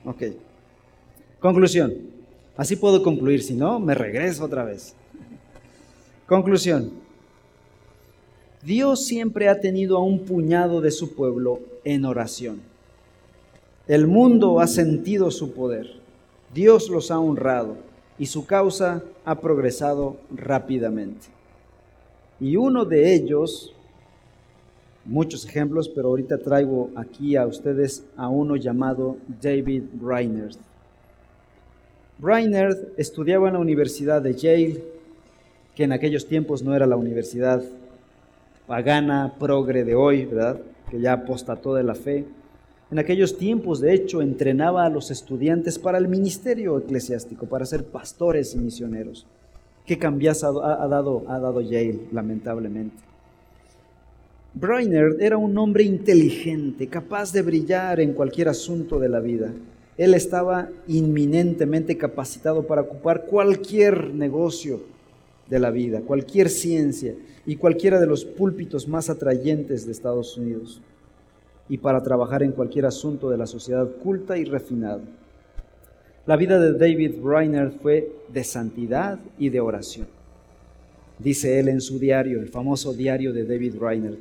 Ok. 0.04 0.24
Conclusión. 1.40 1.94
Así 2.58 2.76
puedo 2.76 3.04
concluir, 3.04 3.44
si 3.44 3.54
no, 3.54 3.80
me 3.80 3.94
regreso 3.94 4.44
otra 4.44 4.64
vez. 4.64 4.96
Conclusión. 6.26 6.94
Dios 8.64 9.06
siempre 9.06 9.50
ha 9.50 9.60
tenido 9.60 9.96
a 9.98 10.04
un 10.04 10.26
puñado 10.26 10.82
de 10.82 10.90
su 10.90 11.14
pueblo 11.14 11.60
en 11.84 12.06
oración. 12.06 12.60
El 13.88 14.08
mundo 14.08 14.60
ha 14.60 14.66
sentido 14.66 15.30
su 15.30 15.54
poder. 15.54 15.92
Dios 16.56 16.90
los 16.90 17.12
ha 17.12 17.20
honrado 17.20 17.78
y 18.18 18.26
su 18.26 18.48
causa 18.48 19.04
ha 19.26 19.40
progresado 19.42 20.18
rápidamente. 20.36 21.28
Y 22.40 22.56
uno 22.56 22.86
de 22.86 23.14
ellos, 23.14 23.74
muchos 25.06 25.46
ejemplos, 25.46 25.90
pero 25.90 26.10
ahorita 26.10 26.38
traigo 26.38 26.90
aquí 26.96 27.36
a 27.36 27.46
ustedes 27.46 28.06
a 28.16 28.28
uno 28.30 28.56
llamado 28.56 29.18
David 29.42 29.84
Reinert. 30.02 30.58
Reinert 32.20 32.98
estudiaba 32.98 33.48
en 33.48 33.54
la 33.54 33.60
Universidad 33.60 34.22
de 34.22 34.34
Yale, 34.34 34.84
que 35.76 35.84
en 35.84 35.92
aquellos 35.92 36.28
tiempos 36.28 36.64
no 36.64 36.76
era 36.76 36.86
la 36.86 36.96
universidad 36.96 37.64
pagana, 38.68 39.34
progre 39.40 39.84
de 39.84 39.96
hoy, 39.96 40.26
¿verdad? 40.26 40.60
Que 40.90 41.00
ya 41.00 41.14
apostató 41.14 41.74
de 41.74 41.84
la 41.84 41.96
fe. 41.96 42.26
En 42.92 43.00
aquellos 43.00 43.38
tiempos, 43.38 43.82
de 43.82 43.94
hecho, 43.94 44.22
entrenaba 44.22 44.86
a 44.86 44.90
los 44.90 45.10
estudiantes 45.10 45.80
para 45.80 45.98
el 45.98 46.08
ministerio 46.08 46.78
eclesiástico, 46.78 47.48
para 47.48 47.66
ser 47.66 47.86
pastores 47.86 48.54
y 48.54 48.60
misioneros. 48.60 49.26
¿Qué 49.86 49.98
cambias 49.98 50.44
ha, 50.44 50.52
dado, 50.52 51.24
ha 51.28 51.40
dado 51.40 51.62
Yale, 51.62 52.08
lamentablemente? 52.12 52.96
Brainerd 54.54 55.20
era 55.22 55.38
un 55.38 55.58
hombre 55.58 55.84
inteligente, 55.84 56.88
capaz 56.88 57.34
de 57.34 57.42
brillar 57.42 58.00
en 58.00 58.14
cualquier 58.14 58.50
asunto 58.50 59.00
de 59.00 59.10
la 59.10 59.20
vida. 59.20 59.52
Él 59.98 60.14
estaba 60.14 60.70
inminentemente 60.88 61.98
capacitado 61.98 62.66
para 62.66 62.82
ocupar 62.82 63.26
cualquier 63.26 64.14
negocio 64.14 64.82
de 65.50 65.60
la 65.60 65.72
vida, 65.72 66.02
cualquier 66.02 66.50
ciencia 66.50 67.16
y 67.46 67.58
cualquiera 67.58 68.00
de 68.00 68.08
los 68.08 68.26
púlpitos 68.26 68.88
más 68.88 69.10
atrayentes 69.10 69.86
de 69.86 69.92
Estados 69.92 70.38
Unidos 70.38 70.82
y 71.68 71.78
para 71.78 72.02
trabajar 72.02 72.44
en 72.44 72.52
cualquier 72.52 72.86
asunto 72.86 73.30
de 73.30 73.38
la 73.38 73.48
sociedad 73.48 73.88
culta 74.02 74.38
y 74.38 74.46
refinada. 74.46 75.02
La 76.26 76.38
vida 76.38 76.60
de 76.60 76.74
David 76.74 77.16
Reiner 77.24 77.72
fue 77.72 78.12
de 78.32 78.44
santidad 78.44 79.20
y 79.38 79.50
de 79.50 79.60
oración. 79.60 80.08
Dice 81.20 81.60
él 81.60 81.68
en 81.68 81.82
su 81.82 82.00
diario, 82.00 82.40
el 82.40 82.48
famoso 82.48 82.94
diario 82.94 83.34
de 83.34 83.46
David 83.46 83.76
Reiner. 83.80 84.18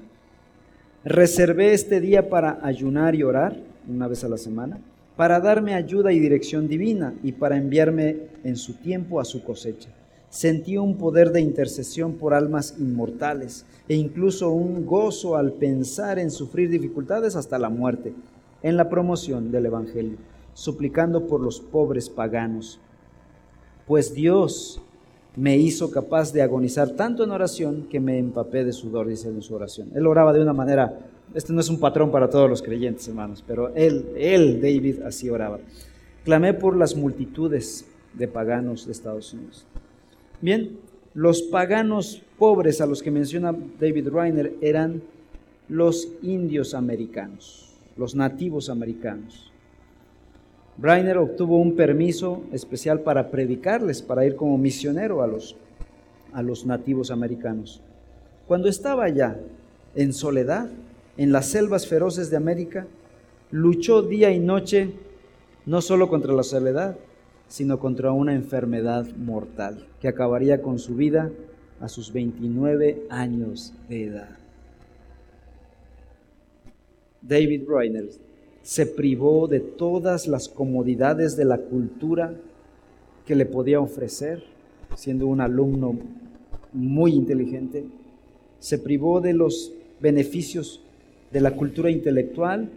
Reservé 1.04 1.72
este 1.72 2.00
día 2.00 2.28
para 2.28 2.58
ayunar 2.62 3.14
y 3.14 3.22
orar 3.22 3.56
una 3.88 4.08
vez 4.08 4.24
a 4.24 4.28
la 4.28 4.38
semana, 4.38 4.78
para 5.16 5.40
darme 5.40 5.74
ayuda 5.74 6.12
y 6.12 6.20
dirección 6.20 6.68
divina 6.68 7.14
y 7.22 7.32
para 7.32 7.56
enviarme 7.56 8.16
en 8.44 8.56
su 8.56 8.74
tiempo 8.74 9.20
a 9.20 9.24
su 9.24 9.42
cosecha 9.42 9.90
sentí 10.32 10.78
un 10.78 10.96
poder 10.96 11.30
de 11.30 11.42
intercesión 11.42 12.14
por 12.14 12.32
almas 12.32 12.76
inmortales 12.78 13.66
e 13.86 13.94
incluso 13.94 14.50
un 14.50 14.86
gozo 14.86 15.36
al 15.36 15.52
pensar 15.52 16.18
en 16.18 16.30
sufrir 16.30 16.70
dificultades 16.70 17.36
hasta 17.36 17.58
la 17.58 17.68
muerte 17.68 18.14
en 18.62 18.78
la 18.78 18.88
promoción 18.88 19.52
del 19.52 19.66
Evangelio, 19.66 20.16
suplicando 20.54 21.26
por 21.26 21.40
los 21.40 21.60
pobres 21.60 22.08
paganos. 22.08 22.78
Pues 23.86 24.14
Dios 24.14 24.80
me 25.36 25.56
hizo 25.56 25.90
capaz 25.90 26.32
de 26.32 26.42
agonizar 26.42 26.90
tanto 26.90 27.24
en 27.24 27.30
oración 27.30 27.86
que 27.90 28.00
me 28.00 28.18
empapé 28.18 28.64
de 28.64 28.72
sudor, 28.72 29.08
dice 29.08 29.28
en 29.28 29.42
su 29.42 29.54
oración. 29.54 29.90
Él 29.94 30.06
oraba 30.06 30.32
de 30.32 30.42
una 30.42 30.52
manera, 30.52 30.98
este 31.34 31.52
no 31.52 31.60
es 31.60 31.70
un 31.70 31.80
patrón 31.80 32.10
para 32.10 32.28
todos 32.28 32.48
los 32.48 32.62
creyentes, 32.62 33.08
hermanos, 33.08 33.42
pero 33.46 33.74
él, 33.74 34.10
él, 34.16 34.60
David, 34.60 35.02
así 35.02 35.30
oraba. 35.30 35.58
Clamé 36.24 36.54
por 36.54 36.76
las 36.76 36.94
multitudes 36.94 37.86
de 38.12 38.28
paganos 38.28 38.86
de 38.86 38.92
Estados 38.92 39.32
Unidos. 39.32 39.66
Bien, 40.40 40.78
los 41.14 41.42
paganos 41.42 42.22
pobres 42.38 42.80
a 42.80 42.86
los 42.86 43.02
que 43.02 43.10
menciona 43.10 43.54
David 43.80 44.08
Reiner 44.08 44.54
eran 44.60 45.02
los 45.68 46.08
indios 46.22 46.74
americanos, 46.74 47.74
los 47.96 48.14
nativos 48.14 48.68
americanos. 48.68 49.51
Reiner 50.78 51.18
obtuvo 51.18 51.58
un 51.58 51.76
permiso 51.76 52.42
especial 52.52 53.00
para 53.00 53.30
predicarles, 53.30 54.02
para 54.02 54.24
ir 54.24 54.36
como 54.36 54.56
misionero 54.58 55.22
a 55.22 55.26
los, 55.26 55.56
a 56.32 56.42
los 56.42 56.64
nativos 56.64 57.10
americanos. 57.10 57.80
Cuando 58.46 58.68
estaba 58.68 59.04
allá, 59.04 59.36
en 59.94 60.12
soledad, 60.12 60.68
en 61.16 61.32
las 61.32 61.46
selvas 61.46 61.86
feroces 61.86 62.30
de 62.30 62.36
América, 62.36 62.86
luchó 63.50 64.02
día 64.02 64.30
y 64.30 64.38
noche 64.38 64.92
no 65.66 65.82
solo 65.82 66.08
contra 66.08 66.32
la 66.32 66.42
soledad, 66.42 66.96
sino 67.48 67.78
contra 67.78 68.12
una 68.12 68.34
enfermedad 68.34 69.06
mortal 69.16 69.86
que 70.00 70.08
acabaría 70.08 70.62
con 70.62 70.78
su 70.78 70.96
vida 70.96 71.30
a 71.80 71.88
sus 71.88 72.12
29 72.12 73.02
años 73.10 73.74
de 73.88 74.04
edad. 74.04 74.38
David 77.20 77.64
Reiner 77.68 78.08
se 78.62 78.86
privó 78.86 79.48
de 79.48 79.60
todas 79.60 80.26
las 80.26 80.48
comodidades 80.48 81.36
de 81.36 81.44
la 81.44 81.58
cultura 81.58 82.34
que 83.26 83.34
le 83.34 83.46
podía 83.46 83.80
ofrecer, 83.80 84.44
siendo 84.94 85.26
un 85.26 85.40
alumno 85.40 85.96
muy 86.72 87.12
inteligente. 87.12 87.84
Se 88.58 88.78
privó 88.78 89.20
de 89.20 89.32
los 89.32 89.72
beneficios 90.00 90.80
de 91.30 91.40
la 91.40 91.52
cultura 91.52 91.90
intelectual 91.90 92.70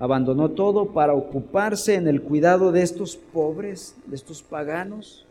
abandonó 0.00 0.48
todo 0.52 0.92
para 0.92 1.12
ocuparse 1.12 1.94
en 1.94 2.08
el 2.08 2.22
cuidado 2.22 2.72
de 2.72 2.82
estos 2.82 3.16
pobres, 3.16 3.94
de 4.06 4.16
estos 4.16 4.42
paganos. 4.42 5.26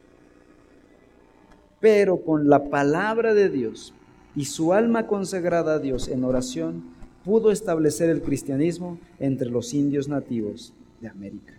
Pero 1.80 2.22
con 2.22 2.50
la 2.50 2.70
palabra 2.70 3.34
de 3.34 3.50
Dios 3.50 3.96
y 4.36 4.46
su 4.46 4.72
alma 4.72 5.08
consagrada 5.08 5.74
a 5.74 5.80
Dios 5.80 6.08
en 6.08 6.24
oración, 6.24 6.84
pudo 7.30 7.52
establecer 7.52 8.10
el 8.10 8.24
cristianismo 8.24 8.98
entre 9.20 9.52
los 9.52 9.76
indios 9.76 10.08
nativos 10.08 10.74
de 11.00 11.10
América. 11.10 11.54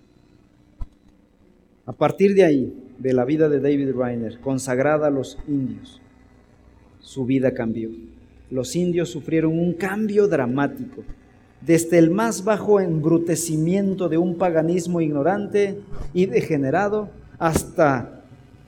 A 1.86 1.92
partir 1.92 2.34
de 2.34 2.42
ahí, 2.42 2.74
de 2.98 3.12
la 3.12 3.24
vida 3.24 3.48
de 3.48 3.60
David 3.60 3.92
Reiner, 3.92 4.40
consagrada 4.40 5.06
a 5.06 5.10
los 5.10 5.38
indios, 5.46 6.00
su 6.98 7.24
vida 7.24 7.54
cambió. 7.54 7.88
Los 8.50 8.74
indios 8.74 9.10
sufrieron 9.10 9.56
un 9.56 9.74
cambio 9.74 10.26
dramático 10.26 11.04
desde 11.64 11.98
el 11.98 12.10
más 12.10 12.42
bajo 12.42 12.80
embrutecimiento 12.80 14.08
de 14.08 14.18
un 14.18 14.38
paganismo 14.38 15.00
ignorante 15.00 15.78
y 16.12 16.26
degenerado 16.26 17.10
hasta 17.38 18.24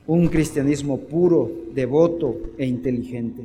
un 0.07 0.27
cristianismo 0.27 0.99
puro, 0.99 1.51
devoto 1.75 2.37
e 2.57 2.65
inteligente. 2.65 3.43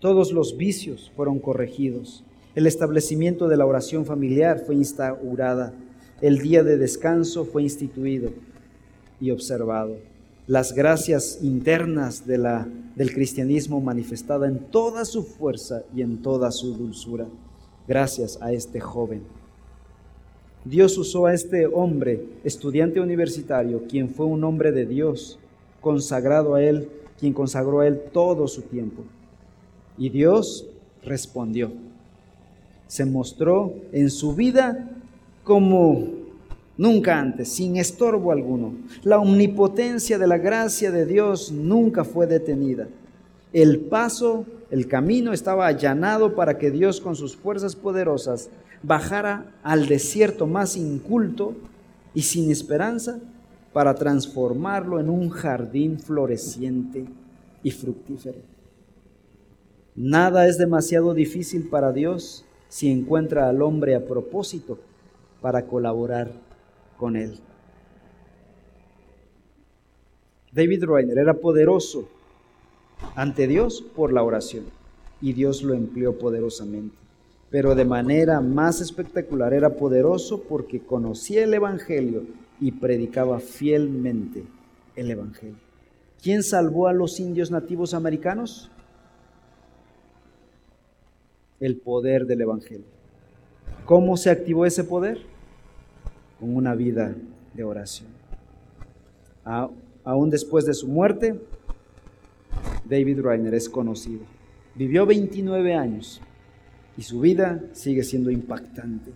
Todos 0.00 0.32
los 0.32 0.58
vicios 0.58 1.10
fueron 1.16 1.38
corregidos. 1.38 2.24
El 2.54 2.66
establecimiento 2.66 3.48
de 3.48 3.56
la 3.56 3.66
oración 3.66 4.06
familiar 4.06 4.62
fue 4.64 4.76
instaurada. 4.76 5.72
El 6.20 6.38
día 6.38 6.62
de 6.62 6.78
descanso 6.78 7.44
fue 7.44 7.62
instituido 7.62 8.30
y 9.20 9.30
observado. 9.32 9.96
Las 10.46 10.72
gracias 10.72 11.38
internas 11.42 12.26
del 12.26 13.12
cristianismo 13.12 13.80
manifestada 13.80 14.46
en 14.46 14.58
toda 14.58 15.04
su 15.04 15.24
fuerza 15.24 15.82
y 15.94 16.02
en 16.02 16.22
toda 16.22 16.52
su 16.52 16.74
dulzura 16.74 17.26
gracias 17.88 18.38
a 18.40 18.52
este 18.52 18.80
joven. 18.80 19.22
Dios 20.64 20.96
usó 20.96 21.26
a 21.26 21.34
este 21.34 21.66
hombre, 21.66 22.24
estudiante 22.42 23.00
universitario, 23.00 23.82
quien 23.88 24.08
fue 24.08 24.26
un 24.26 24.44
hombre 24.44 24.72
de 24.72 24.86
Dios, 24.86 25.38
consagrado 25.80 26.54
a 26.54 26.62
él, 26.62 26.88
quien 27.18 27.32
consagró 27.34 27.80
a 27.80 27.86
él 27.86 28.00
todo 28.12 28.48
su 28.48 28.62
tiempo. 28.62 29.02
Y 29.98 30.08
Dios 30.08 30.66
respondió. 31.02 31.70
Se 32.86 33.04
mostró 33.04 33.74
en 33.92 34.10
su 34.10 34.34
vida 34.34 34.90
como 35.42 36.08
nunca 36.76 37.18
antes, 37.18 37.48
sin 37.48 37.76
estorbo 37.76 38.32
alguno. 38.32 38.74
La 39.02 39.18
omnipotencia 39.18 40.18
de 40.18 40.26
la 40.26 40.38
gracia 40.38 40.90
de 40.90 41.06
Dios 41.06 41.52
nunca 41.52 42.04
fue 42.04 42.26
detenida. 42.26 42.88
El 43.52 43.80
paso 43.80 44.46
el 44.70 44.88
camino 44.88 45.32
estaba 45.32 45.68
allanado 45.68 46.34
para 46.34 46.58
que 46.58 46.72
Dios 46.72 47.00
con 47.00 47.14
sus 47.14 47.36
fuerzas 47.36 47.76
poderosas 47.76 48.50
bajara 48.82 49.46
al 49.62 49.86
desierto 49.86 50.48
más 50.48 50.76
inculto 50.76 51.54
y 52.12 52.22
sin 52.22 52.50
esperanza 52.50 53.20
para 53.72 53.94
transformarlo 53.94 54.98
en 54.98 55.10
un 55.10 55.30
jardín 55.30 55.98
floreciente 55.98 57.04
y 57.62 57.70
fructífero. 57.70 58.38
Nada 59.94 60.48
es 60.48 60.58
demasiado 60.58 61.14
difícil 61.14 61.68
para 61.68 61.92
Dios 61.92 62.44
si 62.74 62.90
encuentra 62.90 63.48
al 63.48 63.62
hombre 63.62 63.94
a 63.94 64.04
propósito 64.04 64.80
para 65.40 65.64
colaborar 65.64 66.32
con 66.96 67.14
él. 67.14 67.38
David 70.50 70.82
Reiner 70.82 71.18
era 71.18 71.34
poderoso 71.34 72.08
ante 73.14 73.46
Dios 73.46 73.80
por 73.80 74.12
la 74.12 74.24
oración. 74.24 74.64
Y 75.20 75.34
Dios 75.34 75.62
lo 75.62 75.72
empleó 75.74 76.18
poderosamente. 76.18 76.96
Pero 77.48 77.76
de 77.76 77.84
manera 77.84 78.40
más 78.40 78.80
espectacular 78.80 79.54
era 79.54 79.76
poderoso 79.76 80.42
porque 80.42 80.80
conocía 80.80 81.44
el 81.44 81.54
Evangelio 81.54 82.24
y 82.60 82.72
predicaba 82.72 83.38
fielmente 83.38 84.42
el 84.96 85.12
Evangelio. 85.12 85.54
¿Quién 86.20 86.42
salvó 86.42 86.88
a 86.88 86.92
los 86.92 87.20
indios 87.20 87.52
nativos 87.52 87.94
americanos? 87.94 88.68
El 91.60 91.76
poder 91.76 92.26
del 92.26 92.42
Evangelio. 92.42 92.86
¿Cómo 93.84 94.16
se 94.16 94.30
activó 94.30 94.66
ese 94.66 94.84
poder? 94.84 95.18
Con 96.40 96.56
una 96.56 96.74
vida 96.74 97.14
de 97.52 97.64
oración. 97.64 98.08
aún 99.44 100.30
después 100.30 100.64
de 100.64 100.74
su 100.74 100.88
muerte, 100.88 101.38
David 102.84 103.20
Reiner 103.20 103.54
es 103.54 103.68
conocido. 103.68 104.22
Vivió 104.74 105.06
29 105.06 105.74
años 105.74 106.20
y 106.96 107.02
su 107.02 107.20
vida 107.20 107.62
sigue 107.72 108.02
siendo 108.02 108.30
impactante. 108.30 109.12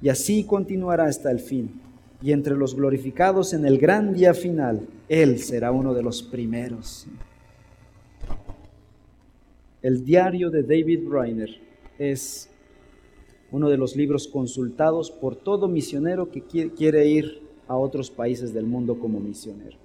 Y 0.00 0.08
así 0.08 0.44
continuará 0.44 1.04
hasta 1.04 1.30
el 1.30 1.40
fin. 1.40 1.80
Y 2.20 2.32
entre 2.32 2.56
los 2.56 2.74
glorificados 2.74 3.52
en 3.52 3.64
el 3.64 3.78
gran 3.78 4.12
día 4.12 4.34
final, 4.34 4.86
Él 5.08 5.38
será 5.38 5.70
uno 5.70 5.94
de 5.94 6.02
los 6.02 6.22
primeros. 6.22 7.06
El 9.82 10.04
diario 10.04 10.50
de 10.50 10.62
David 10.62 11.08
Reiner 11.08 11.50
es 11.98 12.50
uno 13.50 13.70
de 13.70 13.76
los 13.76 13.96
libros 13.96 14.26
consultados 14.26 15.10
por 15.10 15.36
todo 15.36 15.68
misionero 15.68 16.30
que 16.30 16.42
quiere 16.42 17.06
ir 17.06 17.42
a 17.68 17.76
otros 17.76 18.10
países 18.10 18.52
del 18.52 18.66
mundo 18.66 18.98
como 18.98 19.20
misionero. 19.20 19.76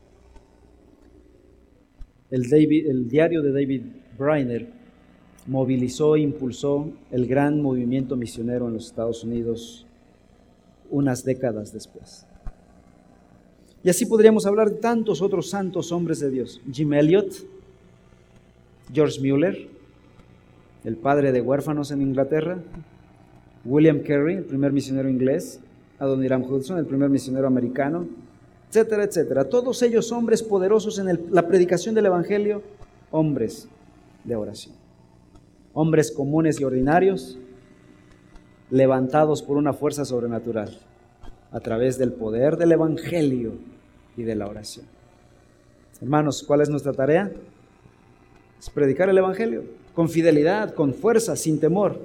El, 2.32 3.08
diario 3.08 3.44
de 3.44 3.52
David 3.52 3.84
Reiner 4.18 4.68
movilizó 5.46 6.16
e 6.16 6.22
impulsó 6.22 6.90
el 7.12 7.28
gran 7.28 7.62
movimiento 7.62 8.16
misionero 8.16 8.68
en 8.68 8.74
los 8.74 8.88
Estados 8.88 9.24
Unidos 9.24 9.86
unas 10.90 11.24
décadas 11.24 11.72
después. 11.72 12.26
Y 13.84 13.90
así 13.90 14.08
podríamos 14.08 14.48
hablar 14.48 14.72
de 14.72 14.78
tantos 14.78 15.22
otros 15.22 15.50
santos 15.50 15.92
hombres 15.92 16.20
de 16.20 16.32
Dios. 16.32 16.60
Jim 16.72 16.94
Elliot, 16.94 17.32
George 18.92 19.20
Mueller, 19.20 19.68
el 20.84 20.98
padre 20.98 21.32
de 21.32 21.42
huérfanos 21.42 21.92
en 21.92 22.02
Inglaterra, 22.02 22.58
William 23.66 24.00
Carey, 24.00 24.38
el 24.38 24.44
primer 24.44 24.74
misionero 24.74 25.10
inglés, 25.10 25.60
Adoniram 26.00 26.44
Hudson, 26.44 26.78
el 26.78 26.86
primer 26.86 27.10
misionero 27.10 27.48
americano, 27.48 28.08
etcétera, 28.70 29.04
etcétera. 29.04 29.46
Todos 29.46 29.82
ellos 29.82 30.12
hombres 30.12 30.44
poderosos 30.44 31.00
en 31.00 31.20
la 31.32 31.48
predicación 31.48 31.96
del 31.96 32.08
Evangelio, 32.08 32.62
hombres 33.12 33.70
de 34.24 34.36
oración. 34.36 34.76
Hombres 35.74 36.12
comunes 36.12 36.60
y 36.60 36.66
ordinarios, 36.66 37.40
levantados 38.70 39.42
por 39.42 39.58
una 39.58 39.74
fuerza 39.74 40.04
sobrenatural 40.04 40.78
a 41.52 41.60
través 41.60 41.98
del 41.98 42.12
poder 42.12 42.58
del 42.58 42.74
Evangelio 42.74 43.54
y 44.18 44.24
de 44.24 44.36
la 44.36 44.48
oración. 44.48 44.86
Hermanos, 46.02 46.44
¿cuál 46.44 46.62
es 46.62 46.70
nuestra 46.70 46.92
tarea? 46.92 47.32
Es 48.60 48.70
predicar 48.70 49.10
el 49.10 49.18
Evangelio 49.18 49.64
con 49.94 50.10
fidelidad, 50.10 50.74
con 50.74 50.94
fuerza, 50.94 51.36
sin 51.36 51.60
temor. 51.60 52.00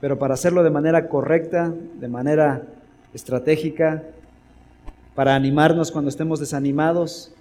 Pero 0.00 0.18
para 0.18 0.34
hacerlo 0.34 0.62
de 0.62 0.70
manera 0.70 1.08
correcta, 1.08 1.72
de 2.00 2.08
manera 2.08 2.62
estratégica, 3.14 4.02
para 5.14 5.34
animarnos 5.34 5.92
cuando 5.92 6.08
estemos 6.08 6.40
desanimados, 6.40 7.32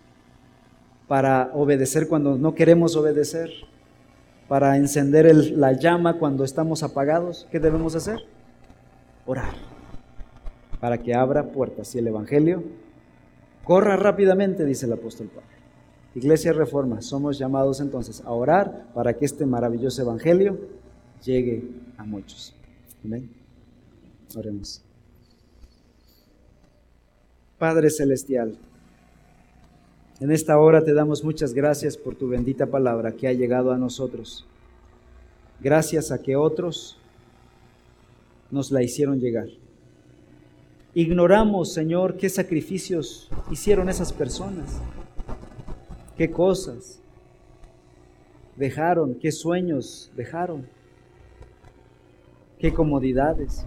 para 1.07 1.51
obedecer 1.53 2.07
cuando 2.07 2.37
no 2.37 2.55
queremos 2.55 2.95
obedecer, 2.95 3.49
para 4.47 4.77
encender 4.77 5.33
la 5.51 5.73
llama 5.73 6.17
cuando 6.19 6.43
estamos 6.43 6.83
apagados, 6.83 7.47
¿qué 7.51 7.59
debemos 7.59 7.95
hacer? 7.95 8.19
Orar, 9.25 9.53
para 10.79 10.97
que 10.97 11.13
abra 11.13 11.43
puertas 11.43 11.95
y 11.95 11.99
el 11.99 12.07
Evangelio 12.07 12.63
corra 13.63 13.95
rápidamente, 13.95 14.65
dice 14.65 14.85
el 14.85 14.93
apóstol 14.93 15.27
Pablo. 15.27 15.60
Iglesia 16.13 16.51
Reforma, 16.51 17.01
somos 17.01 17.37
llamados 17.37 17.79
entonces 17.79 18.21
a 18.25 18.31
orar 18.31 18.87
para 18.93 19.13
que 19.13 19.23
este 19.25 19.45
maravilloso 19.45 20.01
Evangelio 20.01 20.59
llegue 21.23 21.63
a 21.97 22.03
muchos. 22.03 22.53
Amén. 23.03 23.29
Oremos. 24.35 24.81
Padre 27.57 27.89
Celestial, 27.89 28.57
en 30.19 30.31
esta 30.31 30.57
hora 30.59 30.83
te 30.83 30.93
damos 30.93 31.23
muchas 31.23 31.53
gracias 31.53 31.95
por 31.95 32.15
tu 32.15 32.27
bendita 32.27 32.65
palabra 32.65 33.13
que 33.13 33.27
ha 33.27 33.33
llegado 33.33 33.71
a 33.71 33.77
nosotros. 33.77 34.45
Gracias 35.61 36.11
a 36.11 36.21
que 36.21 36.35
otros 36.35 36.97
nos 38.49 38.71
la 38.71 38.83
hicieron 38.83 39.19
llegar. 39.19 39.47
Ignoramos, 40.93 41.71
Señor, 41.71 42.17
qué 42.17 42.29
sacrificios 42.29 43.29
hicieron 43.49 43.87
esas 43.87 44.11
personas 44.11 44.81
qué 46.21 46.29
cosas 46.29 47.01
dejaron, 48.55 49.15
qué 49.15 49.31
sueños 49.31 50.11
dejaron, 50.15 50.67
qué 52.59 52.71
comodidades, 52.71 53.65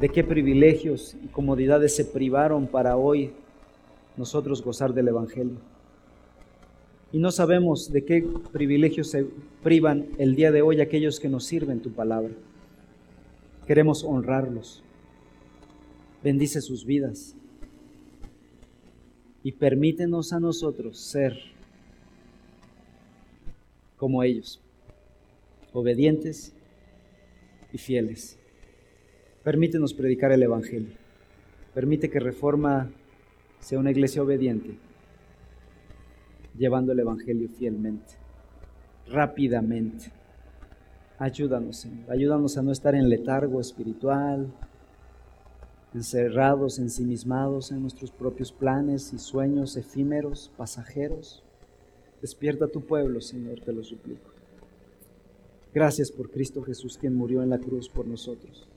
de 0.00 0.08
qué 0.08 0.24
privilegios 0.24 1.14
y 1.22 1.26
comodidades 1.26 1.94
se 1.94 2.06
privaron 2.06 2.66
para 2.66 2.96
hoy 2.96 3.34
nosotros 4.16 4.64
gozar 4.64 4.94
del 4.94 5.08
Evangelio. 5.08 5.58
Y 7.12 7.18
no 7.18 7.30
sabemos 7.30 7.92
de 7.92 8.02
qué 8.06 8.26
privilegios 8.50 9.10
se 9.10 9.26
privan 9.62 10.06
el 10.16 10.34
día 10.34 10.50
de 10.50 10.62
hoy 10.62 10.80
aquellos 10.80 11.20
que 11.20 11.28
nos 11.28 11.44
sirven 11.44 11.80
tu 11.80 11.92
palabra. 11.92 12.32
Queremos 13.66 14.04
honrarlos. 14.04 14.82
Bendice 16.24 16.62
sus 16.62 16.86
vidas 16.86 17.36
y 19.42 19.52
permítenos 19.52 20.32
a 20.32 20.40
nosotros 20.40 20.98
ser 20.98 21.38
como 23.96 24.22
ellos, 24.22 24.60
obedientes 25.72 26.54
y 27.72 27.78
fieles. 27.78 28.38
Permítenos 29.44 29.94
predicar 29.94 30.32
el 30.32 30.42
Evangelio. 30.42 30.94
Permite 31.74 32.10
que 32.10 32.20
Reforma 32.20 32.90
sea 33.60 33.78
una 33.78 33.90
iglesia 33.90 34.22
obediente, 34.22 34.76
llevando 36.56 36.92
el 36.92 37.00
Evangelio 37.00 37.48
fielmente, 37.48 38.14
rápidamente. 39.06 40.12
Ayúdanos, 41.18 41.76
Señor. 41.76 42.10
Ayúdanos 42.10 42.56
a 42.56 42.62
no 42.62 42.72
estar 42.72 42.94
en 42.94 43.08
letargo 43.08 43.60
espiritual, 43.60 44.50
encerrados, 45.94 46.78
ensimismados 46.78 47.72
en 47.72 47.82
nuestros 47.82 48.10
propios 48.10 48.52
planes 48.52 49.12
y 49.12 49.18
sueños 49.18 49.76
efímeros, 49.76 50.50
pasajeros. 50.56 51.42
Despierta 52.20 52.68
tu 52.68 52.82
pueblo, 52.82 53.20
Señor, 53.20 53.60
te 53.60 53.72
lo 53.72 53.82
suplico. 53.82 54.30
Gracias 55.74 56.10
por 56.10 56.30
Cristo 56.30 56.62
Jesús, 56.62 56.98
quien 56.98 57.14
murió 57.14 57.42
en 57.42 57.50
la 57.50 57.58
cruz 57.58 57.88
por 57.88 58.06
nosotros. 58.06 58.68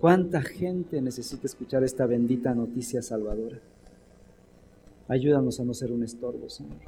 ¿Cuánta 0.00 0.42
gente 0.42 1.00
necesita 1.00 1.46
escuchar 1.46 1.82
esta 1.82 2.06
bendita 2.06 2.54
noticia 2.54 3.00
salvadora? 3.00 3.60
Ayúdanos 5.08 5.60
a 5.60 5.64
no 5.64 5.74
ser 5.74 5.92
un 5.92 6.02
estorbo, 6.02 6.48
Señor. 6.48 6.80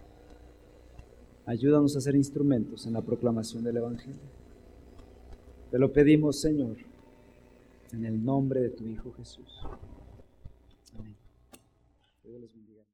Ayúdanos 1.46 1.96
a 1.96 2.00
ser 2.00 2.16
instrumentos 2.16 2.86
en 2.86 2.92
la 2.92 3.02
proclamación 3.02 3.62
del 3.62 3.76
Evangelio. 3.76 4.16
Te 5.70 5.78
lo 5.78 5.92
pedimos, 5.92 6.40
Señor 6.40 6.76
en 7.96 8.04
el 8.04 8.22
nombre 8.22 8.60
de 8.60 8.68
tu 8.68 8.86
Hijo 8.86 9.10
Jesús. 9.14 9.62
Amén. 10.98 11.16